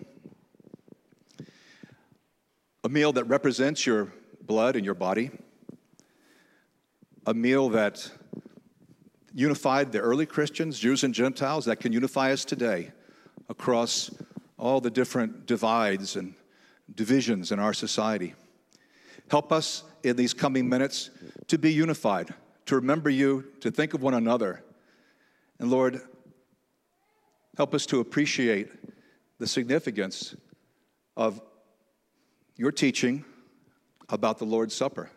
a 2.84 2.88
meal 2.88 3.12
that 3.12 3.24
represents 3.24 3.84
your 3.84 4.12
blood 4.42 4.76
and 4.76 4.84
your 4.84 4.94
body, 4.94 5.30
a 7.28 7.34
meal 7.34 7.68
that 7.68 8.10
unified 9.34 9.92
the 9.92 9.98
early 9.98 10.24
Christians, 10.24 10.78
Jews 10.78 11.04
and 11.04 11.12
Gentiles, 11.12 11.66
that 11.66 11.76
can 11.78 11.92
unify 11.92 12.32
us 12.32 12.42
today 12.42 12.90
across 13.50 14.10
all 14.56 14.80
the 14.80 14.88
different 14.88 15.44
divides 15.44 16.16
and 16.16 16.32
divisions 16.94 17.52
in 17.52 17.58
our 17.58 17.74
society. 17.74 18.34
Help 19.30 19.52
us 19.52 19.84
in 20.04 20.16
these 20.16 20.32
coming 20.32 20.70
minutes 20.70 21.10
to 21.48 21.58
be 21.58 21.70
unified, 21.70 22.32
to 22.64 22.76
remember 22.76 23.10
you, 23.10 23.44
to 23.60 23.70
think 23.70 23.92
of 23.92 24.00
one 24.00 24.14
another, 24.14 24.64
And 25.58 25.70
Lord, 25.70 26.00
help 27.58 27.74
us 27.74 27.84
to 27.86 28.00
appreciate 28.00 28.70
the 29.38 29.46
significance 29.46 30.34
of 31.14 31.42
your 32.56 32.72
teaching 32.72 33.22
about 34.08 34.38
the 34.38 34.46
Lord's 34.46 34.74
Supper. 34.74 35.10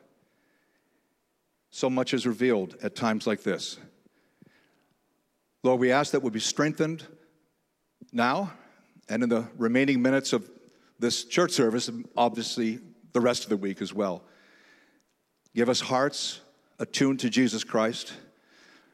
So 1.72 1.90
much 1.90 2.14
is 2.14 2.28
revealed 2.28 2.76
at 2.84 2.96
times 2.96 3.26
like 3.26 3.44
this. 3.44 3.78
Lord, 5.64 5.80
we 5.80 5.92
ask 5.92 6.12
that 6.12 6.22
we 6.22 6.30
be 6.30 6.40
strengthened 6.40 7.06
now 8.12 8.52
and 9.10 9.24
in 9.24 9.30
the 9.30 9.48
remaining 9.58 10.02
minutes 10.02 10.34
of 10.34 10.50
this 11.00 11.26
church 11.26 11.52
service, 11.52 11.90
obviously 12.16 12.80
the 13.14 13.22
rest 13.22 13.44
of 13.44 13.50
the 13.50 13.58
week 13.58 13.82
as 13.82 13.94
well. 13.94 14.24
Give 15.56 15.70
us 15.70 15.82
hearts 15.82 16.42
attuned 16.80 17.20
to 17.22 17.30
Jesus 17.30 17.64
Christ, 17.64 18.14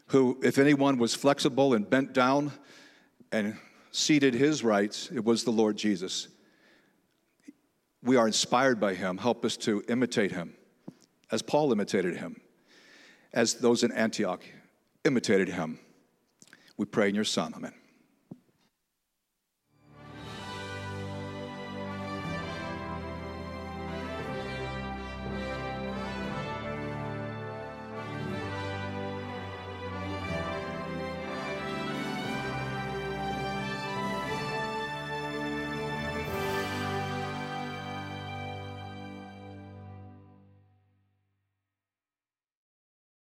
who, 0.07 0.39
if 0.43 0.57
anyone 0.57 0.97
was 0.97 1.13
flexible 1.13 1.73
and 1.73 1.89
bent 1.89 2.13
down 2.13 2.51
and 3.31 3.57
ceded 3.91 4.33
his 4.33 4.63
rights, 4.63 5.09
it 5.13 5.23
was 5.23 5.43
the 5.43 5.51
Lord 5.51 5.77
Jesus. 5.77 6.27
We 8.03 8.15
are 8.15 8.27
inspired 8.27 8.79
by 8.79 8.93
him. 8.93 9.17
Help 9.17 9.45
us 9.45 9.57
to 9.57 9.83
imitate 9.87 10.31
him 10.31 10.55
as 11.31 11.41
Paul 11.41 11.71
imitated 11.71 12.15
him, 12.17 12.39
as 13.37 13.53
those 13.53 13.83
in 13.83 13.91
Antioch 13.91 14.41
imitated 15.05 15.47
him. 15.47 15.79
We 16.75 16.85
pray 16.85 17.09
in 17.09 17.13
your 17.13 17.23
Son. 17.23 17.53
Amen. 17.55 17.73